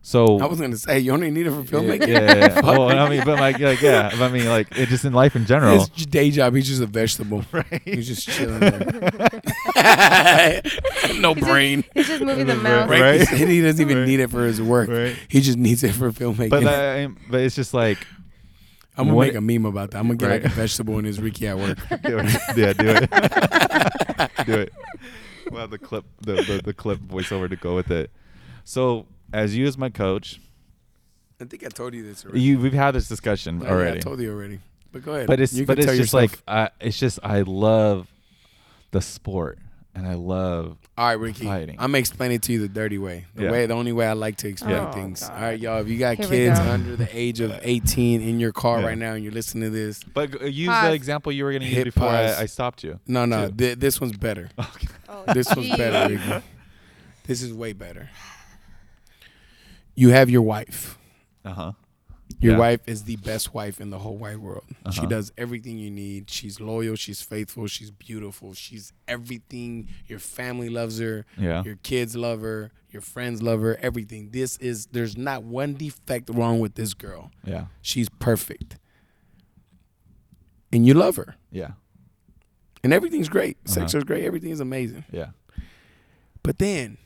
So 0.00 0.38
I 0.38 0.46
was 0.46 0.60
gonna 0.60 0.76
say 0.76 1.00
you 1.00 1.12
only 1.12 1.30
need 1.30 1.46
it 1.48 1.50
for 1.50 1.62
filmmaking. 1.64 2.06
Yeah, 2.06 2.20
yeah, 2.20 2.34
yeah. 2.54 2.60
Well, 2.60 2.88
I 2.88 3.08
mean, 3.10 3.24
but 3.24 3.40
like, 3.40 3.58
like, 3.58 3.82
yeah, 3.82 4.10
but 4.10 4.22
I 4.22 4.28
mean, 4.30 4.46
like, 4.46 4.68
it 4.78 4.88
just 4.88 5.04
in 5.04 5.12
life 5.12 5.34
in 5.34 5.44
general. 5.44 5.74
His 5.76 6.06
day 6.06 6.30
job, 6.30 6.54
he's 6.54 6.68
just 6.68 6.80
a 6.80 6.86
vegetable. 6.86 7.44
Right. 7.52 7.82
He's 7.84 8.06
just 8.06 8.28
chilling 8.28 8.60
there. 8.60 8.78
no 11.20 11.34
He's 11.34 11.40
just- 11.40 11.40
brain. 11.40 11.84
He's 11.94 12.06
just 12.06 12.22
moving 12.22 12.46
the 12.46 12.54
Right. 12.54 12.62
mouse. 12.62 12.88
Right? 12.88 13.00
Right. 13.00 13.28
He 13.28 13.46
he 13.46 13.60
doesn't 13.60 13.80
even 13.80 13.98
Right. 13.98 14.06
need 14.06 14.20
it 14.20 14.30
for 14.30 14.44
his 14.44 14.60
work. 14.62 14.88
Right. 14.88 15.16
He 15.28 15.40
just 15.40 15.58
needs 15.58 15.82
it 15.82 15.92
for 15.92 16.10
filmmaking. 16.12 16.50
But 16.50 16.66
I, 16.66 17.08
but 17.28 17.40
it's 17.40 17.56
just 17.56 17.74
like, 17.74 17.98
I'm 18.98 19.04
gonna 19.06 19.14
what- 19.16 19.28
make 19.28 19.36
a 19.36 19.40
meme 19.40 19.64
about 19.66 19.90
that. 19.92 19.98
I'm 19.98 20.06
gonna 20.08 20.16
get 20.18 20.30
like 20.30 20.44
a 20.44 20.48
vegetable 20.48 20.98
in 20.98 21.04
his 21.04 21.20
Ricky 21.20 21.46
at 21.46 21.56
work. 21.56 21.78
do 22.02 22.18
it. 22.18 22.56
yeah, 22.56 22.72
do 22.72 22.88
it, 22.88 23.10
do 24.46 24.54
it. 24.54 24.72
We'll 25.50 25.60
have 25.62 25.70
the 25.70 25.78
clip, 25.78 26.04
the, 26.20 26.34
the 26.34 26.60
the 26.64 26.74
clip 26.74 26.98
voiceover 27.00 27.48
to 27.48 27.56
go 27.56 27.74
with 27.74 27.90
it. 27.90 28.10
So, 28.64 29.06
as 29.32 29.56
you 29.56 29.66
as 29.66 29.78
my 29.78 29.88
coach, 29.88 30.40
I 31.40 31.44
think 31.44 31.64
I 31.64 31.68
told 31.68 31.94
you 31.94 32.02
this 32.02 32.24
already. 32.24 32.40
you 32.40 32.58
we've 32.58 32.72
had 32.72 32.90
this 32.92 33.08
discussion 33.08 33.60
yeah, 33.62 33.70
already. 33.70 33.98
I 33.98 34.00
told 34.00 34.20
you 34.20 34.32
already. 34.32 34.60
But 34.92 35.02
go 35.04 35.14
ahead. 35.14 35.26
but 35.26 35.40
it's 35.40 35.52
You 35.54 35.64
but 35.64 35.78
it's 35.78 35.86
just 35.86 36.12
yourself. 36.12 36.22
like 36.32 36.42
I, 36.48 36.70
it's 36.84 36.98
just 36.98 37.18
I 37.22 37.42
love 37.42 38.08
the 38.90 39.00
sport 39.00 39.58
and 39.98 40.06
I 40.06 40.14
love 40.14 40.76
All 40.96 41.06
right, 41.06 41.12
Ricky. 41.14 41.44
fighting. 41.44 41.74
I'm 41.78 41.88
gonna 41.90 41.98
explain 41.98 42.30
it 42.32 42.42
to 42.42 42.52
you 42.52 42.60
the 42.60 42.68
dirty 42.68 42.98
way. 42.98 43.26
The 43.34 43.44
Yeah. 43.44 43.50
way, 43.50 43.66
the 43.66 43.74
only 43.74 43.92
way 43.92 44.06
I 44.06 44.12
like 44.12 44.36
to 44.38 44.48
explain 44.48 44.76
Yeah. 44.76 44.92
things. 44.92 45.22
Oh, 45.22 45.34
All 45.34 45.40
right, 45.40 45.58
y'all. 45.58 45.80
If 45.80 45.88
you 45.88 45.98
got 45.98 46.16
Here 46.18 46.26
kids 46.28 46.58
go. 46.60 46.70
under 46.70 46.96
the 46.96 47.08
age 47.12 47.40
of 47.40 47.58
18 47.62 48.22
in 48.22 48.38
your 48.40 48.52
car 48.52 48.80
Yeah. 48.80 48.86
right 48.86 48.98
now 48.98 49.14
and 49.14 49.24
you're 49.24 49.32
listening 49.32 49.64
to 49.64 49.70
this, 49.70 50.02
But 50.04 50.40
g- 50.40 50.48
use 50.48 50.68
Pause. 50.68 50.88
the 50.88 50.94
example 50.94 51.32
you 51.32 51.44
were 51.44 51.50
going 51.52 51.62
to 51.62 51.68
use 51.68 51.84
before. 51.84 52.08
I, 52.08 52.40
I 52.42 52.46
stopped 52.46 52.84
you. 52.84 53.00
no, 53.06 53.24
no, 53.26 53.50
th- 53.50 53.78
this 53.78 54.00
one's 54.00 54.16
better. 54.16 54.48
Okay. 54.58 54.86
Oh, 55.08 55.24
This 55.34 55.54
one's 55.54 55.76
better. 55.76 56.14
Ricky. 56.14 56.44
This 57.26 57.42
is 57.42 57.52
way 57.52 57.72
better. 57.72 58.08
You 59.94 60.10
have 60.10 60.30
your 60.30 60.42
wife. 60.42 60.96
Uh 61.44 61.52
huh. 61.52 61.72
Your 62.40 62.52
Yeah. 62.52 62.58
wife 62.58 62.80
is 62.86 63.02
the 63.04 63.16
best 63.16 63.52
wife 63.52 63.80
in 63.80 63.90
the 63.90 63.98
whole 63.98 64.16
wide 64.16 64.38
world. 64.38 64.64
She 64.92 65.00
Uh-huh. 65.00 65.06
does 65.06 65.32
everything 65.36 65.76
you 65.78 65.90
need. 65.90 66.30
She's 66.30 66.60
loyal. 66.60 66.94
She's 66.94 67.20
faithful. 67.20 67.66
She's 67.66 67.90
beautiful. 67.90 68.54
She's 68.54 68.92
everything. 69.08 69.88
Your 70.06 70.20
family 70.20 70.68
loves 70.68 71.00
her. 71.00 71.26
Yeah. 71.36 71.64
Your 71.64 71.76
kids 71.76 72.14
love 72.14 72.40
her. 72.42 72.70
Your 72.90 73.02
friends 73.02 73.42
love 73.42 73.60
her. 73.62 73.76
Everything. 73.82 74.30
This 74.30 74.56
is. 74.58 74.86
There's 74.86 75.16
not 75.16 75.42
one 75.42 75.74
defect 75.74 76.30
wrong 76.30 76.60
with 76.60 76.74
this 76.76 76.94
girl. 76.94 77.32
Yeah. 77.44 77.66
She's 77.82 78.08
perfect. 78.08 78.78
And 80.72 80.86
you 80.86 80.94
love 80.94 81.16
her. 81.16 81.34
Yeah. 81.50 81.72
And 82.84 82.92
everything's 82.92 83.28
great. 83.28 83.56
Sex 83.68 83.92
Uh-huh. 83.92 83.98
is 83.98 84.04
great. 84.04 84.24
Everything 84.24 84.50
is 84.50 84.60
amazing. 84.60 85.04
Yeah. 85.10 85.30
But 86.44 86.58
then 86.58 86.98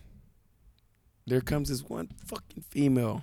there 1.27 1.41
comes 1.41 1.69
this 1.71 1.83
one 1.89 2.09
fucking 2.27 2.65
female. 2.69 3.23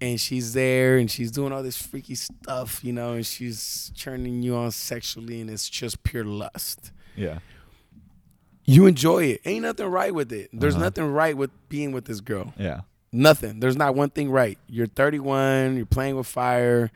And 0.00 0.20
she's 0.20 0.52
there 0.52 0.98
and 0.98 1.10
she's 1.10 1.30
doing 1.30 1.52
all 1.52 1.62
this 1.62 1.76
freaky 1.80 2.14
stuff, 2.14 2.82
you 2.84 2.92
know, 2.92 3.12
and 3.12 3.24
she's 3.26 3.92
turning 3.96 4.42
you 4.42 4.54
on 4.56 4.70
sexually 4.70 5.40
and 5.40 5.48
it's 5.50 5.68
just 5.68 6.02
pure 6.02 6.24
lust. 6.24 6.90
Yeah. 7.16 7.38
You 8.64 8.86
enjoy 8.86 9.24
it. 9.24 9.40
Ain't 9.44 9.62
nothing 9.62 9.86
right 9.86 10.14
with 10.14 10.32
it. 10.32 10.50
There's 10.52 10.74
Uh-huh. 10.74 10.84
nothing 10.84 11.04
right 11.06 11.36
with 11.36 11.50
being 11.68 11.92
with 11.92 12.06
this 12.06 12.20
girl. 12.20 12.52
Yeah. 12.58 12.82
Nothing. 13.12 13.60
There's 13.60 13.76
not 13.76 13.94
one 13.94 14.10
thing 14.10 14.30
right. 14.30 14.58
You're 14.68 14.86
31. 14.88 15.76
You're 15.76 15.86
playing 15.86 16.16
with 16.16 16.26
fire. 16.26 16.90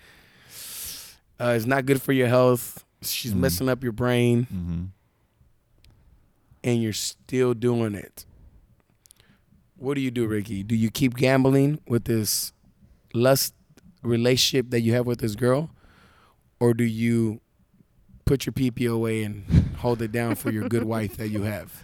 Uh, 1.40 1.54
it's 1.56 1.66
not 1.66 1.86
good 1.86 2.02
for 2.02 2.12
your 2.12 2.26
health. 2.28 2.84
She's 3.02 3.32
Mhm. 3.32 3.36
messing 3.40 3.68
up 3.68 3.82
your 3.84 3.92
brain, 3.92 4.46
Mm-hmm. 4.52 4.84
and 6.64 6.82
you're 6.82 6.92
still 6.92 7.54
doing 7.54 7.94
it. 7.94 8.24
What 9.76 9.94
do 9.94 10.00
you 10.00 10.10
do, 10.10 10.26
Ricky? 10.26 10.64
Do 10.64 10.74
you 10.74 10.90
keep 10.90 11.14
gambling 11.16 11.80
with 11.86 12.04
this 12.04 12.52
lust 13.18 13.54
relationship 14.02 14.70
that 14.70 14.80
you 14.80 14.92
have 14.94 15.06
with 15.06 15.20
this 15.20 15.34
girl, 15.34 15.70
or 16.60 16.72
do 16.74 16.84
you 16.84 17.40
put 18.24 18.46
your 18.46 18.52
PP 18.52 18.90
away 18.90 19.22
and 19.24 19.44
hold 19.78 20.00
it 20.02 20.12
down 20.12 20.34
for 20.34 20.50
your 20.50 20.68
good 20.68 20.84
wife 20.94 21.16
that 21.16 21.28
you 21.28 21.42
have? 21.42 21.82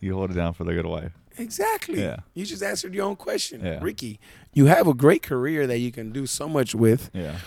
You 0.00 0.14
hold 0.14 0.30
it 0.30 0.34
down 0.34 0.52
for 0.54 0.64
the 0.64 0.72
good 0.74 0.86
wife. 0.86 1.12
Exactly. 1.38 2.00
Yeah. 2.00 2.16
You 2.34 2.44
just 2.44 2.62
answered 2.62 2.94
your 2.94 3.06
own 3.06 3.16
question, 3.16 3.64
Yeah. 3.64 3.78
Ricky. 3.80 4.20
You 4.52 4.66
have 4.66 4.86
a 4.86 4.94
great 4.94 5.22
career 5.22 5.66
that 5.66 5.78
you 5.78 5.90
can 5.90 6.12
do 6.12 6.26
so 6.26 6.48
much 6.48 6.74
with. 6.74 7.10
Yeah. 7.14 7.38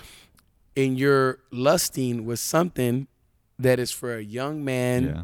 and 0.77 0.97
you're 0.99 1.39
lusting 1.51 2.25
with 2.25 2.39
something 2.39 3.07
that 3.59 3.79
is 3.79 3.91
for 3.91 4.15
a 4.17 4.21
young 4.21 4.65
man 4.65 5.03
yeah. 5.05 5.23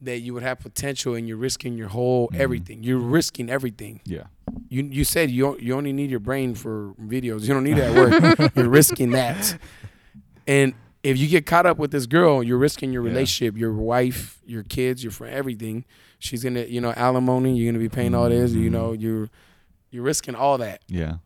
That 0.00 0.20
you 0.20 0.34
would 0.34 0.42
have 0.42 0.58
potential 0.60 1.14
and 1.14 1.26
you're 1.26 1.36
risking 1.38 1.76
your 1.76 1.88
whole 1.88 2.28
Mhm. 2.28 2.38
everything 2.40 2.82
you're 2.82 2.98
risking 2.98 3.48
everything 3.50 4.00
Yeah. 4.04 4.24
you 4.68 4.82
you 4.84 5.04
said 5.04 5.30
you 5.30 5.56
you 5.58 5.74
only 5.74 5.92
need 5.92 6.10
your 6.10 6.20
brain 6.20 6.54
for 6.54 6.92
videos 7.00 7.42
you 7.42 7.48
don't 7.54 7.64
need 7.64 7.76
that 7.78 7.94
work 7.94 8.52
you're 8.56 8.68
risking 8.68 9.10
that 9.12 9.58
and 10.46 10.74
if 11.02 11.16
you 11.18 11.28
get 11.28 11.46
caught 11.46 11.66
up 11.66 11.78
with 11.78 11.90
this 11.92 12.06
girl 12.06 12.42
you're 12.42 12.58
risking 12.58 12.92
your 12.92 13.02
Yeah. 13.04 13.10
relationship 13.10 13.56
your 13.56 13.72
wife 13.72 14.38
your 14.46 14.62
kids 14.64 15.02
your 15.02 15.12
friend 15.12 15.34
everything 15.34 15.84
she's 16.18 16.42
gonna 16.44 16.64
you 16.64 16.80
know 16.80 16.92
alimony 16.92 17.56
you're 17.56 17.72
gonna 17.72 17.82
be 17.82 17.88
paying 17.88 18.14
all 18.14 18.28
this 18.28 18.52
you 18.52 18.68
Mhm. 18.68 18.72
know 18.72 18.92
you're 18.92 19.28
you're 19.90 20.02
risking 20.04 20.34
all 20.34 20.58
that 20.58 20.82
Yeah. 20.88 21.16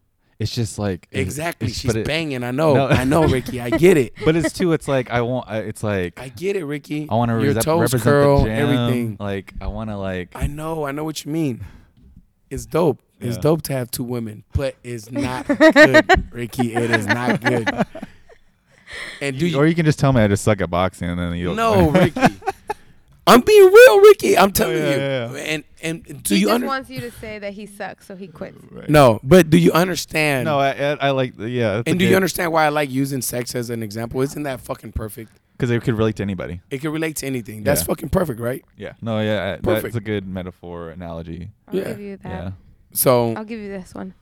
It's 0.41 0.55
just 0.55 0.79
like 0.79 1.07
exactly 1.13 1.67
it's- 1.67 1.81
she's 1.81 1.95
it- 1.95 2.07
banging 2.07 2.43
i 2.43 2.51
know 2.51 2.75
No. 2.75 2.89
i 2.89 3.05
know 3.05 3.25
ricky 3.27 3.61
i 3.61 3.69
get 3.71 3.97
it 3.99 4.15
But 4.25 4.35
it's 4.37 4.53
too. 4.55 4.73
It's 4.73 4.89
like 4.89 5.11
I 5.11 5.21
want. 5.21 5.49
It's 5.51 5.83
like 5.85 6.19
I 6.19 6.29
get 6.31 6.57
it, 6.57 6.65
Ricky. 6.65 7.07
I 7.11 7.15
want 7.15 7.31
to 7.31 7.43
your 7.45 7.53
rep- 7.55 7.63
toes 7.63 7.81
represent 7.93 8.03
curl, 8.03 8.39
the 8.39 8.45
gym. 8.49 8.53
everything. 8.59 9.17
Like 9.21 9.53
I 9.61 9.67
want 9.69 9.91
to 9.91 9.97
like. 9.99 10.31
I 10.35 10.47
know, 10.47 10.85
I 10.87 10.93
know 10.93 11.05
what 11.05 11.25
you 11.25 11.31
mean. 11.31 11.65
It's 12.49 12.65
dope. 12.67 13.01
It's 13.21 13.37
dope 13.37 13.61
to 13.63 13.75
have 13.75 13.91
two 13.91 14.03
women, 14.03 14.45
but 14.55 14.77
it's 14.83 15.11
not 15.27 15.47
good, 15.47 16.29
Ricky. 16.33 16.75
It 16.75 16.91
is 16.91 17.07
not 17.07 17.41
good. 17.43 17.69
And 19.21 19.39
do 19.39 19.47
or 19.57 19.65
you? 19.65 19.71
you 19.71 19.75
can 19.77 19.85
just 19.87 19.99
tell 20.01 20.13
me 20.13 20.21
I 20.21 20.27
just 20.27 20.43
suck 20.43 20.61
at 20.61 20.69
boxing, 20.71 21.09
and 21.09 21.19
then 21.19 21.35
you. 21.35 21.55
No, 21.55 21.91
Ricky. 21.91 22.21
I'm 23.31 23.41
being 23.41 23.73
real, 23.73 24.01
Ricky. 24.01 24.37
I'm 24.37 24.49
oh, 24.49 24.53
telling 24.53 24.77
yeah, 24.77 24.91
you. 24.91 24.97
yeah, 24.97 25.33
yeah. 25.33 25.39
And 25.39 25.65
and 25.83 26.23
do 26.23 26.35
he 26.35 26.41
you 26.41 26.47
just 26.47 26.55
under? 26.57 26.67
wants 26.67 26.91
you 26.91 27.01
to 27.01 27.11
say 27.13 27.39
that 27.39 27.53
he 27.53 27.67
sucks, 27.67 28.07
so 28.07 28.17
he 28.17 28.27
quits. 28.27 28.59
Right. 28.71 28.89
No, 28.89 29.21
but 29.23 29.51
do 29.51 29.59
you 29.59 29.73
understand? 29.73 30.47
No, 30.47 30.59
I, 30.59 30.71
I, 30.71 30.93
I 30.95 31.11
like. 31.11 31.35
Yeah. 31.39 31.83
and 31.87 31.99
do 31.99 32.05
okay. 32.05 32.11
you 32.11 32.17
understand 32.17 32.53
why 32.53 32.67
I 32.67 32.69
like 32.71 32.91
using 32.91 33.23
sex 33.23 33.55
as 33.55 33.71
an 33.71 33.83
example? 33.83 34.21
Isn't 34.21 34.43
that 34.43 34.61
fucking 34.61 34.93
perfect? 34.93 35.33
Because 35.53 35.71
it 35.71 35.83
could 35.83 35.95
relate 35.95 36.17
to 36.17 36.23
anybody. 36.23 36.61
It 36.71 36.79
could 36.79 36.91
relate 36.91 37.17
to 37.17 37.27
anything. 37.27 37.65
That's 37.65 37.83
Yeah. 37.83 37.87
fucking 37.87 38.09
perfect, 38.09 38.41
right? 38.41 38.65
Yeah. 38.77 38.95
No. 39.03 39.21
Yeah. 39.21 39.57
I- 39.59 39.61
Perfect. 39.61 39.93
That's 39.93 39.97
a 39.97 40.01
good 40.01 40.27
metaphor 40.27 40.89
analogy. 40.89 41.51
I'll 41.69 41.77
Yeah. 41.77 41.85
give 41.85 42.01
you 42.01 42.17
that. 42.17 42.29
Yeah. 42.29 42.51
So 42.93 43.35
I'll 43.35 43.45
give 43.45 43.61
you 43.61 43.69
this 43.69 43.95
one. 43.95 44.15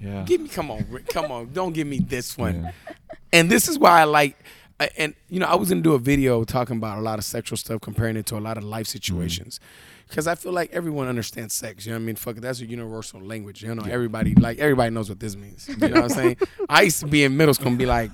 Yeah. 0.00 0.22
give 0.24 0.40
me, 0.40 0.48
come 0.48 0.70
on, 0.70 0.86
Rick, 0.88 1.08
come 1.08 1.30
on, 1.30 1.52
don't 1.52 1.74
give 1.74 1.86
me 1.86 1.98
this 1.98 2.38
one. 2.38 2.62
Yeah. 2.62 2.94
and 3.32 3.50
this 3.50 3.68
is 3.68 3.78
why 3.78 4.00
I 4.00 4.04
like. 4.04 4.36
I- 4.80 4.90
And 4.96 5.14
you 5.28 5.38
know, 5.38 5.46
I 5.46 5.54
was 5.56 5.68
gonna 5.68 5.82
do 5.82 5.92
a 5.92 5.98
video 5.98 6.42
talking 6.44 6.76
about 6.78 6.98
a 6.98 7.02
lot 7.02 7.18
of 7.18 7.24
sexual 7.24 7.56
stuff, 7.58 7.80
comparing 7.82 8.16
it 8.16 8.26
to 8.26 8.36
a 8.36 8.40
lot 8.40 8.56
of 8.56 8.64
life 8.64 8.86
mm-hmm. 8.86 8.92
situations, 8.92 9.60
because 10.08 10.26
I 10.26 10.34
feel 10.34 10.52
like 10.52 10.70
everyone 10.72 11.06
understands 11.06 11.54
sex. 11.54 11.84
You 11.86 11.92
know 11.92 11.98
what 11.98 12.02
I 12.02 12.06
mean? 12.06 12.16
Fuck 12.16 12.38
it, 12.38 12.40
that's 12.40 12.60
a 12.60 12.66
universal 12.66 13.20
language. 13.20 13.62
You 13.62 13.74
know, 13.74 13.84
Yeah. 13.86 13.92
everybody 13.92 14.34
like 14.34 14.58
everybody 14.58 14.90
knows 14.90 15.08
what 15.10 15.20
this 15.20 15.36
means. 15.36 15.68
You 15.68 15.76
know 15.76 16.00
what 16.00 16.04
I'm 16.04 16.08
saying? 16.08 16.36
I 16.68 16.82
used 16.82 17.00
to 17.00 17.06
be 17.06 17.24
in 17.24 17.36
middle 17.36 17.52
school 17.54 17.68
and 17.68 17.78
be 17.78 17.86
like, 17.86 18.10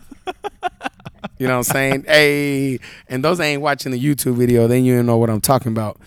you 1.39 1.47
know 1.47 1.59
what 1.59 1.69
I'm 1.69 1.73
saying? 1.75 2.05
Hey, 2.09 2.81
and 3.09 3.23
those 3.25 3.39
that 3.39 3.45
ain't 3.45 3.63
watching 3.63 3.93
the 3.93 4.03
YouTube 4.03 4.35
video, 4.35 4.67
then 4.67 4.85
you 4.85 4.97
don't 4.97 5.07
know 5.07 5.19
what 5.19 5.31
I'm 5.31 5.41
talking 5.41 5.71
about. 5.73 6.01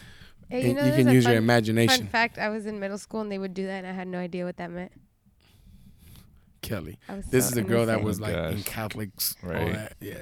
Hey, 0.50 0.68
you 0.68 0.74
know, 0.74 0.84
you 0.84 0.92
can 0.94 1.08
a 1.08 1.14
use 1.14 1.26
your 1.26 1.36
imagination, 1.36 2.00
Fun 2.00 2.08
fact: 2.08 2.38
I 2.38 2.50
was 2.50 2.66
in 2.66 2.80
middle 2.80 2.98
school 2.98 3.22
and 3.22 3.32
they 3.32 3.38
would 3.38 3.54
do 3.54 3.66
that, 3.68 3.86
and 3.86 3.88
I 3.88 3.92
had 3.94 4.08
no 4.08 4.18
idea 4.18 4.44
what 4.46 4.58
that 4.58 4.72
meant. 4.72 4.92
Kelly. 6.62 6.98
This 7.30 7.46
so 7.46 7.52
is 7.52 7.58
a 7.58 7.62
girl 7.64 7.86
that 7.86 8.04
was 8.04 8.20
Oh, 8.20 8.24
like 8.24 8.34
in 8.36 8.56
gosh. 8.58 8.66
Catholics, 8.66 9.36
all 9.44 9.50
Right. 9.52 9.74
that. 9.74 9.94
Yeah. 10.02 10.22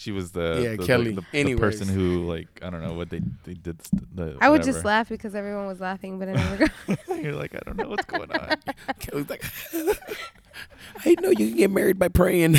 She 0.00 0.12
was 0.12 0.30
the 0.30 0.60
Yeah, 0.62 0.70
the, 0.70 0.76
the- 0.76 0.86
Kelly. 0.86 1.10
the, 1.10 1.22
the 1.32 1.38
Anyways. 1.38 1.58
person 1.60 1.88
who 1.88 2.22
like 2.22 2.46
I 2.62 2.70
don't 2.70 2.82
know 2.84 2.92
what 2.92 3.10
they 3.10 3.20
they 3.44 3.54
did. 3.54 3.82
st- 3.84 4.14
The, 4.16 4.36
I 4.40 4.48
would 4.48 4.62
just 4.62 4.84
laugh 4.84 5.08
because 5.08 5.34
everyone 5.34 5.66
was 5.66 5.80
laughing, 5.80 6.20
but 6.20 6.28
I 6.28 6.32
never 6.34 6.56
got. 6.86 6.98
You're 7.22 7.32
like 7.34 7.54
I 7.56 7.58
don't 7.66 7.76
know 7.76 7.88
what's 7.88 8.04
going 8.04 8.30
on. 8.30 8.56
Kelly's 9.00 9.28
like, 9.28 9.42
I 11.04 11.16
know 11.20 11.30
you 11.30 11.48
can 11.48 11.56
get 11.56 11.70
married 11.72 11.98
by 11.98 12.06
praying. 12.08 12.58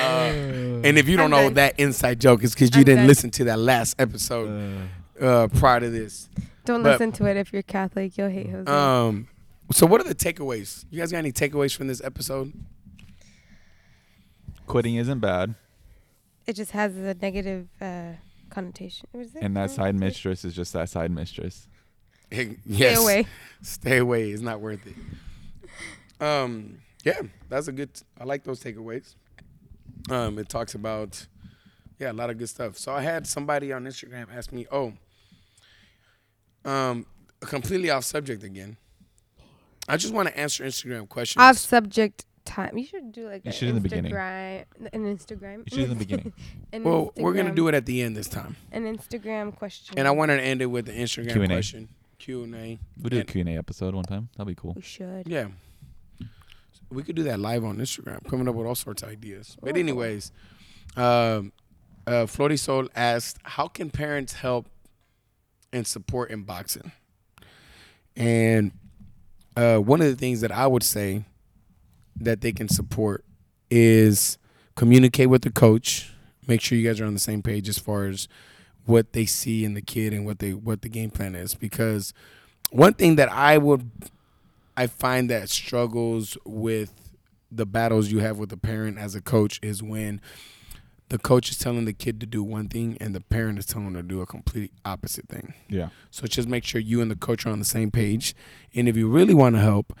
Uh, 0.00 0.80
and 0.84 0.96
if 0.98 1.08
you 1.08 1.16
don't 1.16 1.24
I'm 1.26 1.30
know 1.30 1.42
done. 1.44 1.54
that 1.54 1.78
inside 1.78 2.20
joke, 2.20 2.42
it's 2.44 2.54
because 2.54 2.70
you 2.74 2.80
I'm 2.80 2.84
didn't 2.84 2.98
done. 3.00 3.06
listen 3.08 3.30
to 3.32 3.44
that 3.44 3.58
last 3.58 3.96
episode 4.00 4.88
Uh, 5.20 5.24
uh, 5.24 5.48
prior 5.48 5.80
to 5.80 5.90
this. 5.90 6.28
Don't 6.64 6.82
But- 6.82 6.92
listen 6.92 7.12
to 7.12 7.26
it 7.26 7.36
if 7.36 7.52
you're 7.52 7.62
Catholic. 7.62 8.16
You'll 8.16 8.30
hate 8.30 8.48
Jose. 8.50 8.70
Um, 8.70 9.28
so 9.72 9.86
what 9.86 10.00
are 10.00 10.04
the 10.04 10.14
takeaways? 10.14 10.84
You 10.90 10.98
guys 11.00 11.12
got 11.12 11.18
any 11.18 11.32
takeaways 11.32 11.76
from 11.76 11.86
this 11.88 12.00
episode? 12.02 12.52
Quitting 14.70 14.94
isn't 14.96 15.18
bad, 15.18 15.54
it 16.46 16.54
just 16.54 16.70
has 16.70 16.96
a 16.96 17.14
negative 17.14 17.68
uh, 17.80 18.12
connotation. 18.50 19.08
What 19.12 19.24
is 19.24 19.34
it? 19.34 19.42
and 19.42 19.56
that 19.56 19.70
side 19.70 19.94
mistress 19.94 20.44
is 20.44 20.54
just 20.54 20.72
that 20.72 20.88
side 20.88 21.10
mistress. 21.10 21.66
yes. 22.30 22.56
Stay 22.66 22.94
away. 22.94 23.26
Stay 23.62 23.98
away. 23.98 24.30
It's 24.30 24.42
not 24.42 24.60
worth 24.60 24.86
it. 24.86 24.94
Um, 26.24 26.78
yeah, 27.04 27.20
that's 27.48 27.68
a 27.68 27.72
good. 27.72 27.90
I 28.18 28.24
like 28.24 28.44
those 28.44 28.62
takeaways. 28.62 29.14
Um, 30.10 30.38
it 30.38 30.48
talks 30.48 30.74
about, 30.74 31.26
yeah, 31.98 32.12
a 32.12 32.14
lot 32.14 32.30
of 32.30 32.38
good 32.38 32.48
stuff. 32.48 32.78
So 32.78 32.92
I 32.92 33.02
had 33.02 33.26
somebody 33.26 33.72
on 33.72 33.84
Instagram 33.84 34.26
ask 34.34 34.52
me, 34.52 34.66
oh, 34.70 34.92
um, 36.64 37.06
completely 37.40 37.90
off 37.90 38.04
subject 38.04 38.42
again. 38.44 38.76
I 39.88 39.96
just 39.96 40.14
want 40.14 40.28
to 40.28 40.38
answer 40.38 40.64
Instagram 40.64 41.08
questions. 41.08 41.42
Off 41.42 41.56
subject 41.56 42.24
time. 42.50 42.76
You 42.76 42.84
should 42.84 43.12
do 43.12 43.28
like 43.28 43.44
You 43.44 43.50
a 43.50 43.52
should 43.52 43.68
in 43.68 43.74
the 43.76 43.80
beginning. 43.80 44.12
Instagram- 44.12 44.64
An 44.92 45.04
Instagram. 45.16 45.58
You 45.58 45.64
should 45.70 45.84
in 45.84 45.88
the 45.90 45.94
beginning. 46.04 46.32
An 46.72 46.84
well, 46.84 47.12
we're 47.16 47.32
gonna 47.34 47.54
do 47.54 47.68
it 47.68 47.74
at 47.74 47.86
the 47.86 48.02
end 48.02 48.16
this 48.16 48.28
time, 48.28 48.56
An 48.72 48.84
Instagram 48.84 49.54
question. 49.56 49.98
and 49.98 50.06
I 50.06 50.10
wanted 50.10 50.36
to 50.38 50.42
end 50.42 50.60
it 50.62 50.66
with 50.66 50.88
an 50.88 50.96
Instagram 50.96 51.32
Q&A. 51.32 51.46
question. 51.46 51.88
Q 52.18 52.42
and 52.44 52.54
A. 52.54 52.78
We'll 53.00 53.08
do 53.10 53.16
a 53.16 53.20
And- 53.20 53.28
Q 53.28 53.40
and 53.40 53.48
A 53.50 53.52
episode 53.56 53.94
one 53.94 54.04
time. 54.04 54.28
That'd 54.36 54.48
be 54.54 54.60
cool. 54.60 54.74
We 54.74 54.82
should. 54.82 55.26
Yeah. 55.26 55.48
We 56.90 57.02
could 57.04 57.14
do 57.16 57.22
that 57.22 57.38
live 57.38 57.64
on 57.64 57.78
Instagram, 57.78 58.26
coming 58.28 58.48
up 58.48 58.54
with 58.56 58.66
all 58.66 58.74
sorts 58.74 59.02
of 59.04 59.08
ideas. 59.10 59.56
But 59.62 59.76
anyways, 59.76 60.32
um, 60.96 61.52
uh, 62.06 62.26
Flori 62.26 62.58
Sol 62.58 62.88
asked, 62.96 63.38
"How 63.44 63.68
can 63.68 63.90
parents 63.90 64.32
help 64.34 64.66
and 65.72 65.86
support 65.86 66.30
in 66.32 66.42
boxing?" 66.42 66.90
And 68.16 68.72
uh, 69.56 69.78
one 69.78 70.00
of 70.00 70.08
the 70.08 70.16
things 70.16 70.40
that 70.40 70.50
I 70.52 70.66
would 70.66 70.82
say 70.82 71.24
that 72.20 72.40
they 72.40 72.52
can 72.52 72.68
support 72.68 73.24
is 73.70 74.38
communicate 74.76 75.28
with 75.28 75.42
the 75.42 75.50
coach. 75.50 76.12
Make 76.46 76.60
sure 76.60 76.76
you 76.76 76.86
guys 76.86 77.00
are 77.00 77.06
on 77.06 77.14
the 77.14 77.20
same 77.20 77.42
page 77.42 77.68
as 77.68 77.78
far 77.78 78.06
as 78.06 78.28
what 78.86 79.12
they 79.12 79.26
see 79.26 79.64
in 79.64 79.74
the 79.74 79.82
kid 79.82 80.12
and 80.12 80.26
what 80.26 80.38
they 80.38 80.52
what 80.52 80.82
the 80.82 80.88
game 80.88 81.10
plan 81.10 81.34
is. 81.34 81.54
Because 81.54 82.12
one 82.70 82.94
thing 82.94 83.16
that 83.16 83.30
I 83.30 83.58
would 83.58 83.90
I 84.76 84.86
find 84.86 85.28
that 85.30 85.48
struggles 85.48 86.38
with 86.44 86.92
the 87.52 87.66
battles 87.66 88.10
you 88.10 88.20
have 88.20 88.38
with 88.38 88.50
the 88.50 88.56
parent 88.56 88.98
as 88.98 89.14
a 89.14 89.20
coach 89.20 89.58
is 89.62 89.82
when 89.82 90.20
the 91.08 91.18
coach 91.18 91.50
is 91.50 91.58
telling 91.58 91.84
the 91.84 91.92
kid 91.92 92.20
to 92.20 92.26
do 92.26 92.42
one 92.42 92.68
thing 92.68 92.96
and 93.00 93.14
the 93.14 93.20
parent 93.20 93.58
is 93.58 93.66
telling 93.66 93.92
them 93.92 93.94
to 93.94 94.02
do 94.02 94.20
a 94.20 94.26
complete 94.26 94.72
opposite 94.84 95.28
thing. 95.28 95.54
Yeah. 95.68 95.88
So 96.10 96.26
just 96.26 96.48
make 96.48 96.64
sure 96.64 96.80
you 96.80 97.00
and 97.00 97.10
the 97.10 97.16
coach 97.16 97.44
are 97.44 97.50
on 97.50 97.58
the 97.58 97.64
same 97.64 97.90
page. 97.90 98.34
And 98.74 98.88
if 98.88 98.96
you 98.96 99.08
really 99.08 99.34
want 99.34 99.56
to 99.56 99.60
help, 99.60 99.92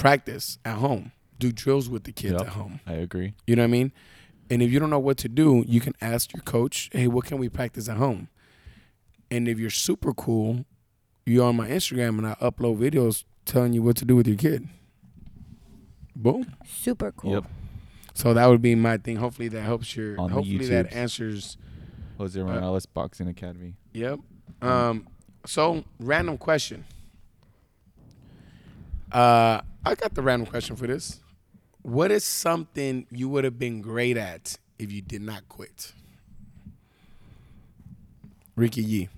practice 0.00 0.58
at 0.64 0.76
home. 0.78 1.12
Do 1.38 1.52
drills 1.52 1.88
with 1.88 2.04
the 2.04 2.12
kids 2.12 2.32
Yep. 2.32 2.40
at 2.42 2.48
home. 2.48 2.80
I 2.86 2.94
agree. 2.94 3.34
You 3.46 3.56
know 3.56 3.62
what 3.62 3.68
I 3.68 3.70
mean? 3.70 3.92
And 4.50 4.62
if 4.62 4.70
you 4.72 4.78
don't 4.80 4.90
know 4.90 4.98
what 4.98 5.16
to 5.18 5.28
do, 5.28 5.64
you 5.66 5.80
can 5.80 5.94
ask 6.00 6.32
your 6.34 6.42
coach, 6.42 6.90
hey, 6.92 7.06
what 7.06 7.24
can 7.24 7.38
we 7.38 7.48
practice 7.48 7.88
at 7.88 7.96
home? 7.96 8.28
And 9.30 9.46
if 9.48 9.58
you're 9.58 9.70
super 9.70 10.12
cool, 10.12 10.64
you're 11.24 11.46
on 11.46 11.56
my 11.56 11.68
Instagram 11.68 12.18
and 12.18 12.26
I 12.26 12.34
upload 12.42 12.78
videos 12.78 13.24
telling 13.44 13.72
you 13.72 13.82
what 13.82 13.96
to 13.98 14.04
do 14.04 14.16
with 14.16 14.26
your 14.26 14.36
kid. 14.36 14.68
Boom. 16.16 16.52
Super 16.66 17.12
cool. 17.12 17.32
Yep. 17.32 17.44
So 18.14 18.34
that 18.34 18.46
would 18.46 18.60
be 18.60 18.74
my 18.74 18.98
thing. 18.98 19.16
Hopefully 19.16 19.48
that 19.48 19.62
helps 19.62 19.96
your 19.96 20.20
On 20.20 20.28
the 20.28 20.34
hopefully 20.34 20.66
that 20.66 20.90
YouTubes. 20.90 20.96
answers 20.96 21.56
Jose 22.18 22.38
Uh, 22.40 22.44
Morales 22.44 22.86
Boxing 22.86 23.28
Academy. 23.28 23.74
Yep. 23.92 24.18
Um 24.60 25.06
so 25.46 25.84
random 26.00 26.36
question. 26.36 26.84
Uh 29.12 29.60
I 29.84 29.94
got 29.94 30.14
the 30.14 30.22
random 30.22 30.46
question 30.46 30.76
for 30.76 30.86
this. 30.86 31.20
What 31.82 32.10
is 32.10 32.24
something 32.24 33.06
you 33.10 33.28
would 33.30 33.44
have 33.44 33.58
been 33.58 33.80
great 33.80 34.16
at 34.16 34.56
if 34.78 34.92
you 34.92 35.00
did 35.02 35.22
not 35.22 35.48
quit? 35.48 35.92
Ricky 38.56 38.82
Yee. 38.82 39.08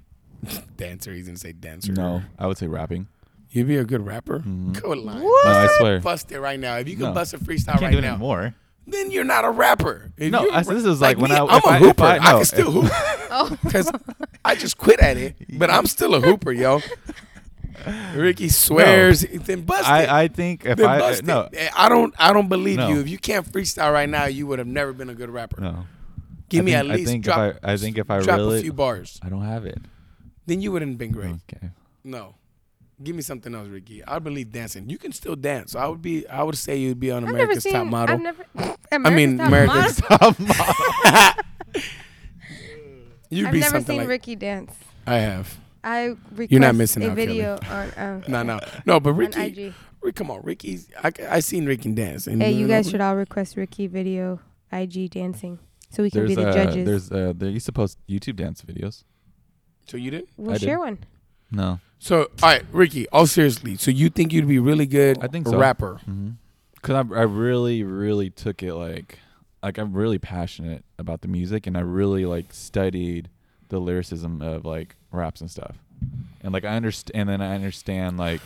dancer, 0.76 1.12
he's 1.12 1.26
gonna 1.26 1.38
say 1.38 1.52
dancer. 1.52 1.92
No, 1.92 2.22
I 2.38 2.46
would 2.46 2.58
say 2.58 2.66
rapping. 2.66 3.08
You'd 3.50 3.68
be 3.68 3.76
a 3.76 3.84
good 3.84 4.04
rapper? 4.06 4.40
Mhm. 4.40 4.80
Good 4.80 4.98
line. 4.98 5.22
What? 5.22 5.44
No, 5.46 5.50
I 5.52 5.66
swear. 5.78 6.00
Bust 6.00 6.32
it 6.32 6.40
right 6.40 6.58
now. 6.58 6.76
If 6.78 6.88
you 6.88 6.96
can 6.96 7.06
No. 7.06 7.12
bust 7.12 7.34
a 7.34 7.38
freestyle 7.38 7.72
Can't 7.78 7.82
right 7.82 7.90
do 7.92 8.00
now, 8.00 8.10
anymore. 8.14 8.54
then 8.86 9.10
you're 9.10 9.24
not 9.24 9.44
a 9.44 9.50
rapper. 9.50 10.10
If 10.16 10.32
No, 10.32 10.42
you're 10.42 10.50
a 10.52 10.54
I- 10.54 10.62
ra- 10.62 10.72
this 10.74 10.84
is 10.84 11.00
like 11.00 11.18
when 11.18 11.30
me, 11.30 11.36
I- 11.36 11.44
I'm 11.44 11.58
if 11.58 11.64
a 11.64 11.68
I- 11.68 11.78
hooper. 11.78 12.02
I- 12.04 12.16
I, 12.18 12.32
can 12.32 12.44
still 12.44 12.70
hoop. 12.72 12.90
Oh, 13.34 13.56
Because 13.64 13.90
I 14.44 14.54
just 14.56 14.78
quit 14.78 15.00
at 15.00 15.16
it, 15.16 15.36
but 15.58 15.70
I'm 15.70 15.86
still 15.86 16.14
a 16.14 16.20
hooper, 16.20 16.52
yo. 16.52 16.80
Ricky 18.14 18.48
swears. 18.48 19.20
Then 19.22 19.62
bust 19.62 19.82
it. 19.82 19.88
I, 19.90 20.22
I 20.24 20.28
think 20.28 20.64
if 20.64 20.76
then 20.78 20.88
I 20.88 20.98
bust 20.98 21.24
no 21.24 21.48
it. 21.52 21.70
I 21.76 21.88
don't. 21.88 22.14
I 22.18 22.32
don't 22.32 22.48
believe 22.48 22.78
No. 22.78 22.88
you. 22.88 23.00
If 23.00 23.08
you 23.08 23.18
can't 23.18 23.50
freestyle 23.50 23.92
right 23.92 24.08
now, 24.08 24.26
you 24.26 24.46
would 24.46 24.58
have 24.58 24.68
never 24.68 24.92
been 24.92 25.10
a 25.10 25.14
good 25.14 25.30
rapper. 25.30 25.60
no. 25.60 25.86
Give 26.48 26.60
I 26.60 26.64
me 26.64 26.72
think, 26.72 26.80
at 26.80 26.86
least 26.96 27.08
I 27.08 27.12
think 27.12 27.24
drop. 27.24 27.38
if 27.38 27.64
I 27.64 27.72
I 27.72 27.76
think 27.78 27.98
if 27.98 28.10
I 28.10 28.20
drop 28.20 28.36
really 28.36 28.58
a 28.58 28.62
few 28.62 28.72
bars. 28.74 29.18
I 29.22 29.28
don't 29.30 29.42
have 29.44 29.64
it. 29.64 29.78
Then 30.46 30.60
you 30.60 30.70
wouldn't 30.72 30.90
have 30.92 30.98
been 30.98 31.12
great. 31.12 31.36
Okay. 31.48 31.70
No. 32.04 32.34
Give 33.02 33.16
me 33.16 33.22
something 33.22 33.54
else, 33.54 33.68
Ricky. 33.68 34.04
I 34.04 34.18
believe 34.18 34.52
dancing. 34.52 34.88
You 34.90 34.98
can 34.98 35.12
still 35.12 35.34
dance. 35.34 35.74
I 35.74 35.86
would 35.86 36.02
be. 36.02 36.26
I 36.28 36.42
would 36.42 36.58
say 36.58 36.76
you'd 36.76 37.00
be 37.00 37.10
on 37.10 37.24
I've 37.24 37.30
never 37.32 37.44
America's 37.44 37.62
seen. 37.64 37.72
Top 37.72 37.86
Model. 37.86 38.14
I've 38.16 38.20
never. 38.20 38.44
I 38.92 39.10
mean, 39.10 39.40
America's 39.40 39.96
Top 39.96 40.38
Model. 40.38 40.74
You'd 43.30 43.40
be 43.40 43.40
something. 43.40 43.46
I've 43.46 43.52
be 43.52 43.58
never 43.60 43.70
something 43.70 43.84
seen 43.86 43.98
like. 43.98 44.08
Ricky 44.08 44.36
dance. 44.36 44.72
I 45.06 45.16
have. 45.16 45.58
I 45.84 46.14
request 46.30 46.52
not 46.60 46.74
missing 46.74 47.02
a 47.02 47.10
out, 47.10 47.16
Kelly. 47.16 47.26
video 47.26 47.58
on 47.68 47.92
um, 47.96 48.24
No, 48.28 48.42
no, 48.42 48.60
no. 48.86 49.00
But 49.00 49.10
on 49.10 49.16
Ricky, 49.16 49.40
IG. 49.40 49.74
Rick, 50.00 50.14
come 50.16 50.30
on, 50.30 50.42
Ricky's. 50.42 50.88
I, 51.02 51.12
I 51.28 51.40
seen 51.40 51.66
Ricky 51.66 51.92
dance. 51.92 52.26
And 52.26 52.42
Hey, 52.42 52.52
you 52.52 52.66
know, 52.66 52.74
guys 52.74 52.90
should 52.90 53.00
all 53.00 53.16
request 53.16 53.56
Ricky 53.56 53.86
video 53.86 54.40
IG 54.72 55.10
dancing 55.10 55.58
so 55.90 56.02
we 56.02 56.10
can 56.10 56.20
There's 56.20 56.30
be 56.30 56.34
the 56.36 56.48
uh, 56.48 56.52
judges. 56.52 56.86
there's 56.86 57.12
uh, 57.12 57.32
there 57.36 57.50
used 57.50 57.66
to 57.66 57.72
post 57.72 57.98
YouTube 58.08 58.36
dance 58.36 58.62
videos. 58.62 59.04
So 59.86 59.96
you 59.96 60.10
did. 60.10 60.28
we'll 60.36 60.52
I 60.54 60.58
did. 60.58 60.64
share 60.66 60.78
one. 60.78 60.98
No. 61.50 61.80
So 61.98 62.22
all 62.42 62.48
right, 62.50 62.64
Ricky. 62.72 63.08
All 63.10 63.26
seriously. 63.26 63.76
So 63.76 63.90
you 63.90 64.08
think 64.08 64.32
you'd 64.32 64.48
be 64.48 64.58
really 64.58 64.86
good? 64.86 65.22
I 65.22 65.26
think 65.28 65.46
so. 65.46 65.58
rapper. 65.58 66.00
Mm-hmm. 66.08 66.30
Cause 66.80 66.94
I 66.96 67.14
I 67.14 67.22
really 67.22 67.82
really 67.84 68.30
took 68.30 68.62
it 68.62 68.74
like 68.74 69.18
like 69.62 69.78
I'm 69.78 69.92
really 69.92 70.18
passionate 70.18 70.84
about 70.98 71.20
the 71.20 71.28
music 71.28 71.66
and 71.66 71.76
I 71.76 71.80
really 71.80 72.24
like 72.26 72.46
studied 72.52 73.28
the 73.68 73.78
lyricism 73.78 74.42
of 74.42 74.64
like 74.64 74.96
raps 75.12 75.40
and 75.40 75.50
stuff. 75.50 75.76
And 76.42 76.52
like 76.52 76.64
I 76.64 76.76
understand 76.76 77.12
and 77.14 77.28
then 77.28 77.40
I 77.42 77.54
understand 77.54 78.18
like 78.18 78.40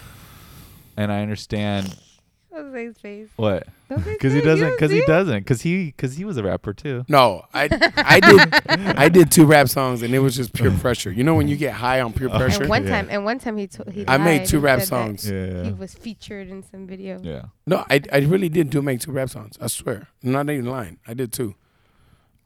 and 0.96 1.10
I 1.12 1.22
understand 1.22 1.96
Jose's 2.52 2.96
face. 2.98 3.28
what 3.36 3.66
because 3.88 4.32
he 4.32 4.40
doesn't 4.40 4.68
don't 4.68 4.74
because 4.76 4.90
he 4.90 5.02
doesn't 5.06 5.38
because 5.40 5.60
he 5.62 5.86
because 5.86 6.16
he 6.16 6.24
was 6.24 6.36
a 6.38 6.42
rapper 6.42 6.72
too. 6.72 7.04
No, 7.08 7.44
I 7.54 7.68
I 7.96 8.20
did 8.20 8.54
I 8.98 9.08
did 9.08 9.30
two 9.30 9.44
rap 9.46 9.68
songs 9.68 10.02
and 10.02 10.14
it 10.14 10.18
was 10.20 10.36
just 10.36 10.52
pure 10.54 10.70
pressure. 10.72 11.10
You 11.12 11.22
know 11.24 11.34
when 11.34 11.48
you 11.48 11.56
get 11.56 11.74
high 11.74 12.00
on 12.00 12.12
pure 12.12 12.30
oh, 12.32 12.38
pressure. 12.38 12.62
And 12.62 12.70
one 12.70 12.84
Yeah. 12.84 12.90
time, 12.90 13.08
and 13.10 13.24
one 13.24 13.38
time 13.38 13.56
he 13.58 13.66
told 13.66 13.90
he 13.92 14.04
I 14.08 14.16
made 14.18 14.46
two 14.46 14.58
rap 14.58 14.80
said 14.80 14.84
that 14.84 15.20
songs. 15.20 15.30
Yeah. 15.30 15.64
He 15.64 15.72
was 15.72 15.94
featured 15.94 16.48
in 16.48 16.62
some 16.62 16.86
video. 16.86 17.20
Yeah. 17.22 17.42
No, 17.66 17.84
I 17.90 18.00
I 18.12 18.18
really 18.20 18.48
did 18.48 18.70
do 18.70 18.80
make 18.82 19.00
two 19.00 19.12
rap 19.12 19.28
songs. 19.30 19.56
I 19.60 19.66
swear. 19.68 20.08
I'm 20.24 20.32
not 20.32 20.48
even 20.50 20.66
lying. 20.66 20.98
I 21.06 21.12
did 21.14 21.32
two. 21.32 21.54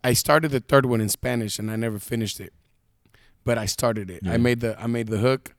I 0.02 0.12
started 0.14 0.50
the 0.50 0.60
third 0.60 0.86
one 0.86 1.00
in 1.00 1.08
Spanish 1.08 1.58
and 1.58 1.70
I 1.70 1.76
never 1.76 1.98
finished 1.98 2.40
it. 2.40 2.52
But 3.45 3.59
I 3.59 3.66
started 3.66 4.11
it. 4.11 4.20
Yeah. 4.24 4.34
I 4.34 4.36
made 4.36 4.61
the 4.61 4.80
I 4.80 4.86
made 4.86 5.09
the 5.09 5.18
hook. 5.18 5.55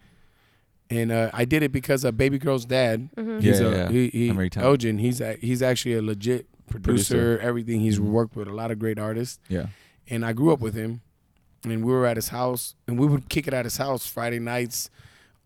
And 0.90 1.10
uh, 1.12 1.30
I 1.34 1.46
did 1.46 1.64
it 1.64 1.72
because 1.72 2.04
a 2.04 2.12
Baby 2.12 2.38
Girl's 2.38 2.66
dad. 2.66 3.10
hmm 3.16 3.40
He's 3.40 3.62
Yeah, 3.62 3.68
a 3.68 3.72
yeah. 3.72 3.90
he, 3.90 4.10
he 4.10 4.30
I'm 4.30 4.36
very 4.36 4.50
talented. 4.50 4.70
Elgin. 4.72 4.98
He's 4.98 5.22
a, 5.22 5.36
he's 5.36 5.62
actually 5.62 5.94
a 5.96 6.02
legit 6.02 6.48
producer, 6.70 7.14
Producer. 7.16 7.40
Everything 7.42 7.80
he's 7.80 7.98
Mhm. 7.98 8.10
worked 8.12 8.36
with 8.36 8.48
a 8.50 8.54
lot 8.54 8.72
of 8.72 8.80
great 8.80 9.00
artists. 9.00 9.40
Yeah. 9.48 9.68
And 10.10 10.26
I 10.26 10.34
grew 10.34 10.52
up 10.52 10.60
with 10.60 10.74
him, 10.74 11.00
and 11.64 11.86
we 11.86 11.94
were 11.94 12.06
at 12.06 12.18
his 12.18 12.28
house, 12.30 12.76
and 12.88 13.00
we 13.00 13.08
would 13.08 13.30
kick 13.30 13.48
it 13.48 13.54
at 13.54 13.64
his 13.64 13.78
house 13.78 14.06
Friday 14.06 14.40
nights. 14.40 14.90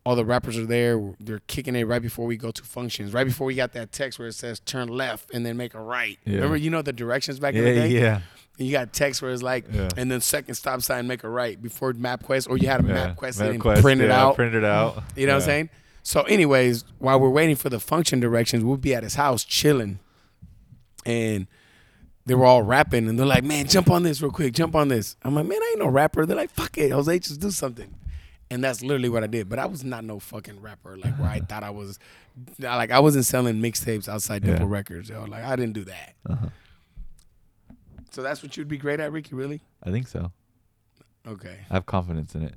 All 0.03 0.15
the 0.15 0.25
rappers 0.25 0.57
are 0.57 0.65
there. 0.65 1.13
They're 1.19 1.41
kicking 1.47 1.75
it 1.75 1.83
right 1.85 2.01
before 2.01 2.25
we 2.25 2.37
go 2.37 2.49
to 2.51 2.63
functions. 2.63 3.13
Right 3.13 3.25
before 3.27 3.45
we 3.45 3.53
got 3.55 3.73
that 3.73 3.91
text 3.91 4.17
where 4.17 4.27
it 4.27 4.33
says 4.33 4.59
turn 4.59 4.87
left 4.87 5.31
and 5.33 5.45
then 5.45 5.57
make 5.57 5.73
a 5.75 5.79
right. 5.81 6.17
Yeah. 6.25 6.35
Remember, 6.37 6.57
you 6.57 6.69
know 6.71 6.81
the 6.81 6.93
directions 6.93 7.39
back 7.39 7.53
in 7.55 7.63
the 7.63 7.71
day. 7.73 7.87
yeah. 7.89 8.21
You 8.57 8.71
got 8.71 8.93
text 8.93 9.21
where 9.21 9.31
it's 9.31 9.43
like, 9.43 9.65
Yeah. 9.71 9.89
and 9.97 10.09
then 10.09 10.21
second 10.21 10.55
stop 10.55 10.81
sign, 10.81 11.07
make 11.07 11.23
a 11.23 11.29
right 11.29 11.61
before 11.61 11.93
MapQuest, 11.93 12.49
or 12.49 12.57
you 12.57 12.67
had 12.67 12.83
a 12.83 12.87
yeah. 12.87 13.13
MapQuest 13.13 13.41
and 13.41 13.61
MapQuest, 13.61 13.81
print 13.81 14.01
it 14.01 14.07
yeah, 14.07 14.23
out. 14.23 14.35
Print 14.35 14.55
it 14.55 14.63
out. 14.63 15.03
You 15.15 15.27
know 15.27 15.33
what 15.33 15.41
I'm 15.43 15.45
saying? 15.45 15.69
So, 16.03 16.21
anyways, 16.21 16.85
while 16.99 17.19
we're 17.19 17.29
waiting 17.29 17.55
for 17.55 17.69
the 17.69 17.79
function 17.79 18.19
directions, 18.19 18.63
we'll 18.63 18.77
be 18.77 18.93
at 18.93 19.03
his 19.03 19.15
house 19.15 19.43
chilling. 19.43 19.99
And 21.05 21.47
they 22.25 22.33
were 22.35 22.45
all 22.45 22.63
rapping 22.63 23.07
and 23.07 23.17
they're 23.19 23.25
like, 23.25 23.43
man, 23.43 23.67
jump 23.67 23.89
on 23.89 24.03
this 24.03 24.21
real 24.21 24.31
quick, 24.31 24.53
jump 24.53 24.75
on 24.75 24.87
this. 24.87 25.15
I'm 25.23 25.35
like, 25.35 25.45
man, 25.45 25.61
I 25.61 25.69
ain't 25.71 25.79
no 25.79 25.87
rapper. 25.87 26.25
They're 26.25 26.35
like, 26.35 26.49
fuck 26.49 26.77
it, 26.77 26.91
Jose, 26.91 27.19
just 27.19 27.39
do 27.39 27.51
something. 27.51 27.93
And 28.49 28.63
that's 28.63 28.81
literally 28.81 29.09
what 29.09 29.23
I 29.23 29.27
did. 29.27 29.49
But 29.49 29.59
I 29.59 29.65
was 29.65 29.83
not 29.83 30.03
no 30.03 30.19
fucking 30.19 30.61
rapper, 30.61 30.97
like 30.97 31.17
where 31.17 31.29
I 31.29 31.39
thought 31.49 31.63
I 31.63 31.71
was 31.71 31.99
like 32.59 32.91
I 32.91 32.99
wasn't 32.99 33.25
selling 33.25 33.61
mixtapes 33.61 34.07
outside. 34.07 34.43
Dimple 34.43 34.67
Records, 34.67 35.09
yo. 35.09 35.23
Like 35.25 35.43
I 35.43 35.55
didn't 35.55 35.73
do 35.73 35.85
that. 35.85 36.15
Uh-huh. 36.29 36.47
So 38.15 38.21
that's 38.21 38.41
what 38.41 38.55
you'd 38.55 38.69
be 38.69 38.77
great 38.77 39.01
at, 39.01 39.11
Ricky, 39.11 39.35
really? 39.35 39.61
I 39.83 39.91
think 39.91 40.07
so. 40.07 40.31
Okay. 41.27 41.57
I 41.69 41.73
have 41.73 41.85
confidence 41.85 42.33
in 42.33 42.43
it. 42.43 42.53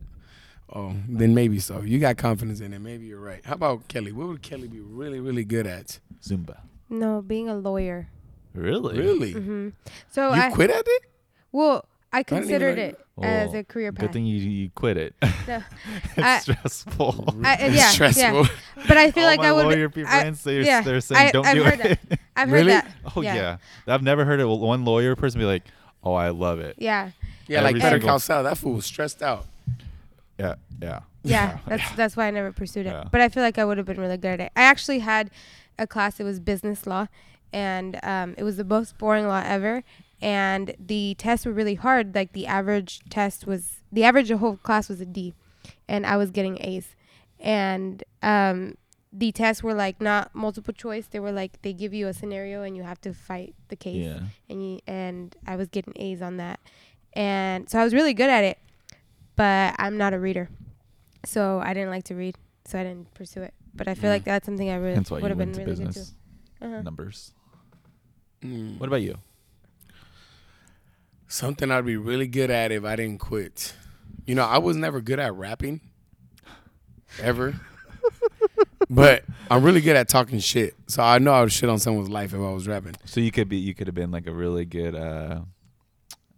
Oh, 0.72 0.94
then 1.09 1.34
maybe 1.34 1.59
so. 1.59 1.80
You 1.80 1.98
got 1.98 2.16
confidence 2.16 2.61
in 2.61 2.72
it. 2.72 2.78
Maybe 2.78 3.06
you're 3.06 3.18
right. 3.18 3.44
How 3.44 3.54
about 3.54 3.88
Kelly? 3.88 4.12
What 4.12 4.28
would 4.28 4.40
Kelly 4.40 4.68
be 4.68 4.78
really, 4.78 5.18
really 5.18 5.42
good 5.44 5.66
at? 5.66 5.98
Zumba. 6.22 6.59
No, 6.88 7.22
being 7.22 7.48
a 7.48 7.56
lawyer. 7.56 8.09
Really? 8.54 8.98
Really? 9.00 9.32
hmm 9.32 9.68
So 10.12 10.32
you 10.32 10.40
I 10.40 10.50
quit 10.52 10.70
at 10.70 10.84
it? 10.86 11.02
well, 11.50 11.86
I 12.12 12.22
considered 12.22 12.76
know 12.78 12.82
it 12.84 13.00
as 13.22 13.54
Oh, 13.54 13.59
a 13.59 13.64
career 13.64 13.92
path. 13.92 14.00
Good 14.06 14.12
thing 14.12 14.24
you, 14.26 14.38
you 14.38 14.70
quit 14.74 14.96
it. 14.96 15.14
No. 15.46 15.62
it's 16.16 16.18
I- 16.18 16.38
stressful. 16.38 17.34
I- 17.44 17.54
It's 17.61 17.76
yeah, 17.76 17.88
stressful. 17.90 18.46
But 18.86 18.96
I 18.96 19.11
feel 19.11 19.24
All 19.24 19.30
like 19.30 19.40
my 19.40 19.48
I 19.48 19.52
would. 19.52 19.66
lawyer 19.66 19.88
people 19.88 20.11
I- 20.11 20.20
friends, 20.20 20.42
they're, 20.42 20.62
yeah, 20.62 20.80
they're 20.80 21.00
saying 21.00 21.28
I- 21.28 21.30
don't 21.32 21.44
I've 21.46 21.54
do 21.56 21.64
heard 21.64 21.80
it. 21.80 21.98
I've 22.36 22.50
Really? 22.50 22.72
heard 22.72 22.84
that. 22.84 23.12
oh 23.16 23.20
Yeah. 23.22 23.34
yeah. 23.34 23.56
I've 23.94 24.02
never 24.02 24.24
heard 24.24 24.40
of 24.40 24.48
one 24.48 24.84
lawyer 24.84 25.16
person 25.16 25.40
be 25.40 25.44
like, 25.44 25.64
"Oh, 26.04 26.14
I 26.14 26.30
love 26.30 26.61
it." 26.61 26.76
Yeah, 26.78 27.11
Yeah, 27.48 27.62
like 27.62 27.74
Better 27.78 27.96
single- 27.96 28.09
Call 28.09 28.18
Saul. 28.20 28.42
That 28.44 28.56
fool 28.56 28.74
was 28.74 28.86
stressed 28.86 29.22
out. 29.22 29.46
Yeah, 30.38 30.54
yeah. 30.80 31.00
yeah. 31.24 31.59
That's 31.66 31.90
that's 31.96 32.16
why 32.16 32.28
I 32.28 32.30
never 32.30 32.52
pursued 32.52 32.86
it. 32.86 32.90
Yeah. 32.90 33.04
But 33.11 33.20
I 33.20 33.28
feel 33.28 33.42
like 33.42 33.59
I 33.59 33.64
would 33.64 33.76
have 33.76 33.86
been 33.86 34.00
really 34.00 34.16
good 34.16 34.34
at 34.34 34.40
it. 34.40 34.52
I 34.56 34.62
actually 34.62 35.00
had 35.00 35.30
a 35.78 35.86
class. 35.86 36.20
It 36.20 36.24
was 36.24 36.38
business 36.40 36.86
law, 36.86 37.09
and 37.53 37.99
um, 38.03 38.34
it 38.38 38.42
was 38.44 38.57
the 38.57 38.64
most 38.64 38.99
boring 38.99 39.26
law 39.28 39.42
ever. 39.44 39.82
And 40.20 40.74
the 40.84 41.14
tests 41.16 41.46
were 41.46 41.53
really 41.53 41.76
hard. 41.76 42.14
Like 42.14 42.32
the 42.32 42.46
average 42.46 43.01
test 43.09 43.46
was 43.46 43.82
the 43.92 44.03
average 44.05 44.30
of 44.30 44.40
whole 44.40 44.57
class 44.57 44.88
was 44.88 45.01
a 45.01 45.07
D, 45.07 45.32
and 45.88 46.05
I 46.05 46.16
was 46.16 46.30
getting 46.30 46.59
A's. 46.61 46.96
And 47.38 48.03
um, 48.22 48.76
the 49.12 49.30
tests 49.30 49.62
were 49.62 49.74
like 49.74 50.01
not 50.01 50.34
multiple 50.34 50.74
choice. 50.74 51.07
They 51.07 51.20
were 51.20 51.30
like 51.30 51.62
they 51.62 51.72
give 51.72 51.94
you 51.94 52.09
a 52.09 52.12
scenario 52.12 52.62
and 52.64 52.76
you 52.76 52.82
have 52.82 53.01
to 53.03 53.14
fight 53.14 53.55
the 53.68 53.76
case. 53.76 54.05
Yeah. 54.07 54.20
and 54.51 54.72
you, 54.72 54.80
and 54.88 55.36
I 55.46 55.55
was 55.55 55.68
getting 55.68 55.92
A's 55.96 56.20
on 56.20 56.36
that, 56.38 56.59
and 57.12 57.70
so 57.70 57.78
I 57.78 57.84
was 57.84 57.94
really 57.94 58.12
good 58.14 58.28
at 58.30 58.42
it. 58.44 58.59
But 59.36 59.76
I'm 59.78 59.96
not 59.96 60.14
a 60.14 60.18
reader, 60.18 60.49
so 61.24 61.61
I 61.64 61.74
didn't 61.74 61.90
like 61.90 62.03
to 62.05 62.16
read, 62.16 62.36
so 62.64 62.76
I 62.80 62.82
didn't 62.82 63.14
pursue 63.14 63.42
it. 63.42 63.55
But 63.72 63.86
I 63.86 63.94
feel 63.94 64.11
Mm. 64.11 64.14
like 64.14 64.24
that's 64.24 64.46
something 64.46 64.68
I 64.68 64.74
really 64.74 64.99
would 64.99 65.22
have 65.30 65.38
been 65.38 65.53
really 65.53 65.64
good 65.64 65.66
business 65.66 66.14
to. 66.61 66.66
Uh-huh. 66.66 66.82
numbers. 66.82 67.32
Mm. 68.43 68.78
What 68.78 68.86
about 68.89 69.03
you? 69.03 69.18
Something 71.26 71.70
I'd 71.70 71.84
be 71.84 71.97
really 71.97 72.26
good 72.26 72.51
at 72.51 72.72
if 72.72 72.84
I 72.84 72.97
didn't 72.97 73.18
quit. 73.18 73.74
You 74.26 74.34
know, 74.34 74.45
I 74.45 74.59
was 74.59 74.76
never 74.76 75.01
good 75.01 75.18
at 75.18 75.34
rapping, 75.34 75.80
ever. 77.20 77.55
but 78.91 79.24
I'm 79.51 79.62
really 79.62 79.80
good 79.82 79.97
at 79.97 80.09
talking 80.09 80.39
shit. 80.39 80.74
So 80.86 81.03
I 81.03 81.18
know 81.18 81.32
I 81.32 81.43
would 81.43 81.53
shit 81.53 81.68
on 81.68 81.78
someone's 81.78 82.09
life 82.09 82.32
if 82.32 82.41
I 82.41 82.51
was 82.53 82.66
rapping. 82.66 82.95
So 83.05 83.20
you 83.20 83.30
could 83.30 83.49
be, 83.49 83.59
you 83.59 83.74
could 83.74 83.86
have 83.89 83.95
been 83.95 84.11
like 84.11 84.26
a 84.26 84.32
really 84.32 84.64
good 84.64 84.95
uh, 84.95 85.41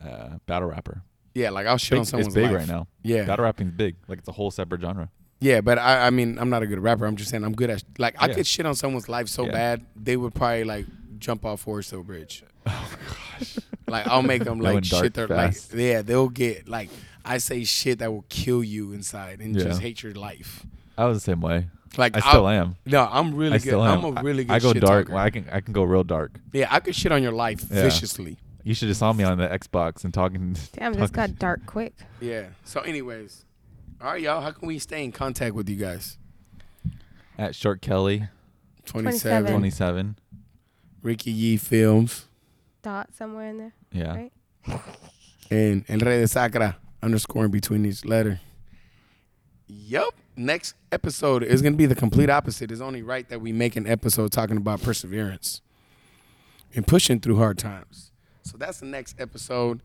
uh, 0.05 0.39
battle 0.47 0.69
rapper. 0.69 1.03
Yeah, 1.35 1.51
like 1.51 1.69
I'll 1.69 1.79
shit 1.79 1.97
on 1.99 2.05
Big, 2.05 2.27
it's 2.27 2.35
big 2.35 2.45
life. 2.47 2.55
right 2.55 2.69
now. 2.69 2.89
Yeah, 3.05 3.25
Battle 3.25 3.45
rapping's 3.45 3.73
big. 3.73 3.95
Like 4.09 4.19
it's 4.19 4.29
a 4.29 4.33
whole 4.33 4.51
separate 4.51 4.81
genre. 4.81 5.09
yeah, 5.39 5.61
but 5.61 5.79
I, 5.79 6.09
I 6.09 6.11
mean, 6.11 6.37
I'm 6.41 6.51
not 6.51 6.65
a 6.65 6.67
good 6.67 6.81
rapper. 6.81 7.07
I'm 7.07 7.15
just 7.15 7.31
saying 7.31 7.45
I'm 7.45 7.53
good 7.55 7.71
at 7.71 7.85
like 7.99 8.17
I 8.21 8.27
Yeah. 8.27 8.35
could 8.35 8.47
shit 8.49 8.67
on 8.67 8.75
someone's 8.75 9.09
life 9.09 9.29
so 9.29 9.47
Yeah. 9.47 9.53
bad 9.53 9.87
they 9.95 10.17
would 10.17 10.35
probably 10.35 10.65
like 10.65 10.87
jump 11.21 11.45
off 11.45 11.65
Foresthill 11.65 12.05
Bridge. 12.05 12.43
Oh 12.67 12.97
gosh. 13.39 13.59
like 13.89 14.07
I'll 14.07 14.23
make 14.23 14.45
them 14.45 14.61
like 14.61 14.85
dark 14.85 15.05
shit. 15.05 15.15
Their, 15.15 15.27
like 15.29 15.55
yeah, 15.75 16.03
they'll 16.03 16.29
get 16.29 16.69
like 16.69 16.91
I 17.25 17.39
say 17.39 17.65
shit 17.65 18.01
that 18.01 18.13
will 18.13 18.27
kill 18.29 18.63
you 18.63 18.93
inside 18.93 19.41
and 19.41 19.57
Yeah. 19.57 19.65
just 19.65 19.81
hate 19.81 20.03
your 20.03 20.13
life. 20.13 20.67
I 20.99 21.07
was 21.07 21.17
the 21.17 21.21
same 21.23 21.41
way. 21.41 21.69
Like 21.97 22.17
I 22.17 22.21
still 22.21 22.47
I'll- 22.47 22.61
am. 22.63 22.77
No, 22.85 23.09
I'm 23.11 23.35
really 23.35 23.55
I 23.55 23.59
good. 23.59 23.75
I'm 23.75 24.05
a 24.17 24.23
really 24.23 24.45
good. 24.45 24.53
I, 24.53 24.57
I 24.57 24.59
go 24.59 24.73
shit 24.75 24.83
dark. 24.83 25.09
Well, 25.09 25.17
I 25.19 25.31
can 25.31 25.49
I 25.51 25.61
can 25.61 25.73
go 25.73 25.83
real 25.85 26.05
dark. 26.05 26.39
yeah, 26.53 26.69
I 26.71 26.81
could 26.81 26.95
shit 26.95 27.13
on 27.13 27.23
your 27.23 27.33
life 27.33 27.65
Yeah. 27.71 27.83
viciously. 27.83 28.37
You 28.63 28.75
should 28.75 28.89
have 28.89 28.99
saw 28.99 29.13
me 29.15 29.25
on 29.25 29.39
the 29.39 29.49
Xbox 29.49 30.05
and 30.05 30.13
talking. 30.13 30.55
Damn, 30.75 30.93
this 30.93 31.11
got 31.11 31.39
dark 31.39 31.65
quick. 31.65 31.95
Yeah. 32.21 32.49
So, 32.65 32.81
anyways, 32.83 33.47
all 34.03 34.09
right, 34.13 34.21
y'all. 34.21 34.43
How 34.43 34.51
can 34.51 34.69
we 34.69 34.79
stay 34.79 35.03
in 35.03 35.13
contact 35.13 35.55
with 35.55 35.67
you 35.71 35.77
guys? 35.77 36.19
at 37.39 37.55
Short 37.55 37.81
Kelly 37.81 38.29
27, 38.85 39.51
27. 39.51 40.17
Twenty 41.01 41.09
seven. 41.09 41.11
Ricky 41.11 41.31
Yee 41.31 41.57
Films, 41.57 42.27
Dot 42.83 43.09
somewhere 43.15 43.49
in 43.49 43.59
there. 43.59 43.73
Yeah. 43.93 44.17
Right. 44.17 44.33
and 45.51 45.85
and 45.89 46.03
Red 46.03 46.29
Sacra 46.31 46.77
underscore 47.03 47.45
in 47.45 47.51
between 47.51 47.85
each 47.87 48.05
letter. 48.05 48.41
Yup. 49.67 50.15
Next 50.37 50.75
episode 50.91 51.43
is 51.43 51.61
going 51.61 51.75
to 51.75 51.77
be 51.77 51.87
the 51.87 51.95
complete 51.95 52.31
opposite. 52.31 52.71
It's 52.71 52.81
only 52.81 53.03
right 53.03 53.29
that 53.29 53.41
we 53.41 53.53
make 53.53 53.77
an 53.77 53.87
episode 53.87 54.33
talking 54.33 54.57
about 54.57 54.81
perseverance 54.81 55.61
and 56.75 56.87
pushing 56.87 57.21
through 57.21 57.37
hard 57.37 57.59
times. 57.59 58.11
So 58.43 58.57
that's 58.57 58.81
the 58.81 58.87
next 58.87 59.21
episode. 59.21 59.83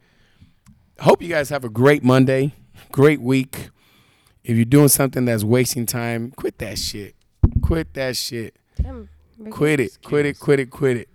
Hope 0.99 1.21
you 1.21 1.27
guys 1.27 1.49
have 1.49 1.65
a 1.65 1.69
great 1.69 2.03
Monday, 2.03 2.53
great 2.91 3.19
week. 3.19 3.69
If 4.45 4.55
you're 4.55 4.65
doing 4.65 4.87
something 4.87 5.25
that's 5.25 5.43
wasting 5.43 5.85
time, 5.85 6.31
quit 6.31 6.57
that 6.59 6.79
shit. 6.79 7.15
Quit 7.61 7.93
that 7.95 8.15
shit. 8.15 8.55
Damn. 8.81 9.09
Ricky. 9.37 9.51
Quit 9.51 9.79
it. 9.79 9.97
Quit 10.03 10.25
it. 10.25 10.39
Quit 10.39 10.59
it. 10.59 10.69
Quit 10.69 10.97
it. 10.97 11.09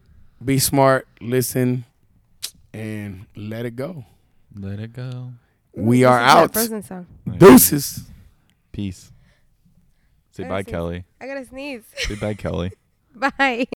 Be 0.45 0.59
smart. 0.59 1.07
Listen, 1.21 1.85
and 2.73 3.27
let 3.37 3.67
it 3.67 3.77
go. 3.77 4.05
Let 4.55 4.81
it 4.81 4.93
go. 4.93 5.33
We 5.75 6.01
this 6.01 6.09
are 6.09 6.19
out. 6.19 6.53
Frozen 6.53 6.83
song. 6.83 7.07
Deuces. 7.39 8.05
Peace. 8.73 9.13
Say 10.33 10.45
bye, 10.45 10.63
see. 10.63 10.71
Kelly. 10.71 11.05
I 11.21 11.27
gotta 11.27 11.45
sneeze. 11.45 11.83
Say 11.97 12.15
bye, 12.17 12.35
Kelly. 12.35 12.73
Bye. 13.15 13.67